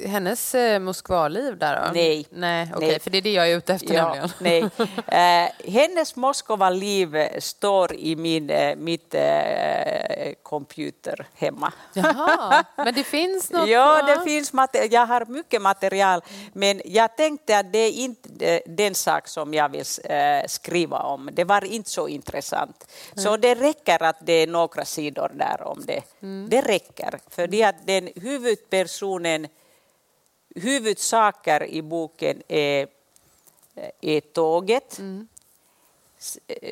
hennes 0.08 0.54
eh, 0.54 0.80
Moskvaliv 0.80 1.58
där 1.58 1.86
då? 1.86 1.92
Nej. 1.92 2.26
Nej, 2.30 2.72
okay, 2.76 2.88
nej. 2.88 3.00
för 3.00 3.10
det 3.10 3.18
är 3.18 3.22
det 3.22 3.32
jag 3.32 3.50
är 3.50 3.56
ute 3.56 3.74
efter 3.74 3.94
ja, 3.94 4.28
nej. 4.38 4.70
Eh, 5.06 5.72
hennes 5.72 6.16
Moskvaliv 6.16 7.16
står 7.38 7.94
i 7.94 8.16
min 8.16 8.50
eh, 8.50 8.76
mitt 8.76 9.14
eh, 9.14 10.32
computer 10.42 11.26
hemma. 11.34 11.72
Jaha, 11.94 12.64
men 12.76 12.94
det 12.94 13.04
finns 13.04 13.50
något? 13.50 13.68
ja, 13.68 14.02
det 14.02 14.24
finns 14.24 14.52
jag 14.90 15.06
har 15.06 15.24
mycket 15.24 15.62
material, 15.62 16.22
men 16.52 16.82
jag 16.84 17.16
tänkte 17.16 17.58
att 17.58 17.72
det 17.72 17.78
är 17.78 17.92
inte 17.92 18.46
eh, 18.46 18.60
den 18.66 18.94
sak 18.94 19.28
som 19.28 19.54
jag 19.54 19.68
vill 19.68 19.84
eh, 20.04 20.46
skriva 20.46 20.98
om. 20.98 21.30
Det 21.32 21.44
var 21.44 21.64
inte 21.64 21.90
så 21.90 22.08
intressant. 22.08 22.86
Mm. 23.12 23.24
Så 23.24 23.36
det 23.36 23.54
räcker 23.54 24.02
att 24.02 24.16
det 24.20 24.32
är 24.32 24.46
några 24.46 24.84
sidor 24.84 25.30
där 25.34 25.62
om 25.62 25.82
det. 25.86 26.02
Mm. 26.22 26.48
Det 26.50 26.60
räcker, 26.60 27.18
för 27.30 27.46
det 27.46 27.64
att 27.64 27.86
den 27.86 28.08
huvud 28.16 28.49
huvudpersonen, 28.50 29.46
huvudsaker 30.54 31.64
i 31.64 31.82
boken 31.82 32.42
är, 32.48 32.88
är 34.00 34.20
tåget. 34.20 34.98
Mm. 34.98 35.28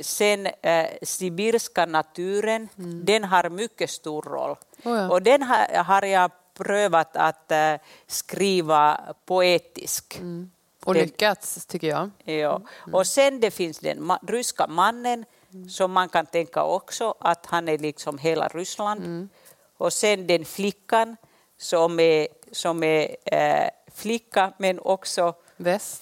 Sen 0.02 0.46
eh, 0.46 0.86
sibirska 1.02 1.86
naturen, 1.86 2.68
mm. 2.78 3.04
den 3.04 3.24
har 3.24 3.50
mycket 3.50 3.90
stor 3.90 4.22
roll. 4.22 4.56
Oh 4.84 4.96
ja. 4.96 5.10
Och 5.10 5.22
den 5.22 5.42
har, 5.42 5.84
har 5.84 6.02
jag 6.02 6.30
prövat 6.54 7.16
att 7.16 7.52
eh, 7.52 7.74
skriva 8.06 9.14
poetisk. 9.24 10.16
Mm. 10.16 10.50
Och 10.84 10.94
lyckats, 10.94 11.66
tycker 11.66 11.88
jag. 11.88 12.10
Ja. 12.24 12.56
Mm. 12.56 12.94
Och 12.94 13.06
sen 13.06 13.40
det 13.40 13.50
finns 13.50 13.78
den 13.78 14.02
ma 14.04 14.18
ryska 14.26 14.66
mannen, 14.66 15.24
mm. 15.52 15.68
som 15.68 15.92
man 15.92 16.08
kan 16.08 16.26
tänka 16.26 16.62
också 16.62 17.14
att 17.20 17.46
han 17.46 17.68
är 17.68 17.78
liksom 17.78 18.18
hela 18.18 18.48
Ryssland. 18.48 19.00
Mm. 19.00 19.28
Och 19.76 19.92
sen 19.92 20.26
den 20.26 20.44
flickan 20.44 21.16
som 21.58 22.00
är, 22.00 22.28
som 22.52 22.82
är 22.82 23.16
äh, 23.24 23.68
flicka 23.94 24.52
men 24.58 24.78
också 24.78 25.34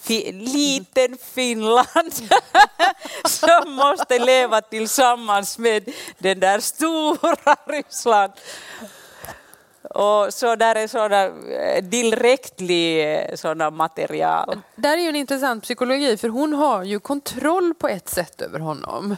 fi, 0.01 0.33
liten 0.33 1.19
Finland 1.35 2.13
som 3.25 3.73
måste 3.73 4.19
leva 4.19 4.61
tillsammans 4.61 5.59
med 5.59 5.89
den 6.19 6.41
där 6.41 6.61
stora 6.61 7.57
Ryssland. 7.67 8.33
Och 9.91 10.35
så 10.35 10.57
där 10.57 10.75
är 10.75 10.87
sådana 10.87 11.25
eh, 11.25 11.85
direktly 11.85 13.01
eh, 13.01 13.35
sådana 13.35 13.71
material. 13.71 14.61
Där 14.75 14.99
är 14.99 15.03
ju 15.03 15.09
en 15.09 15.17
intressant 15.17 15.63
psykologi 15.63 16.17
för 16.17 16.29
hon 16.29 16.53
har 16.53 16.85
ju 16.85 17.01
kontroll 17.01 17.75
på 17.75 17.89
ett 17.89 18.09
sätt 18.09 18.41
över 18.41 18.59
honom. 18.59 19.17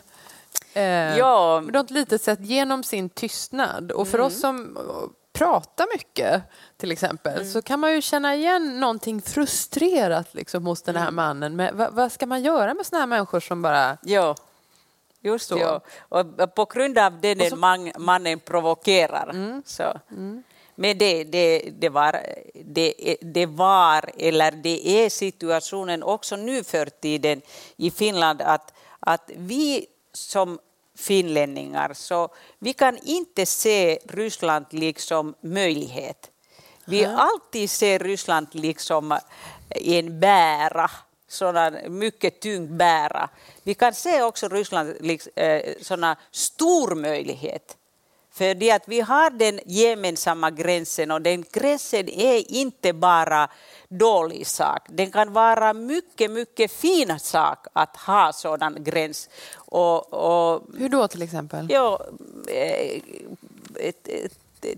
Eh, 0.72 1.18
ja. 1.18 1.60
Något 1.60 1.90
litet 1.90 2.22
sätt 2.22 2.38
genom 2.42 2.82
sin 2.82 3.08
tystnad. 3.08 3.92
Och 3.92 4.08
för 4.08 4.18
mm. 4.18 4.26
oss 4.26 4.40
som 4.40 4.78
prata 5.38 5.86
mycket, 5.92 6.42
till 6.76 6.92
exempel, 6.92 7.36
mm. 7.36 7.52
så 7.52 7.62
kan 7.62 7.80
man 7.80 7.94
ju 7.94 8.02
känna 8.02 8.34
igen 8.34 8.80
någonting 8.80 9.22
frustrerat 9.22 10.34
liksom, 10.34 10.66
hos 10.66 10.82
den 10.82 10.96
här 10.96 11.02
mm. 11.02 11.14
mannen. 11.14 11.56
Men 11.56 11.76
vad, 11.76 11.94
vad, 11.94 12.12
ska 12.12 12.26
man 12.26 12.42
göra 12.42 12.74
med 12.74 12.86
såna 12.86 13.00
här 13.00 13.06
människor 13.06 13.40
som 13.40 13.62
bara... 13.62 13.98
Ja, 14.02 14.34
just 15.20 15.48
så. 15.48 15.58
Ja. 15.58 15.80
Och 15.98 16.54
på 16.54 16.64
grund 16.64 16.98
av 16.98 17.20
det 17.20 17.34
den 17.34 17.50
så... 17.50 17.56
man, 17.56 17.92
mannen 17.98 18.40
provokerar. 18.40 19.30
Mm. 19.30 19.62
Så. 19.66 20.00
Mm. 20.10 20.42
Men 20.74 20.98
det, 20.98 21.24
det, 21.24 21.70
det, 21.78 21.88
var, 21.88 22.20
det, 22.64 23.16
det 23.20 23.46
var, 23.46 24.10
eller 24.18 24.50
det 24.50 24.88
är 24.88 25.10
situationen 25.10 26.02
också 26.02 26.36
nu 26.36 26.64
för 26.64 26.86
tiden 26.86 27.42
i 27.76 27.90
Finland 27.90 28.42
att, 28.42 28.74
att 29.00 29.30
vi 29.36 29.86
som 30.12 30.58
finlänningar, 30.98 31.94
så 31.94 32.28
vi 32.58 32.72
kan 32.72 32.98
inte 33.02 33.46
se 33.46 33.98
Ryssland 34.08 34.66
liksom 34.70 35.34
möjlighet. 35.40 36.30
Vi 36.84 37.04
alltid 37.04 37.70
ser 37.70 37.98
Ryssland 37.98 38.46
liksom 38.52 39.18
en 39.70 40.20
bära, 40.20 40.90
sådan 41.28 41.78
mycket 41.88 42.40
tung 42.40 42.76
bära. 42.76 43.28
Vi 43.62 43.74
kan 43.74 43.94
se 43.94 44.22
också 44.22 44.48
Ryssland 44.48 44.96
liksom, 45.00 45.32
såna 45.80 46.16
stor 46.30 46.94
möjlighet. 46.94 47.76
För 48.38 48.54
det 48.54 48.70
att 48.70 48.88
vi 48.88 49.00
har 49.00 49.30
den 49.30 49.60
gemensamma 49.66 50.50
gränsen 50.50 51.10
och 51.10 51.22
den 51.22 51.44
gränsen 51.52 52.08
är 52.08 52.52
inte 52.52 52.92
bara 52.92 53.48
dålig 53.88 54.46
sak. 54.46 54.82
Den 54.88 55.12
kan 55.12 55.32
vara 55.32 55.72
mycket, 55.72 56.30
mycket 56.30 56.72
fin 56.72 57.18
sak 57.18 57.66
att 57.72 57.96
ha 57.96 58.32
sådan 58.32 58.84
gräns. 58.84 59.28
Och, 59.54 60.14
och, 60.14 60.62
Hur 60.78 60.88
då 60.88 61.08
till 61.08 61.22
exempel? 61.22 61.66
Ja, 61.70 62.06
eh, 62.48 63.02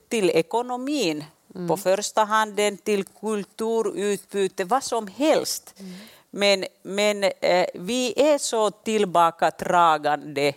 till 0.09 0.31
ekonomin 0.31 1.25
mm. 1.55 1.69
på 1.69 1.77
första 1.77 2.25
handen, 2.25 2.77
till 2.77 3.05
kulturutbyte, 3.05 4.65
vad 4.65 4.85
som 4.85 5.07
helst. 5.07 5.75
Mm. 5.79 5.93
Men, 6.31 6.65
men 6.83 7.25
eh, 7.25 7.67
vi 7.75 8.15
är 8.17 8.39
så 8.39 8.71
tillbakadragande 8.71 10.55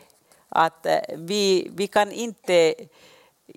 att 0.56 0.86
eh, 0.86 1.00
vi, 1.18 1.72
vi 1.76 1.88
kan 1.88 2.12
inte 2.12 2.76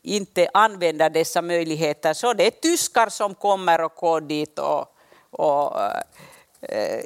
inte 0.03 0.49
använda 0.55 1.09
dessa 1.09 1.43
möjligheter. 1.43 2.15
Så 2.15 2.33
det 2.33 2.47
är 2.47 2.51
tyskar 2.51 3.09
som 3.09 3.35
kommer 3.35 3.81
och 3.81 3.95
går 3.95 4.21
dit 4.21 4.59
och, 4.59 4.97
och 5.31 5.81
äh, 6.61 7.01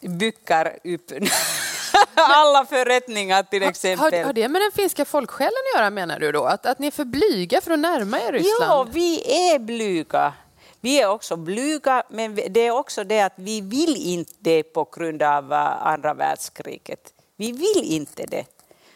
bygger 0.00 0.78
upp 0.84 1.12
alla 2.14 2.66
förrättningar 2.66 3.42
till 3.42 3.62
exempel. 3.62 4.18
Har, 4.18 4.24
har, 4.24 4.32
det 4.32 4.48
med 4.48 4.62
den 4.62 4.72
finska 4.72 5.04
folksjälen 5.04 5.52
att 5.74 5.80
göra 5.80 5.90
menar 5.90 6.18
du 6.18 6.32
då? 6.32 6.44
Att, 6.44 6.66
att 6.66 6.78
ni 6.78 6.86
är 6.86 6.90
för 6.90 7.04
blyga 7.04 7.60
för 7.60 7.70
att 7.70 7.78
närma 7.78 8.20
er 8.20 8.32
Ryssland? 8.32 8.70
Ja, 8.70 8.86
vi 8.92 9.20
är 9.52 9.58
blyga. 9.58 10.32
Vi 10.80 11.00
är 11.00 11.08
också 11.08 11.36
blyga, 11.36 12.02
men 12.10 12.34
det 12.34 12.60
är 12.60 12.70
också 12.70 13.04
det 13.04 13.20
att 13.20 13.32
vi 13.36 13.60
vill 13.60 13.96
inte 13.96 14.62
på 14.62 14.88
grund 14.92 15.22
av 15.22 15.52
äh, 15.52 15.86
andra 15.86 16.14
världskriget. 16.14 17.12
Vi 17.38 17.52
vill 17.52 17.92
inte 17.92 18.26
det. 18.26 18.46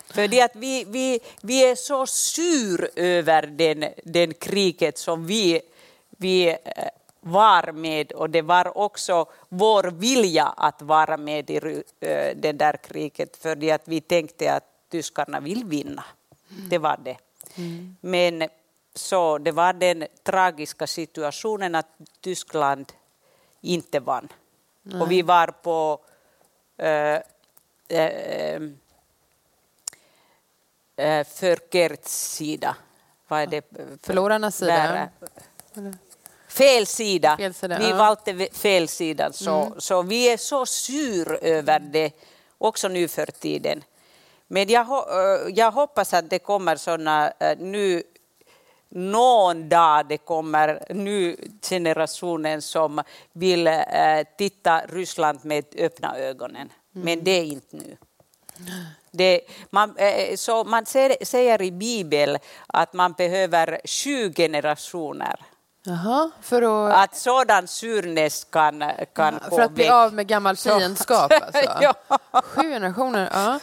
För 0.06 0.28
det 0.28 0.42
att 0.42 0.56
vi, 0.56 0.84
vi, 0.84 1.20
vi 1.42 1.70
är 1.70 1.74
så 1.74 2.06
sur 2.06 2.90
över 2.96 3.46
den, 3.46 3.84
den 4.04 4.34
kriget 4.34 4.98
som 4.98 5.26
vi, 5.26 5.60
vi 6.10 6.48
äh, 6.48 6.56
var 7.20 7.72
med 7.72 8.12
och 8.12 8.30
det 8.30 8.42
var 8.42 8.78
också 8.78 9.26
vår 9.48 9.82
vilja 9.82 10.46
att 10.46 10.82
vara 10.82 11.16
med 11.16 11.50
i 11.50 11.56
äh, 11.56 12.36
det 12.36 12.52
där 12.52 12.76
kriget 12.76 13.36
för 13.36 13.56
det 13.56 13.70
att 13.70 13.88
vi 13.88 14.00
tänkte 14.00 14.52
att 14.52 14.64
tyskarna 14.90 15.40
vill 15.40 15.64
vinna. 15.64 16.04
Det 16.70 16.78
var 16.78 17.00
det. 17.04 17.16
Mm. 17.56 17.96
Men 18.00 18.48
så 18.94 19.38
det 19.38 19.52
var 19.52 19.72
den 19.72 20.06
tragiska 20.22 20.86
situationen 20.86 21.74
att 21.74 21.88
Tyskland 22.20 22.92
inte 23.60 24.00
vann. 24.00 24.28
Nej. 24.82 25.00
Och 25.00 25.10
vi 25.10 25.22
var 25.22 25.46
på 25.46 26.00
äh, 26.76 27.18
äh, 27.92 28.60
för 31.24 31.58
Gerts 31.70 32.34
sida. 32.34 32.76
Vad 33.28 33.42
är 33.42 33.46
det? 33.46 33.64
Förlorarnas 34.02 34.56
sida? 34.56 35.08
Fel 36.48 36.86
sida. 36.86 37.36
Fel 37.36 37.54
sida 37.54 37.78
vi 37.78 37.90
ja. 37.90 37.96
valde 37.96 38.48
fel 38.52 38.88
sida. 38.88 39.32
Så, 39.32 39.62
mm. 39.62 39.80
så 39.80 40.02
vi 40.02 40.32
är 40.32 40.36
så 40.36 40.66
sur 40.66 41.44
över 41.44 41.80
det 41.80 42.12
också 42.58 42.88
nu 42.88 43.08
för 43.08 43.26
tiden. 43.26 43.84
Men 44.46 44.68
jag, 44.68 44.86
jag 45.54 45.70
hoppas 45.70 46.14
att 46.14 46.30
det 46.30 46.38
kommer 46.38 46.76
sådana 46.76 47.32
nu 47.58 48.02
någon 48.94 49.68
dag 49.68 50.06
det 50.08 50.18
kommer 50.18 50.82
nu 50.88 51.36
generationen 51.62 52.62
som 52.62 53.02
vill 53.32 53.68
titta 54.38 54.82
Ryssland 54.88 55.44
med 55.44 55.64
öppna 55.78 56.18
ögonen. 56.18 56.72
Mm. 56.94 57.04
Men 57.04 57.24
det 57.24 57.30
är 57.30 57.44
inte 57.44 57.76
nu. 57.76 57.96
Det, 59.10 59.40
man, 59.70 59.96
eh, 59.96 60.36
så 60.36 60.64
man 60.64 60.86
säger 60.86 61.62
i 61.62 61.70
Bibeln 61.70 62.38
att 62.66 62.92
man 62.92 63.12
behöver 63.12 63.80
sju 63.84 64.32
generationer 64.32 65.40
Jaha, 65.84 66.30
för 66.40 66.62
att... 66.62 67.04
Att 67.04 67.16
sådan 67.16 67.68
surness 67.68 68.44
kan, 68.44 68.84
kan 69.14 69.40
ja, 69.42 69.56
För 69.56 69.60
att 69.60 69.72
bli 69.72 69.88
av 69.88 70.14
med 70.14 70.26
gammal 70.26 70.56
fiendskap 70.56 71.32
alltså? 71.42 71.60
ja. 71.80 71.94
Sju 72.42 72.62
generationer, 72.62 73.30
ja. 73.32 73.60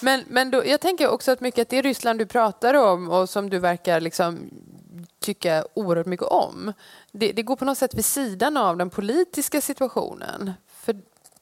Men, 0.00 0.24
men 0.28 0.50
då, 0.50 0.66
jag 0.66 0.80
tänker 0.80 1.08
också 1.08 1.32
att 1.32 1.40
mycket 1.40 1.62
att 1.62 1.68
det 1.68 1.82
Ryssland 1.82 2.18
du 2.18 2.26
pratar 2.26 2.74
om 2.74 3.10
och 3.10 3.28
som 3.28 3.50
du 3.50 3.58
verkar 3.58 4.00
liksom 4.00 4.50
tycka 5.20 5.64
oerhört 5.74 6.06
mycket 6.06 6.26
om. 6.26 6.72
Det, 7.12 7.32
det 7.32 7.42
går 7.42 7.56
på 7.56 7.64
något 7.64 7.78
sätt 7.78 7.94
vid 7.94 8.04
sidan 8.04 8.56
av 8.56 8.76
den 8.76 8.90
politiska 8.90 9.60
situationen. 9.60 10.52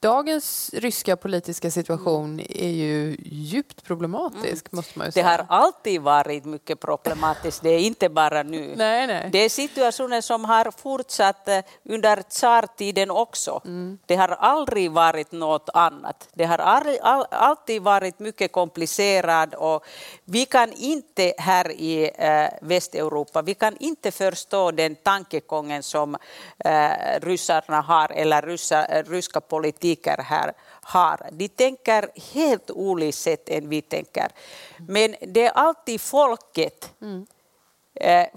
Dagens 0.03 0.71
ryska 0.75 1.17
politiska 1.17 1.71
situation 1.71 2.41
är 2.49 2.69
ju 2.69 3.17
djupt 3.25 3.85
problematisk, 3.85 4.67
mm. 4.73 4.77
måste 4.77 4.99
man 4.99 5.07
ju 5.07 5.13
säga. 5.13 5.25
Det 5.25 5.31
har 5.31 5.47
alltid 5.49 6.01
varit 6.01 6.45
mycket 6.45 6.81
problematiskt, 6.81 7.63
det 7.63 7.71
är 7.71 7.79
inte 7.79 8.09
bara 8.09 8.43
nu. 8.43 8.75
Nej, 8.77 9.07
nej. 9.07 9.29
Det 9.33 9.39
är 9.39 9.49
situationer 9.49 10.21
som 10.21 10.45
har 10.45 10.71
fortsatt 10.71 11.49
eh, 11.49 11.59
under 11.85 12.23
tsartiden 12.23 13.11
också. 13.11 13.61
Mm. 13.65 13.99
Det 14.07 14.17
har 14.17 14.29
aldrig 14.29 14.91
varit 14.91 15.33
något 15.33 15.69
annat. 15.75 16.29
Det 16.35 16.45
har 16.45 16.59
alltid 17.31 17.83
varit 17.83 18.19
mycket 18.19 18.53
komplicerat 18.53 19.55
och 19.55 19.85
vi 20.25 20.47
kan 20.47 20.73
inte 20.73 21.35
här 21.39 21.71
i 21.71 22.11
äh, 22.15 22.49
Västeuropa, 22.63 23.43
vi 23.43 23.55
kan 23.55 23.77
inte 23.77 24.11
förstå 24.11 24.71
den 24.71 24.97
tankegången 24.97 25.83
som 25.83 26.17
äh, 26.65 26.91
ryssarna 27.23 27.81
har 27.81 28.13
eller 28.13 28.43
ryssa, 28.43 28.87
ryska 29.03 29.41
politiker 29.41 29.90
här 30.19 30.53
har. 30.83 31.29
De 31.33 31.49
tänker 31.49 32.11
helt 32.35 32.71
olika 32.71 33.13
sätt 33.13 33.49
än 33.49 33.69
vi 33.69 33.83
tänker. 33.83 34.29
Men 34.89 35.15
det 35.21 35.47
är 35.47 35.51
alltid 35.51 36.01
folket. 36.01 36.93
Mm. 37.03 37.27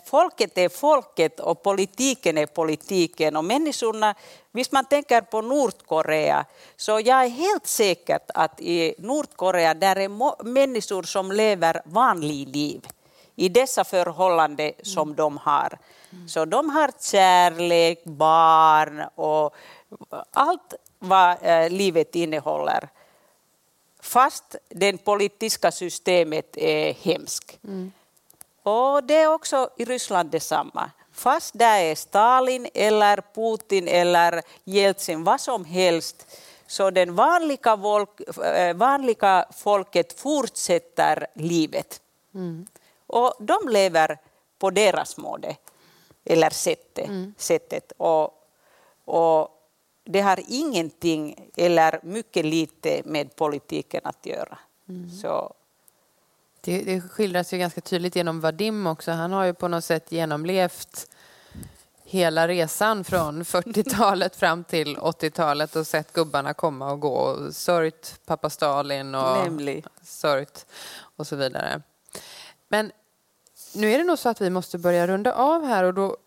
Folket 0.05 0.57
är 0.57 0.69
folket 0.69 1.39
och 1.39 1.63
politiken 1.63 2.37
är 2.37 2.45
politiken. 2.45 3.35
Och 3.35 3.45
människorna, 3.45 4.15
hvis 4.51 4.71
man 4.71 4.85
tänker 4.85 5.21
på 5.21 5.41
Nordkorea, 5.41 6.45
så 6.75 6.91
jag 6.91 7.23
är 7.23 7.29
helt 7.29 7.67
säker 7.67 8.19
att 8.33 8.61
i 8.61 8.95
Nordkorea 8.97 9.73
där 9.73 9.95
är 9.95 10.43
människor 10.43 11.03
som 11.03 11.31
lever 11.31 11.81
vanligt 11.85 12.49
liv 12.49 12.87
i 13.35 13.49
dessa 13.49 13.83
förhållanden 13.83 14.71
som 14.83 15.07
mm. 15.07 15.15
de 15.15 15.37
har. 15.37 15.77
Så 16.27 16.45
de 16.45 16.69
har 16.69 16.91
kärlek, 17.01 18.03
barn 18.03 19.03
och 19.15 19.55
allt 20.31 20.73
vad 21.03 21.37
eh, 21.41 21.69
livet 21.69 22.15
innehåller. 22.15 22.89
Fast 23.99 24.55
det 24.69 24.97
politiska 24.97 25.71
systemet 25.71 26.57
är 26.57 26.93
hemskt. 26.93 27.59
Mm. 27.63 27.91
Och 28.63 29.03
det 29.03 29.15
är 29.15 29.33
också 29.33 29.69
i 29.77 29.85
Ryssland 29.85 30.29
detsamma. 30.29 30.91
Fast 31.11 31.53
det 31.57 31.65
är 31.65 31.95
Stalin 31.95 32.67
eller 32.73 33.23
Putin 33.35 33.87
eller 33.87 34.41
Jeltsin, 34.63 35.23
vad 35.23 35.41
som 35.41 35.65
helst, 35.65 36.27
så 36.67 36.89
den 36.89 37.15
vanliga, 37.15 37.77
folk, 37.77 38.39
eh, 38.39 38.75
vanliga 38.75 39.45
folket 39.55 40.19
fortsätter 40.19 41.27
livet. 41.33 42.01
Mm. 42.35 42.67
Och 43.07 43.33
de 43.39 43.69
lever 43.69 44.17
på 44.59 44.69
deras 44.69 45.17
måde, 45.17 45.55
eller 46.25 46.49
sättet. 46.49 47.07
Mm. 47.07 47.33
sättet. 47.37 47.91
Och, 47.97 48.47
och 49.05 49.62
det 50.03 50.21
har 50.21 50.39
ingenting 50.47 51.49
eller 51.57 51.99
mycket 52.03 52.45
lite 52.45 53.01
med 53.05 53.35
politiken 53.35 54.01
att 54.03 54.25
göra. 54.25 54.57
Mm. 54.89 55.09
Så. 55.09 55.53
Det, 56.61 56.81
det 56.83 57.01
skildras 57.01 57.53
ju 57.53 57.57
ganska 57.57 57.81
tydligt 57.81 58.15
genom 58.15 58.39
Vadim 58.39 58.87
också. 58.87 59.11
Han 59.11 59.31
har 59.31 59.45
ju 59.45 59.53
på 59.53 59.67
något 59.67 59.83
sätt 59.83 60.11
genomlevt 60.11 61.07
hela 62.03 62.47
resan 62.47 63.03
från 63.03 63.43
40-talet 63.43 64.35
fram 64.35 64.63
till 64.63 64.97
80-talet 64.97 65.75
och 65.75 65.87
sett 65.87 66.13
gubbarna 66.13 66.53
komma 66.53 66.91
och 66.91 66.99
gå 66.99 67.13
och 67.15 67.55
sörjt 67.55 68.19
pappa 68.25 68.49
Stalin 68.49 69.15
och 69.15 69.37
Nämlig. 69.43 69.85
sörjt 70.03 70.65
och 71.15 71.27
så 71.27 71.35
vidare. 71.35 71.81
Men 72.67 72.91
nu 73.75 73.91
är 73.91 73.97
det 73.97 74.03
nog 74.03 74.19
så 74.19 74.29
att 74.29 74.41
vi 74.41 74.49
måste 74.49 74.77
börja 74.77 75.07
runda 75.07 75.33
av 75.33 75.65
här 75.65 75.83
och 75.83 75.93
då 75.93 76.17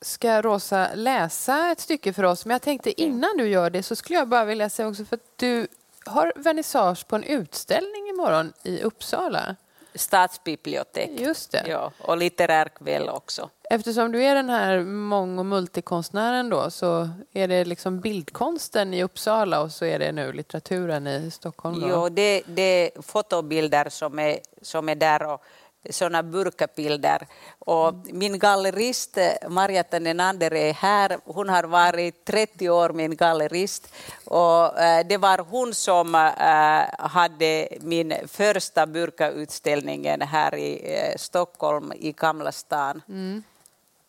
ska 0.00 0.42
Rosa 0.42 0.88
läsa 0.94 1.70
ett 1.70 1.80
stycke 1.80 2.12
för 2.12 2.22
oss. 2.22 2.46
Men 2.46 2.54
jag 2.54 2.62
tänkte 2.62 3.02
innan 3.02 3.36
du 3.36 3.48
gör 3.48 3.70
det 3.70 3.82
så 3.82 3.96
skulle 3.96 4.18
jag 4.18 4.28
bara 4.28 4.44
vilja 4.44 4.68
säga 4.68 4.88
också 4.88 5.04
för 5.04 5.16
att 5.16 5.38
du 5.38 5.66
har 6.06 6.32
vernissage 6.36 7.08
på 7.08 7.16
en 7.16 7.24
utställning 7.24 8.08
imorgon 8.08 8.52
i 8.62 8.82
Uppsala. 8.82 9.56
Stadsbibliotek. 9.94 11.10
Just 11.20 11.52
det. 11.52 11.64
Ja, 11.66 11.92
och 11.98 12.16
litterär 12.16 12.68
kväll 12.68 13.08
också. 13.08 13.50
Eftersom 13.70 14.12
du 14.12 14.24
är 14.24 14.34
den 14.34 14.50
här 14.50 14.80
mång 14.80 15.38
och 15.38 15.46
multikonstnären 15.46 16.50
då 16.50 16.70
så 16.70 17.08
är 17.32 17.48
det 17.48 17.64
liksom 17.64 18.00
bildkonsten 18.00 18.94
i 18.94 19.02
Uppsala 19.02 19.60
och 19.60 19.72
så 19.72 19.84
är 19.84 19.98
det 19.98 20.12
nu 20.12 20.32
litteraturen 20.32 21.06
i 21.06 21.30
Stockholm? 21.30 21.80
Då? 21.80 21.88
Jo, 21.88 22.08
det, 22.08 22.42
det 22.46 22.62
är 22.62 23.02
fotobilder 23.02 23.88
som 23.88 24.18
är, 24.18 24.38
som 24.62 24.88
är 24.88 24.94
där 24.94 25.22
och 25.22 25.42
sådana 25.90 26.22
burkabilder. 26.22 27.26
Och 27.58 27.94
min 28.12 28.38
gallerist 28.38 29.18
Marjatta 29.48 29.98
Nenander 29.98 30.54
är 30.54 30.72
här. 30.72 31.18
Hon 31.24 31.48
har 31.48 31.64
varit 31.64 32.24
30 32.24 32.70
år 32.70 32.90
min 32.92 33.16
gallerist. 33.16 33.94
Och 34.24 34.78
eh, 34.78 35.06
det 35.06 35.16
var 35.16 35.38
hon 35.38 35.74
som 35.74 36.14
eh, 36.14 37.08
hade 37.08 37.68
min 37.80 38.14
första 38.26 38.86
burkautställningen 38.86 40.22
här 40.22 40.54
i 40.54 40.94
eh, 40.94 41.16
Stockholm 41.16 41.92
i 41.96 42.12
Gamla 42.12 42.52
stan. 42.52 43.02
Mm. 43.08 43.42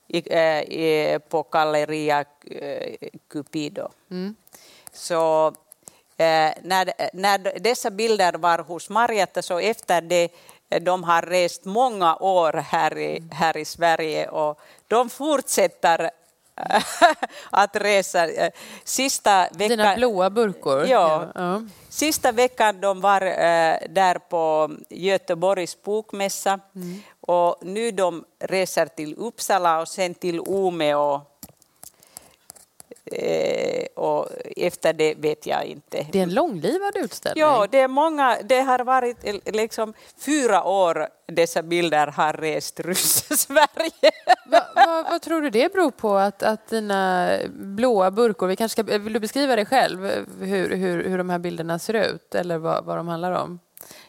I, 0.08 0.18
i, 0.18 1.20
på 1.30 1.44
Galleria 1.52 2.26
Cupido. 3.28 3.90
Mm. 4.12 4.36
Så 4.94 5.54
när, 6.62 6.94
när 7.14 7.60
dessa 7.60 7.92
bilder 7.92 8.34
var 8.34 8.60
hos 8.60 8.90
Marjatta 8.90 9.42
så 9.42 9.60
efter 9.60 10.02
det 10.02 10.30
de 10.82 11.04
har 11.04 11.22
rest 11.22 11.66
många 11.66 12.16
år 12.16 12.54
här 12.54 12.98
i, 12.98 13.24
här 13.32 13.58
i 13.58 13.66
Sverige 13.66 14.28
och 14.28 14.60
de 14.88 15.10
fortsätter 15.10 16.10
att 17.50 17.76
resa. 17.76 18.28
Sista 18.84 19.48
veckan, 19.52 19.78
Dina 19.78 19.96
blåa 19.96 20.30
burkor? 20.30 20.86
Ja. 20.86 21.28
ja. 21.36 21.62
Sista 21.90 22.32
veckan 22.32 22.82
de 22.82 23.02
var 23.02 23.22
äh, 23.22 23.78
där 23.90 24.30
på 24.30 24.72
Göteborgs 24.90 25.84
bokmässa 25.84 26.60
mm. 26.76 27.02
och 27.22 27.58
nu 27.62 27.92
de 27.92 28.26
reser 28.40 28.86
till 28.86 29.16
Uppsala 29.18 29.82
och 29.82 29.88
sen 29.88 30.14
till 30.14 30.40
Umeå 30.48 31.16
Eh, 31.16 31.37
och 33.96 34.28
efter 34.58 34.94
det 34.94 35.16
vet 35.16 35.46
jag 35.46 35.66
inte. 35.66 36.08
Det 36.12 36.20
är 36.20 36.24
en 36.24 36.34
långlivad 36.34 36.96
utställning. 36.96 37.42
Ja, 37.42 37.68
det, 37.72 37.80
är 37.80 37.88
många, 37.88 38.38
det 38.44 38.62
har 38.62 38.80
varit 38.80 39.18
liksom 39.46 39.94
fyra 40.26 40.64
år 40.64 41.08
dessa 41.28 41.62
bilder 41.62 42.08
har 42.08 42.34
rest 42.34 42.80
runt 42.80 42.98
Sverige. 43.40 44.12
Va, 44.46 44.62
va, 44.76 45.06
vad 45.10 45.22
tror 45.22 45.42
du 45.42 45.50
det 45.50 45.74
beror 45.74 45.92
på 45.92 46.16
att, 46.16 46.44
att 46.44 46.68
dina 46.70 47.32
blåa 47.50 48.12
burkor, 48.12 48.48
vi 48.48 48.56
kanske 48.56 48.84
ska, 48.84 48.98
vill 48.98 49.14
du 49.14 49.20
beskriva 49.20 49.56
det 49.56 49.66
själv, 49.66 50.06
hur, 50.40 50.76
hur, 50.76 51.04
hur 51.04 51.18
de 51.18 51.30
här 51.30 51.40
bilderna 51.40 51.80
ser 51.80 51.94
ut 51.94 52.36
eller 52.36 52.58
vad, 52.58 52.86
vad 52.86 52.98
de 52.98 53.08
handlar 53.08 53.32
om? 53.32 53.60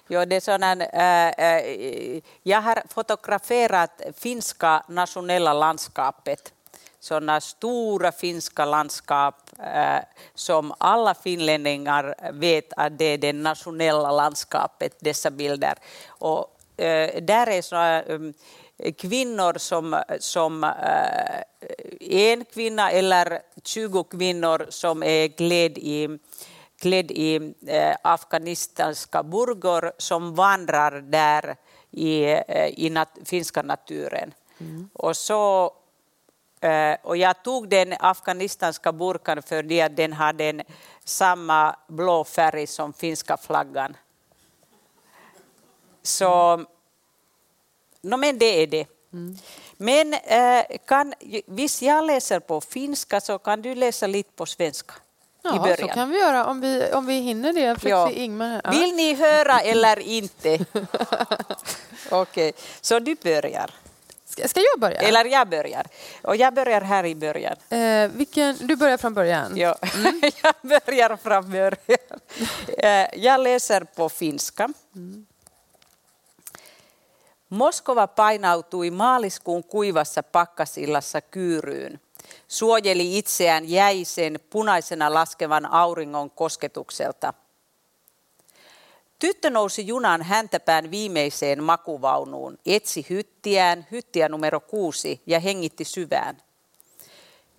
Ja, 0.09 0.27
det 0.27 0.37
är 0.37 0.41
sådana, 0.41 0.73
äh, 0.73 1.29
äh, 1.29 2.21
jag 2.43 2.61
har 2.61 2.83
fotograferat 2.89 4.03
finska 4.17 4.83
nationella 4.89 5.53
landskapet 5.53 6.53
sådana 7.01 7.41
stora 7.41 8.13
finska 8.13 8.65
landskap 8.65 9.35
eh, 9.59 10.01
som 10.35 10.73
alla 10.79 11.15
finlänningar 11.15 12.15
vet 12.33 12.73
att 12.77 12.99
det 12.99 13.05
är 13.05 13.19
det 13.19 13.33
nationella 13.33 14.11
landskapet, 14.11 14.97
dessa 15.01 15.31
bilder. 15.31 15.75
Och, 16.09 16.59
eh, 16.77 17.23
där 17.23 17.47
är 17.47 17.63
såna, 17.63 18.03
um, 18.03 18.35
kvinnor 18.99 19.59
som, 19.59 20.03
som 20.19 20.65
eh, 20.65 20.71
en 22.01 22.45
kvinna 22.45 22.91
eller 22.91 23.41
20 23.65 24.05
kvinnor 24.05 24.67
som 24.69 25.03
är 25.03 25.29
klädd 25.29 25.79
i 25.79 26.19
klädd 26.81 27.11
i 27.11 27.55
eh, 27.67 27.97
afghanistanska 28.03 29.23
burgor 29.23 29.93
som 29.99 30.35
vandrar 30.35 31.01
där 31.01 31.57
i, 31.91 32.25
i 32.85 32.91
nat 32.91 33.19
finska 33.25 33.63
naturen. 33.63 34.35
Mm. 34.61 34.91
Och 34.93 35.17
så 35.17 35.73
och 37.03 37.17
jag 37.17 37.43
tog 37.43 37.69
den 37.69 37.95
afghanistanska 38.01 38.93
burkan 38.93 39.43
för 39.43 39.83
att 39.85 39.97
den 39.97 40.13
hade 40.13 40.45
en, 40.45 40.63
samma 41.05 41.77
blå 41.87 42.25
färg 42.25 42.67
som 42.67 42.93
finska 42.93 43.37
flaggan. 43.37 43.97
Så 46.03 46.57
no, 48.01 48.17
men 48.17 48.39
det 48.39 48.63
är 48.63 48.67
det. 48.67 48.87
Mm. 49.13 49.39
Men 49.77 50.15
eh, 50.15 50.79
kan, 50.87 51.15
visst 51.47 51.83
jag 51.83 52.05
läser 52.05 52.41
på 52.41 52.61
finska 52.61 53.21
så 53.21 53.39
kan 53.39 53.63
du 53.63 53.75
läsa 53.75 54.07
lite 54.07 54.31
på 54.33 54.47
svenska. 54.47 54.95
Ja, 55.43 55.77
så 55.79 55.89
kan 55.89 56.11
vi 56.11 56.19
göra 56.19 56.47
om 56.47 56.61
vi, 56.61 56.93
om 56.93 57.07
vi 57.07 57.21
hinner 57.21 57.53
det. 57.53 57.89
Ja. 57.89 58.11
Ingmar. 58.11 58.61
Ja. 58.65 58.71
Vill 58.71 58.95
ni 58.95 59.15
höra 59.15 59.61
eller 59.61 59.99
inte? 60.19 60.59
Okej, 62.11 62.49
okay. 62.49 62.53
så 62.81 62.99
du 62.99 63.15
börjar. 63.15 63.71
Ska 64.47 64.61
jag 64.61 64.81
börja? 64.81 65.01
Eller 65.01 65.25
jag 65.25 65.49
börjar. 65.49 65.87
Och 66.23 66.37
jag 66.37 66.55
börjar 66.55 66.81
här 66.81 67.07
i 67.07 67.15
början. 67.15 67.57
Eh, 67.69 68.09
vilken, 68.11 68.57
du 68.61 68.77
börjar 68.77 68.97
från 68.97 69.15
början? 69.15 69.57
Ja, 69.57 69.77
mm. 69.95 70.21
jag 70.43 70.55
börjar 70.63 71.17
från 71.17 71.51
början. 71.51 72.21
Eh, 72.79 73.07
jag 73.25 73.41
läser 73.41 73.85
på 73.85 74.09
finska. 74.09 74.69
Mm. 74.95 75.27
Moskova 77.49 78.07
painautui 78.07 78.91
maaliskuun 78.91 79.63
kuivassa 79.63 80.23
pakkasillassa 80.23 81.21
kyyryyn. 81.21 81.99
Suojeli 82.47 83.19
itseään 83.19 83.65
jäisen 83.65 84.39
punaisena 84.53 85.15
laskevan 85.15 85.67
auringon 85.67 86.31
kosketukselta. 86.31 87.33
Tyttö 89.19 89.51
nousi 89.51 89.87
junan 89.87 90.23
häntäpään 90.23 90.91
viimeiseen 90.91 91.63
makuvaunuun, 91.63 92.59
etsi 92.67 93.07
hyttiään, 93.11 93.87
hyttiä 93.91 94.29
numero 94.29 94.61
kuusi, 94.61 95.23
ja 95.27 95.41
hengitti 95.41 95.85
syvään. 95.85 96.43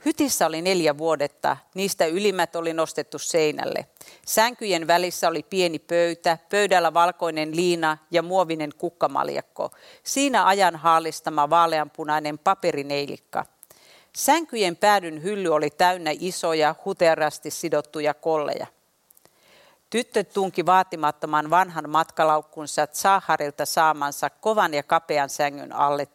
Hytissä 0.05 0.45
oli 0.45 0.61
neljä 0.61 0.97
vuodetta, 0.97 1.57
niistä 1.75 2.05
ylimmät 2.05 2.55
oli 2.55 2.73
nostettu 2.73 3.19
seinälle. 3.19 3.85
Sänkyjen 4.25 4.87
välissä 4.87 5.27
oli 5.27 5.43
pieni 5.43 5.79
pöytä, 5.79 6.37
pöydällä 6.49 6.93
valkoinen 6.93 7.55
liina 7.55 7.97
ja 8.11 8.21
muovinen 8.21 8.71
kukkamaljakko. 8.77 9.71
Siinä 10.03 10.45
ajan 10.45 10.75
haalistama 10.75 11.49
vaaleanpunainen 11.49 12.39
paperineilikka. 12.39 13.45
Sänkyjen 14.15 14.75
päädyn 14.75 15.23
hylly 15.23 15.49
oli 15.49 15.69
täynnä 15.69 16.11
isoja, 16.19 16.75
huterasti 16.85 17.51
sidottuja 17.51 18.13
kolleja. 18.13 18.67
Tyttö 19.89 20.23
tunki 20.23 20.65
vaatimattoman 20.65 21.49
vanhan 21.49 21.89
matkalaukkunsa 21.89 22.87
Zaharilta 22.87 23.65
saamansa 23.65 24.29
kovan 24.29 24.73
ja 24.73 24.83
kapean 24.83 25.29
sängyn 25.29 25.75
alle 25.75 26.07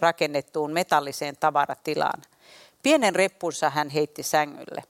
rakennettuun 0.00 0.72
metalliseen 0.72 1.36
tavaratilaan. 1.40 2.22
Pienen 2.82 3.14
reppunsa 3.14 3.70
hän 3.70 3.90
heitti 3.90 4.22
sängylle. 4.22 4.82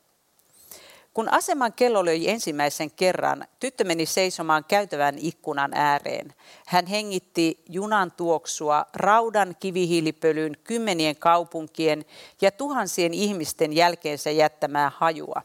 Kun 1.14 1.32
aseman 1.32 1.72
kello 1.72 2.04
löi 2.04 2.28
ensimmäisen 2.28 2.90
kerran, 2.90 3.44
tyttö 3.60 3.84
meni 3.84 4.06
seisomaan 4.06 4.64
käytävän 4.68 5.14
ikkunan 5.18 5.74
ääreen. 5.74 6.34
Hän 6.66 6.86
hengitti 6.86 7.62
junan 7.68 8.12
tuoksua, 8.12 8.86
raudan 8.94 9.56
kivihiilipölyn, 9.60 10.56
kymmenien 10.64 11.16
kaupunkien 11.16 12.04
ja 12.40 12.50
tuhansien 12.50 13.14
ihmisten 13.14 13.72
jälkeensä 13.72 14.30
jättämää 14.30 14.92
hajua. 14.96 15.42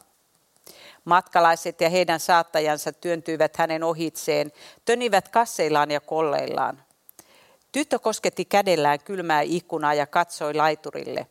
Matkalaiset 1.04 1.80
ja 1.80 1.88
heidän 1.90 2.20
saattajansa 2.20 2.92
työntyivät 2.92 3.56
hänen 3.56 3.82
ohitseen, 3.82 4.52
tönivät 4.84 5.28
kasseillaan 5.28 5.90
ja 5.90 6.00
kolleillaan. 6.00 6.82
Tyttö 7.72 7.98
kosketti 7.98 8.44
kädellään 8.44 8.98
kylmää 9.04 9.40
ikkunaa 9.40 9.94
ja 9.94 10.06
katsoi 10.06 10.54
laiturille. 10.54 11.26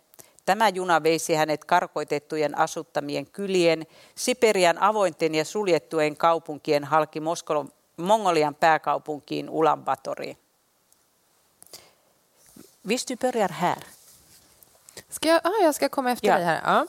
Tämä 0.45 0.69
juna 0.69 1.03
veisi 1.03 1.33
hänet 1.33 1.65
karkoitettujen 1.65 2.57
asuttamien 2.57 3.25
kylien, 3.25 3.87
Siperian 4.15 4.81
avointen 4.81 5.35
ja 5.35 5.45
suljettujen 5.45 6.17
kaupunkien 6.17 6.83
halki 6.83 7.19
Moskolo, 7.19 7.65
Mongolian 7.97 8.55
pääkaupunkiin 8.55 9.49
Ulaanbaatoriin. 9.49 10.37
Visst 12.87 13.09
du 13.09 13.15
börjar 13.15 13.51
här? 13.51 13.83
Ska 15.09 15.27
jag, 15.29 15.41
ah, 15.43 15.63
jag 15.63 15.75
ska 15.75 15.89
komma 15.89 16.11
efter 16.11 16.27
ja. 16.27 16.37
dig 16.37 16.45
här. 16.45 16.61
Ja. 16.65 16.87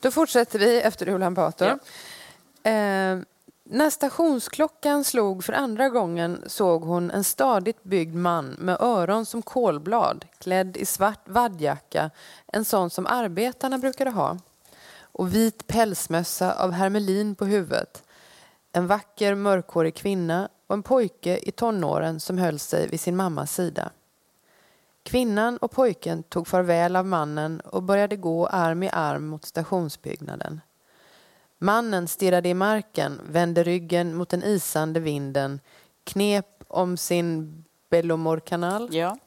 Då 0.00 0.10
fortsätter 0.10 0.58
vi 0.58 0.80
efter 0.80 1.08
Ulan 1.08 1.34
Bator. 1.34 1.68
Ja. 2.62 2.70
Eh, 2.70 3.18
när 3.68 3.90
stationsklockan 3.90 5.04
slog 5.04 5.44
för 5.44 5.52
andra 5.52 5.88
gången 5.88 6.44
såg 6.46 6.82
hon 6.82 7.10
en 7.10 7.24
stadigt 7.24 7.82
byggd 7.82 8.14
man 8.14 8.46
med 8.46 8.76
öron 8.80 9.26
som 9.26 9.42
kolblad, 9.42 10.24
klädd 10.38 10.76
i 10.76 10.86
svart 10.86 11.28
vaddjacka, 11.28 12.10
en 12.46 12.64
sån 12.64 12.90
som 12.90 13.06
arbetarna 13.06 13.78
brukade 13.78 14.10
ha, 14.10 14.38
och 15.00 15.34
vit 15.34 15.66
pälsmössa 15.66 16.54
av 16.54 16.72
hermelin 16.72 17.34
på 17.34 17.44
huvudet. 17.44 18.02
En 18.72 18.86
vacker 18.86 19.34
mörkhårig 19.34 19.94
kvinna 19.94 20.48
och 20.66 20.74
en 20.74 20.82
pojke 20.82 21.38
i 21.42 21.52
tonåren 21.52 22.20
som 22.20 22.38
höll 22.38 22.58
sig 22.58 22.88
vid 22.88 23.00
sin 23.00 23.16
mammas 23.16 23.54
sida. 23.54 23.90
Kvinnan 25.06 25.56
och 25.56 25.70
pojken 25.70 26.22
tog 26.22 26.48
farväl 26.48 26.96
av 26.96 27.06
mannen 27.06 27.60
och 27.60 27.82
började 27.82 28.16
gå 28.16 28.46
arm 28.46 28.82
i 28.82 28.90
arm 28.92 29.26
mot 29.26 29.44
stationsbyggnaden. 29.44 30.60
Mannen 31.58 32.08
stirrade 32.08 32.48
i 32.48 32.54
marken, 32.54 33.20
vände 33.28 33.62
ryggen 33.62 34.14
mot 34.14 34.28
den 34.28 34.42
isande 34.42 35.00
vinden, 35.00 35.60
knep 36.04 36.64
om 36.68 36.96
sin 36.96 37.64
Bellomorkanal, 37.90 38.88
ja. 38.94 39.18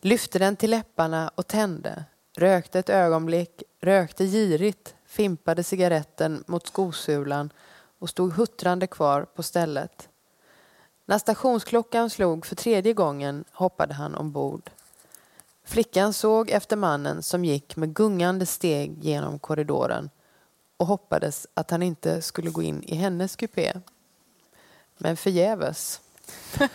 lyfte 0.00 0.38
den 0.38 0.56
till 0.56 0.70
läpparna 0.70 1.30
och 1.34 1.46
tände, 1.46 2.04
rökte 2.36 2.78
ett 2.78 2.90
ögonblick, 2.90 3.62
rökte 3.80 4.24
girigt, 4.24 4.94
fimpade 5.06 5.64
cigaretten 5.64 6.44
mot 6.46 6.66
skosulan 6.66 7.52
och 7.98 8.08
stod 8.10 8.32
huttrande 8.32 8.86
kvar 8.86 9.22
på 9.22 9.42
stället. 9.42 10.07
När 11.08 11.18
stationsklockan 11.18 12.10
slog 12.10 12.46
för 12.46 12.56
tredje 12.56 12.92
gången 12.92 13.44
hoppade 13.52 13.94
han 13.94 14.14
ombord. 14.14 14.70
Flickan 15.64 16.12
såg 16.12 16.50
efter 16.50 16.76
mannen 16.76 17.22
som 17.22 17.44
gick 17.44 17.76
med 17.76 17.94
gungande 17.94 18.46
steg 18.46 19.04
genom 19.04 19.38
korridoren 19.38 20.10
och 20.76 20.86
hoppades 20.86 21.46
att 21.54 21.70
han 21.70 21.82
inte 21.82 22.22
skulle 22.22 22.50
gå 22.50 22.62
in 22.62 22.82
i 22.82 22.94
hennes 22.94 23.36
kupé. 23.36 23.72
Men 24.98 25.16
förgäves. 25.16 26.00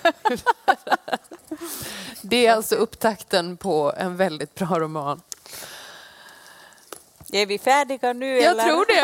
Det 2.22 2.48
är 2.48 2.54
alltså 2.54 2.76
upptakten 2.76 3.58
på 3.58 3.94
en 3.98 4.16
väldigt 4.18 4.56
bra 4.56 4.80
roman. 4.80 5.22
Är 7.32 7.46
vi 7.46 7.60
färdiga 7.60 8.14
nu? 8.14 8.38
Jag 8.38 8.52
eller? 8.52 8.64
tror 8.64 8.86
det. 8.86 9.04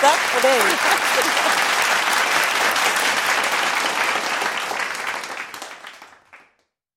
Tack 0.00 0.18
för 0.18 0.42
dig. 0.42 0.62